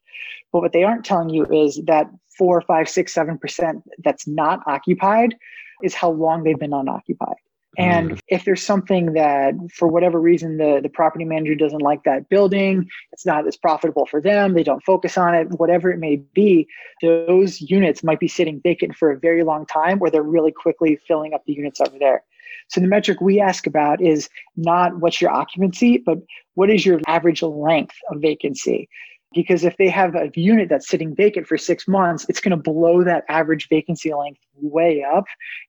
But 0.53 0.61
what 0.61 0.73
they 0.73 0.85
aren't 0.85 1.05
telling 1.05 1.31
you 1.31 1.45
is 1.47 1.81
that 1.87 2.11
four 2.37 2.61
five 2.63 2.89
six 2.89 3.13
seven 3.13 3.39
percent 3.39 3.83
that's 4.03 4.27
not 4.27 4.61
occupied 4.67 5.37
is 5.83 5.95
how 5.95 6.11
long 6.11 6.43
they've 6.43 6.59
been 6.59 6.73
unoccupied 6.73 7.37
And 7.77 8.13
mm. 8.13 8.21
if 8.29 8.45
there's 8.45 8.63
something 8.63 9.13
that, 9.15 9.55
for 9.73 9.89
whatever 9.89 10.21
reason, 10.21 10.59
the, 10.59 10.81
the 10.83 10.89
property 10.89 11.25
manager 11.25 11.55
doesn't 11.55 11.83
like 11.83 12.05
that 12.05 12.29
building, 12.29 12.89
it's 13.13 13.27
not 13.27 13.47
as 13.47 13.57
profitable 13.57 14.07
for 14.07 14.21
them, 14.21 14.55
they 14.55 14.63
don't 14.63 14.85
focus 14.85 15.17
on 15.19 15.35
it, 15.35 15.49
whatever 15.59 15.91
it 15.91 15.99
may 15.99 16.17
be, 16.35 16.67
those 17.03 17.61
units 17.61 18.03
might 18.05 18.21
be 18.21 18.29
sitting 18.29 18.61
vacant 18.63 18.97
for 18.97 19.11
a 19.11 19.19
very 19.19 19.43
long 19.43 19.67
time 19.67 19.99
or 20.01 20.11
they're 20.11 20.23
really 20.23 20.53
quickly 20.53 20.99
filling 21.07 21.35
up 21.35 21.45
the 21.47 21.53
units 21.53 21.81
over 21.81 21.99
there. 21.99 22.23
So 22.69 22.81
the 22.81 22.87
metric 22.87 23.21
we 23.21 23.41
ask 23.41 23.67
about 23.67 24.01
is 24.01 24.29
not 24.57 24.99
what's 24.99 25.21
your 25.21 25.31
occupancy, 25.31 25.99
but 25.99 26.19
what 26.55 26.71
is 26.71 26.87
your 26.87 27.01
average 27.07 27.43
length 27.43 27.97
of 28.11 28.21
vacancy? 28.21 28.89
Because 29.35 29.65
if 29.65 29.77
they 29.77 29.89
have 29.89 30.15
a 30.15 30.31
unit 30.35 30.69
that's 30.69 30.89
sitting 30.89 31.15
vacant 31.15 31.47
for 31.47 31.59
six 31.59 31.89
months, 31.89 32.27
it's 32.29 32.41
going 32.41 32.51
to 32.51 32.57
blow 32.57 33.03
that 33.05 33.25
average 33.29 33.69
vacancy 33.69 34.13
length 34.13 34.41
way 34.61 35.05
up. 35.05 35.25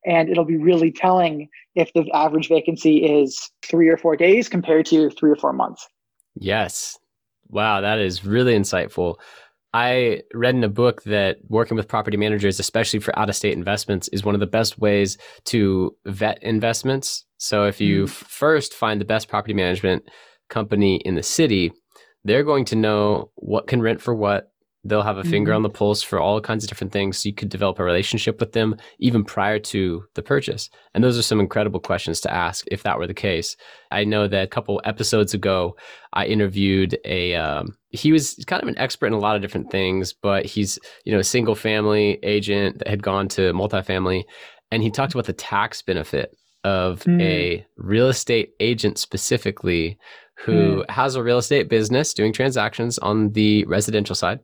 And 0.06 0.30
it'll 0.30 0.46
be 0.46 0.58
really 0.58 0.92
telling 0.92 1.50
if 1.76 1.92
the 1.94 2.10
average 2.14 2.48
vacancy 2.50 2.98
is 2.98 3.52
three 3.62 3.90
or 3.90 3.98
four 3.98 4.16
days 4.16 4.48
compared 4.50 4.86
to 4.88 5.10
three 5.12 5.32
or 5.32 5.36
four 5.36 5.54
months. 5.54 5.88
Yes. 6.36 6.98
Wow, 7.50 7.82
that 7.82 8.00
is 8.00 8.26
really 8.26 8.58
insightful. 8.58 9.16
I 9.74 10.22
read 10.34 10.56
in 10.56 10.64
a 10.64 10.70
book 10.70 11.04
that 11.04 11.40
working 11.50 11.76
with 11.76 11.90
property 11.90 12.16
managers, 12.16 12.62
especially 12.62 13.00
for 13.00 13.18
out 13.20 13.28
of 13.28 13.36
state 13.36 13.58
investments, 13.58 14.08
is 14.10 14.24
one 14.24 14.34
of 14.34 14.40
the 14.40 14.48
best 14.48 14.80
ways 14.80 15.18
to 15.46 15.94
vet 16.06 16.42
investments. 16.42 17.26
So 17.40 17.66
if 17.66 17.82
you 17.82 18.06
mm. 18.06 18.10
first 18.10 18.74
find 18.74 19.02
the 19.02 19.06
best 19.06 19.28
property 19.28 19.54
management 19.54 20.04
company 20.50 21.02
in 21.04 21.16
the 21.16 21.24
city, 21.24 21.74
they're 22.26 22.44
going 22.44 22.66
to 22.66 22.76
know 22.76 23.32
what 23.36 23.68
can 23.68 23.82
rent 23.82 24.02
for 24.02 24.14
what, 24.14 24.52
They'll 24.86 25.02
have 25.02 25.18
a 25.18 25.24
finger 25.24 25.50
mm-hmm. 25.50 25.56
on 25.56 25.64
the 25.64 25.70
pulse 25.70 26.04
for 26.04 26.20
all 26.20 26.40
kinds 26.40 26.64
of 26.64 26.70
different 26.70 26.94
things. 26.94 27.18
So 27.18 27.28
you 27.28 27.34
could 27.34 27.50
develop 27.50 27.80
a 27.80 27.84
relationship 27.84 28.40
with 28.40 28.52
them 28.52 28.76
even 29.00 29.24
prior 29.24 29.58
to 29.58 30.04
the 30.14 30.22
purchase. 30.22 30.70
And 30.94 31.04
those 31.04 31.18
are 31.18 31.24
some 31.24 31.40
incredible 31.40 31.80
questions 31.80 32.22
to 32.22 32.32
ask 32.32 32.66
if 32.70 32.84
that 32.84 33.00
were 33.00 33.08
the 33.08 33.14
case. 33.16 33.58
I 33.90 34.04
know 34.04 34.28
that 34.28 34.44
a 34.44 34.48
couple 34.48 34.80
episodes 34.86 35.34
ago, 35.34 35.76
I 36.14 36.28
interviewed 36.28 37.00
a, 37.04 37.34
um, 37.34 37.76
he 37.90 38.12
was 38.12 38.36
kind 38.46 38.62
of 38.62 38.70
an 38.70 38.78
expert 38.78 39.08
in 39.08 39.14
a 39.14 39.20
lot 39.20 39.36
of 39.36 39.42
different 39.42 39.72
things, 39.72 40.14
but 40.14 40.46
he's, 40.46 40.78
you 41.04 41.12
know, 41.12 41.20
a 41.20 41.24
single 41.24 41.56
family 41.56 42.20
agent 42.22 42.78
that 42.78 42.88
had 42.88 43.02
gone 43.02 43.28
to 43.30 43.54
multifamily. 43.54 44.24
And 44.70 44.84
he 44.84 44.92
talked 44.92 45.14
about 45.14 45.26
the 45.26 45.34
tax 45.34 45.82
benefit 45.82 46.38
of 46.64 47.04
mm. 47.04 47.22
a 47.22 47.66
real 47.78 48.10
estate 48.10 48.52
agent 48.60 49.00
specifically 49.00 49.98
who 50.36 50.84
mm. 50.84 50.90
has 50.90 51.16
a 51.16 51.24
real 51.24 51.38
estate 51.38 51.70
business 51.70 52.14
doing 52.14 52.34
transactions 52.34 52.98
on 53.00 53.32
the 53.32 53.66
residential 53.66 54.16
side 54.16 54.40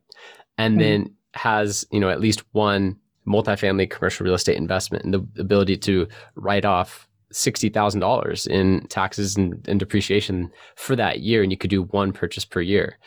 and 0.58 0.78
mm 0.78 0.80
then 0.80 1.16
has 1.34 1.86
you 1.92 2.00
know 2.00 2.10
at 2.10 2.20
least 2.20 2.44
one 2.52 2.94
multifamily 3.26 3.90
commercial 3.90 4.26
real 4.26 4.34
estate 4.34 4.58
investment 4.58 5.06
and 5.06 5.14
the 5.14 5.26
ability 5.40 5.78
to 5.78 6.06
write 6.36 6.66
off 6.66 7.08
$60,000 7.32 8.48
in 8.48 8.86
taxes 8.88 9.38
and, 9.38 9.66
and, 9.70 9.80
depreciation 9.80 10.52
for 10.76 10.98
that 10.98 11.22
year 11.22 11.42
and 11.42 11.50
you 11.52 11.58
could 11.58 11.70
do 11.70 11.84
one 11.84 12.12
purchase 12.12 12.44
per 12.44 12.60
year. 12.60 12.98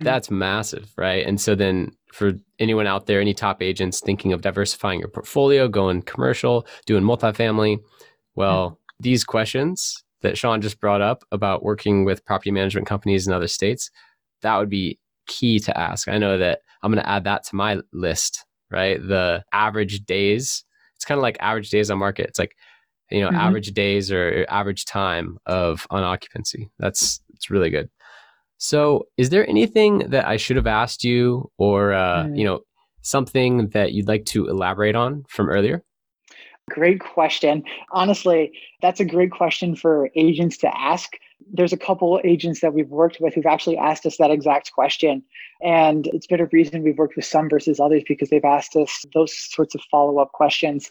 mm 0.00 0.04
That's 0.04 0.30
massive, 0.30 0.90
right? 0.96 1.26
And 1.26 1.38
so 1.38 1.54
then 1.54 1.90
for 2.12 2.32
anyone 2.58 2.86
out 2.86 3.04
there, 3.06 3.20
any 3.20 3.34
top 3.34 3.60
agents 3.62 4.00
thinking 4.00 4.32
of 4.32 4.40
diversifying 4.40 5.00
your 5.00 5.08
portfolio, 5.08 5.68
going 5.68 6.00
commercial, 6.02 6.66
doing 6.86 7.04
multifamily, 7.04 7.78
well, 8.34 8.70
mm 8.70 8.76
these 9.00 9.24
questions 9.24 10.03
that 10.24 10.38
Sean 10.38 10.62
just 10.62 10.80
brought 10.80 11.02
up 11.02 11.22
about 11.30 11.62
working 11.62 12.04
with 12.04 12.24
property 12.24 12.50
management 12.50 12.86
companies 12.86 13.26
in 13.26 13.32
other 13.32 13.46
states, 13.46 13.90
that 14.40 14.56
would 14.56 14.70
be 14.70 14.98
key 15.26 15.58
to 15.60 15.78
ask. 15.78 16.08
I 16.08 16.18
know 16.18 16.38
that 16.38 16.60
I'm 16.82 16.90
going 16.90 17.02
to 17.02 17.08
add 17.08 17.24
that 17.24 17.44
to 17.44 17.56
my 17.56 17.80
list, 17.92 18.44
right? 18.70 18.98
The 19.00 19.44
average 19.52 20.04
days. 20.06 20.64
It's 20.96 21.04
kind 21.04 21.18
of 21.18 21.22
like 21.22 21.36
average 21.40 21.68
days 21.68 21.90
on 21.90 21.98
market. 21.98 22.26
It's 22.26 22.38
like, 22.38 22.56
you 23.10 23.20
know, 23.20 23.28
mm-hmm. 23.28 23.36
average 23.36 23.72
days 23.72 24.10
or 24.10 24.46
average 24.48 24.86
time 24.86 25.38
of 25.44 25.86
unoccupancy. 25.90 26.70
That's 26.78 27.20
it's 27.34 27.50
really 27.50 27.68
good. 27.68 27.90
So, 28.56 29.06
is 29.18 29.28
there 29.28 29.46
anything 29.46 29.98
that 30.10 30.26
I 30.26 30.38
should 30.38 30.56
have 30.56 30.66
asked 30.66 31.04
you 31.04 31.50
or 31.58 31.92
uh, 31.92 32.24
mm. 32.24 32.38
you 32.38 32.44
know, 32.44 32.60
something 33.02 33.68
that 33.68 33.92
you'd 33.92 34.08
like 34.08 34.24
to 34.26 34.48
elaborate 34.48 34.96
on 34.96 35.24
from 35.28 35.50
earlier? 35.50 35.84
Great 36.70 37.00
question. 37.00 37.62
Honestly, 37.90 38.52
that's 38.80 39.00
a 39.00 39.04
great 39.04 39.30
question 39.30 39.76
for 39.76 40.10
agents 40.16 40.56
to 40.58 40.78
ask 40.78 41.16
there's 41.52 41.72
a 41.72 41.78
couple 41.78 42.20
agents 42.24 42.60
that 42.60 42.74
we've 42.74 42.88
worked 42.88 43.18
with 43.20 43.34
who've 43.34 43.46
actually 43.46 43.76
asked 43.76 44.06
us 44.06 44.16
that 44.16 44.30
exact 44.30 44.72
question. 44.72 45.22
And 45.62 46.06
it's 46.08 46.26
been 46.26 46.40
a 46.40 46.46
reason 46.46 46.82
we've 46.82 46.98
worked 46.98 47.16
with 47.16 47.24
some 47.24 47.48
versus 47.48 47.80
others 47.80 48.02
because 48.06 48.30
they've 48.30 48.44
asked 48.44 48.76
us 48.76 49.04
those 49.14 49.34
sorts 49.34 49.74
of 49.74 49.82
follow 49.90 50.18
up 50.18 50.32
questions. 50.32 50.88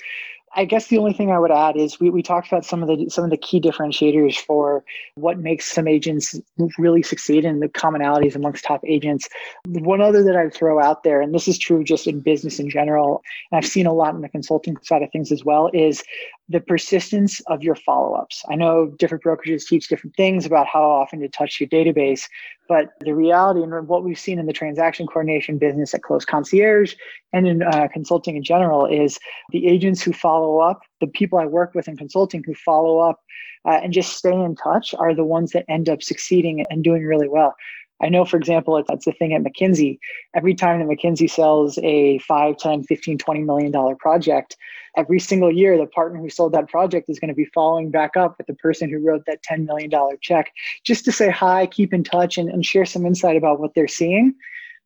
I 0.56 0.66
guess 0.66 0.88
the 0.88 0.98
only 0.98 1.14
thing 1.14 1.32
I 1.32 1.40
would 1.40 1.52
add 1.52 1.76
is 1.76 2.00
we, 2.00 2.10
we 2.10 2.22
talked 2.22 2.48
about 2.48 2.66
some 2.66 2.84
of 2.84 2.88
the 2.88 3.10
some 3.10 3.24
of 3.24 3.32
the 3.32 3.38
key 3.38 3.60
differentiators 3.60 4.38
for 4.38 4.84
what 5.16 5.40
makes 5.40 5.72
some 5.72 5.88
agents 5.88 6.36
really 6.78 7.02
succeed 7.02 7.44
and 7.44 7.62
the 7.62 7.68
commonalities 7.68 8.36
amongst 8.36 8.64
top 8.64 8.82
agents. 8.86 9.28
One 9.66 10.02
other 10.02 10.24
that 10.24 10.36
I'd 10.36 10.54
throw 10.54 10.82
out 10.82 11.04
there, 11.04 11.22
and 11.22 11.34
this 11.34 11.48
is 11.48 11.58
true 11.58 11.84
just 11.84 12.08
in 12.08 12.20
business 12.20 12.60
in 12.60 12.70
general, 12.70 13.24
and 13.52 13.58
I've 13.58 13.70
seen 13.70 13.88
a 13.88 13.94
lot 13.94 14.14
in 14.14 14.22
the 14.22 14.30
consulting 14.30 14.78
side 14.84 15.02
of 15.02 15.12
things 15.12 15.32
as 15.32 15.44
well, 15.44 15.70
is 15.74 16.04
the 16.50 16.60
persistence 16.60 17.40
of 17.48 17.64
your 17.64 17.76
follow-ups. 17.76 18.44
I 18.50 18.56
know 18.56 18.88
different 19.00 19.24
brokerages 19.24 19.66
teach 19.66 19.88
different 19.88 20.16
things 20.16 20.46
about 20.46 20.68
how 20.68 20.84
often 20.84 21.22
to 21.22 21.30
touch 21.30 21.60
your 21.60 21.70
database, 21.70 22.24
but 22.68 22.90
the 23.00 23.16
reality 23.16 23.64
and 23.64 23.88
what 23.88 24.04
we've 24.04 24.20
seen 24.20 24.40
in 24.40 24.46
the 24.46 24.54
transaction 24.54 25.08
coordination 25.08 25.58
business 25.58 25.94
at 25.94 26.04
Close 26.04 26.26
Concierge 26.26 26.96
and 27.32 27.48
in 27.48 27.64
uh, 27.64 27.88
consulting 27.94 28.36
in 28.36 28.44
general 28.44 28.86
is 28.86 29.20
the 29.52 29.68
agents 29.68 30.02
who 30.02 30.12
follow 30.12 30.60
up, 30.60 30.82
the 31.00 31.08
people 31.08 31.40
I 31.40 31.46
work 31.46 31.74
with 31.74 31.88
in 31.88 31.96
consulting 31.96 32.44
who 32.44 32.54
follow 32.56 33.00
up 33.00 33.22
uh, 33.66 33.80
and 33.82 33.94
just 33.94 34.18
stay 34.18 34.34
in 34.34 34.56
touch 34.56 34.94
are 34.94 35.16
the 35.16 35.24
ones 35.24 35.52
that 35.52 35.66
end 35.70 35.88
up 35.88 36.04
succeeding 36.04 36.66
and 36.70 36.84
doing 36.84 37.04
really 37.04 37.30
well. 37.30 37.56
I 38.02 38.10
know, 38.10 38.26
for 38.26 38.38
example, 38.38 38.82
that's 38.88 39.06
the 39.06 39.12
thing 39.14 39.34
at 39.34 39.44
McKinsey. 39.44 39.98
Every 40.36 40.56
time 40.56 40.80
that 40.80 40.88
McKinsey 40.88 41.30
sells 41.30 41.78
a 41.84 42.20
5, 42.20 42.58
10, 42.58 42.84
15, 42.84 43.18
20 43.18 43.42
million 43.42 43.72
dollar 43.72 43.96
project, 43.96 44.58
every 44.98 45.20
single 45.20 45.52
year, 45.52 45.78
the 45.78 45.86
partner 45.86 46.20
who 46.20 46.30
sold 46.30 46.54
that 46.54 46.70
project 46.70 47.10
is 47.10 47.20
going 47.20 47.30
to 47.30 47.36
be 47.36 47.46
following 47.54 47.92
back 47.92 48.18
up 48.18 48.36
with 48.38 48.48
the 48.48 48.56
person 48.56 48.90
who 48.90 49.00
wrote 49.00 49.24
that 49.26 49.44
$10 49.44 49.66
million 49.66 49.92
check 50.22 50.52
just 50.84 51.06
to 51.06 51.12
say 51.12 51.30
hi, 51.30 51.66
keep 51.66 51.94
in 51.94 52.04
touch, 52.04 52.38
and, 52.38 52.50
and 52.50 52.66
share 52.66 52.86
some 52.86 53.06
insight 53.06 53.38
about 53.38 53.60
what 53.60 53.74
they're 53.74 53.88
seeing. 53.88 54.34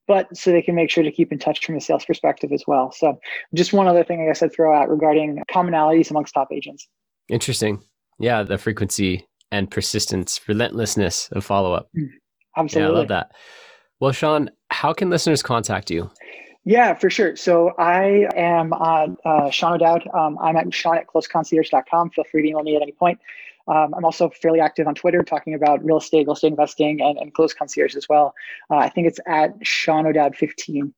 But 0.08 0.36
so 0.38 0.52
they 0.52 0.62
can 0.62 0.76
make 0.76 0.90
sure 0.90 1.04
to 1.04 1.12
keep 1.12 1.34
in 1.34 1.40
touch 1.40 1.66
from 1.66 1.76
a 1.76 1.82
sales 1.82 2.06
perspective 2.06 2.52
as 2.54 2.64
well. 2.66 2.94
So, 2.94 3.20
just 3.54 3.74
one 3.74 3.88
other 3.88 4.06
thing 4.06 4.22
I 4.22 4.26
guess 4.26 4.42
I'd 4.42 4.54
throw 4.54 4.74
out 4.74 4.90
regarding 4.90 5.44
commonalities 5.52 6.10
amongst 6.10 6.34
top 6.34 6.48
agents. 6.54 6.88
Interesting. 7.30 7.82
Yeah, 8.18 8.44
the 8.44 8.58
frequency 8.58 9.28
and 9.52 9.70
persistence, 9.70 10.40
relentlessness 10.48 11.28
of 11.34 11.44
follow 11.44 11.74
up. 11.74 11.90
Mm, 11.98 12.08
absolutely. 12.58 12.92
Yeah, 12.92 12.96
I 12.96 13.00
love 13.00 13.08
that. 13.10 13.32
Well, 14.00 14.12
Sean, 14.12 14.50
how 14.70 14.94
can 14.94 15.10
listeners 15.10 15.42
contact 15.42 15.90
you? 15.90 16.10
Yeah, 16.66 16.94
for 16.96 17.10
sure. 17.10 17.36
So 17.38 17.72
I 17.80 18.28
am 18.36 18.74
on 18.74 19.16
uh, 19.24 19.50
Sean 19.50 19.74
O'Dowd. 19.74 20.08
Um, 20.14 20.38
I'm 20.40 20.58
at 20.58 20.74
Sean 20.74 20.98
at 20.98 21.08
closeconcierge.com. 21.08 22.10
Feel 22.10 22.26
free 22.26 22.42
to 22.42 22.50
email 22.50 22.64
me 22.64 22.76
at 22.76 22.82
any 22.82 22.92
point. 22.92 23.20
Um, 23.68 23.94
I'm 23.94 24.06
also 24.06 24.30
fairly 24.30 24.60
active 24.60 24.88
on 24.88 24.96
Twitter 24.96 25.24
talking 25.24 25.54
about 25.54 25.84
real 25.84 25.98
estate, 25.98 26.28
real 26.28 26.34
estate 26.34 26.50
investing, 26.50 27.02
and, 27.02 27.18
and 27.18 27.34
close 27.34 27.54
concierge 27.54 27.96
as 27.96 28.08
well. 28.10 28.34
Uh, 28.70 28.78
I 28.78 28.90
think 28.90 29.08
it's 29.08 29.20
at 29.28 29.54
Sean 29.62 30.06
O'Dowd 30.06 30.36
15. 30.36 30.94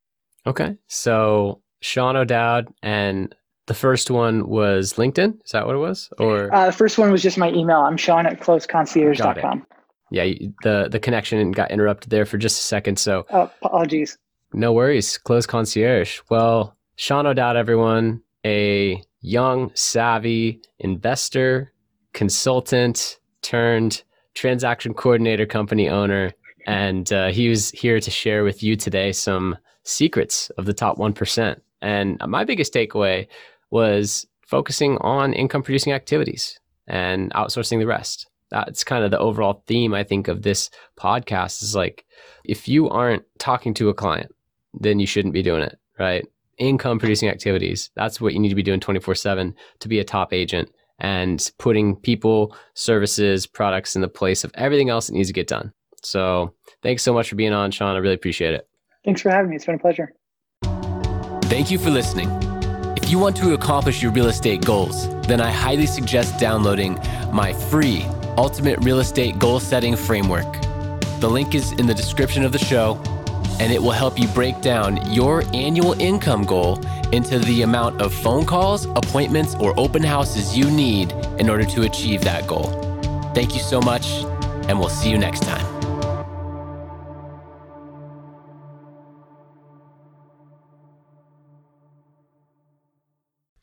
Okay. 0.48 0.76
So 0.88 1.62
Sean 1.82 2.16
O'Dowd 2.16 2.74
and 2.82 3.36
the 3.68 3.74
first 3.74 4.10
one 4.10 4.48
was 4.48 4.94
LinkedIn. 4.94 5.40
Is 5.46 5.52
that 5.52 5.66
what 5.68 5.76
it 5.76 5.80
was? 5.80 6.10
Or 6.18 6.54
uh, 6.54 6.66
the 6.68 6.72
first 6.72 6.98
one 6.98 7.12
was 7.12 7.22
just 7.22 7.38
my 7.38 7.50
email. 7.52 7.82
I'm 7.82 7.98
Sean 7.98 8.26
at 8.26 8.40
closeconcierge.com. 8.40 9.66
Yeah, 10.12 10.26
the 10.64 10.88
the 10.90 11.00
connection 11.00 11.52
got 11.52 11.72
interrupted 11.72 12.10
there 12.10 12.26
for 12.26 12.38
just 12.38 12.60
a 12.60 12.64
second. 12.64 12.98
So 13.00 13.26
oh, 13.30 13.52
apologies. 13.62 14.18
No 14.54 14.74
worries. 14.74 15.18
Close 15.18 15.46
concierge. 15.46 16.20
Well, 16.30 16.76
Sean 16.96 17.28
O'Dowd, 17.28 17.56
everyone, 17.56 18.22
a 18.46 19.02
young, 19.22 19.72
savvy 19.76 20.62
investor, 20.80 21.72
consultant 22.14 23.20
turned 23.42 24.04
transaction 24.34 24.94
coordinator 24.94 25.46
company 25.46 25.90
owner. 25.90 26.32
And 26.66 27.12
uh, 27.12 27.30
he 27.30 27.50
was 27.50 27.72
here 27.72 28.00
to 28.00 28.12
share 28.12 28.44
with 28.44 28.64
you 28.64 28.76
today 28.76 29.12
some 29.12 29.58
secrets 29.84 30.50
of 30.52 30.66
the 30.66 30.74
top 30.74 30.98
1%. 30.98 31.60
And 31.82 32.18
my 32.28 32.44
biggest 32.44 32.74
takeaway 32.74 33.28
was 33.72 34.28
focusing 34.46 34.98
on 35.00 35.34
income 35.34 35.64
producing 35.64 35.94
activities 35.94 36.60
and 36.88 37.32
outsourcing 37.34 37.80
the 37.80 37.86
rest. 37.86 38.28
That's 38.52 38.84
kind 38.84 39.04
of 39.04 39.12
the 39.12 39.20
overall 39.20 39.64
theme, 39.68 39.94
I 39.94 40.04
think, 40.04 40.28
of 40.28 40.42
this 40.42 40.70
podcast 40.98 41.62
is 41.62 41.76
like, 41.76 42.06
if 42.44 42.68
you 42.68 42.90
aren't 42.90 43.24
talking 43.38 43.74
to 43.76 43.90
a 43.90 43.94
client, 43.94 44.34
then 44.74 45.00
you 45.00 45.08
shouldn't 45.08 45.34
be 45.34 45.44
doing 45.44 45.62
it, 45.62 45.78
right? 46.00 46.26
Income 46.58 47.00
producing 47.00 47.30
activities. 47.30 47.92
That's 47.96 48.20
what 48.20 48.34
you 48.34 48.40
need 48.40 48.50
to 48.50 48.56
be 48.56 48.64
doing 48.64 48.80
24 48.80 49.16
7 49.16 49.56
to 49.80 49.88
be 49.88 50.00
a 50.00 50.04
top 50.04 50.34
agent 50.34 50.70
and 51.00 51.52
putting 51.58 51.96
people, 51.96 52.56
services, 52.74 53.48
products 53.48 53.96
in 53.96 54.02
the 54.02 54.10
place 54.10 54.44
of 54.44 54.52
everything 54.56 54.90
else 54.90 55.08
that 55.08 55.14
needs 55.14 55.30
to 55.30 55.34
get 55.34 55.48
done. 55.48 55.72
So 56.02 56.54
thanks 56.82 57.04
so 57.04 57.14
much 57.14 57.30
for 57.30 57.36
being 57.36 57.54
on, 57.54 57.72
Sean. 57.72 57.96
I 57.96 58.00
really 58.00 58.16
appreciate 58.16 58.54
it. 58.54 58.68
Thanks 59.06 59.22
for 59.22 59.30
having 59.30 59.50
me. 59.50 59.56
It's 59.56 59.66
been 59.66 59.76
a 59.76 59.80
pleasure. 59.80 60.14
Thank 61.44 61.72
you 61.72 61.80
for 61.80 61.90
listening. 61.90 62.30
If 63.02 63.10
you 63.10 63.18
want 63.18 63.38
to 63.38 63.54
accomplish 63.54 64.04
your 64.04 64.12
real 64.12 64.28
estate 64.28 64.64
goals, 64.66 65.10
then 65.26 65.42
I 65.42 65.50
highly 65.50 65.86
suggest 65.86 66.40
downloading 66.40 67.00
my 67.32 67.54
free 67.54 68.06
Ultimate 68.38 68.80
Real 68.80 69.00
Estate 69.00 69.40
Goal 69.40 69.60
Setting 69.60 69.96
Framework. 69.96 70.46
The 71.20 71.30
link 71.30 71.56
is 71.56 71.72
in 71.74 71.88
the 71.88 71.94
description 71.94 72.44
of 72.44 72.52
the 72.52 72.60
show, 72.60 73.02
and 73.60 73.74
it 73.74 73.82
will 73.82 73.92
help 73.92 74.20
you 74.20 74.28
break 74.30 74.62
down 74.62 75.12
your 75.12 75.44
annual 75.54 75.94
income 76.00 76.44
goal 76.44 76.80
into 77.12 77.40
the 77.40 77.64
amount 77.64 78.02
of 78.02 78.14
phone 78.14 78.46
calls, 78.46 78.86
appointments, 78.86 79.56
or 79.56 79.74
open 79.78 80.04
houses 80.04 80.58
you 80.58 80.70
need 80.70 81.12
in 81.40 81.50
order 81.50 81.66
to 81.66 81.84
achieve 81.84 82.22
that 82.22 82.48
goal. 82.48 82.70
Thank 83.34 83.54
you 83.54 83.62
so 83.62 83.82
much, 83.82 84.24
and 84.68 84.80
we'll 84.80 84.90
see 84.90 85.10
you 85.10 85.18
next 85.18 85.42
time. 85.42 85.79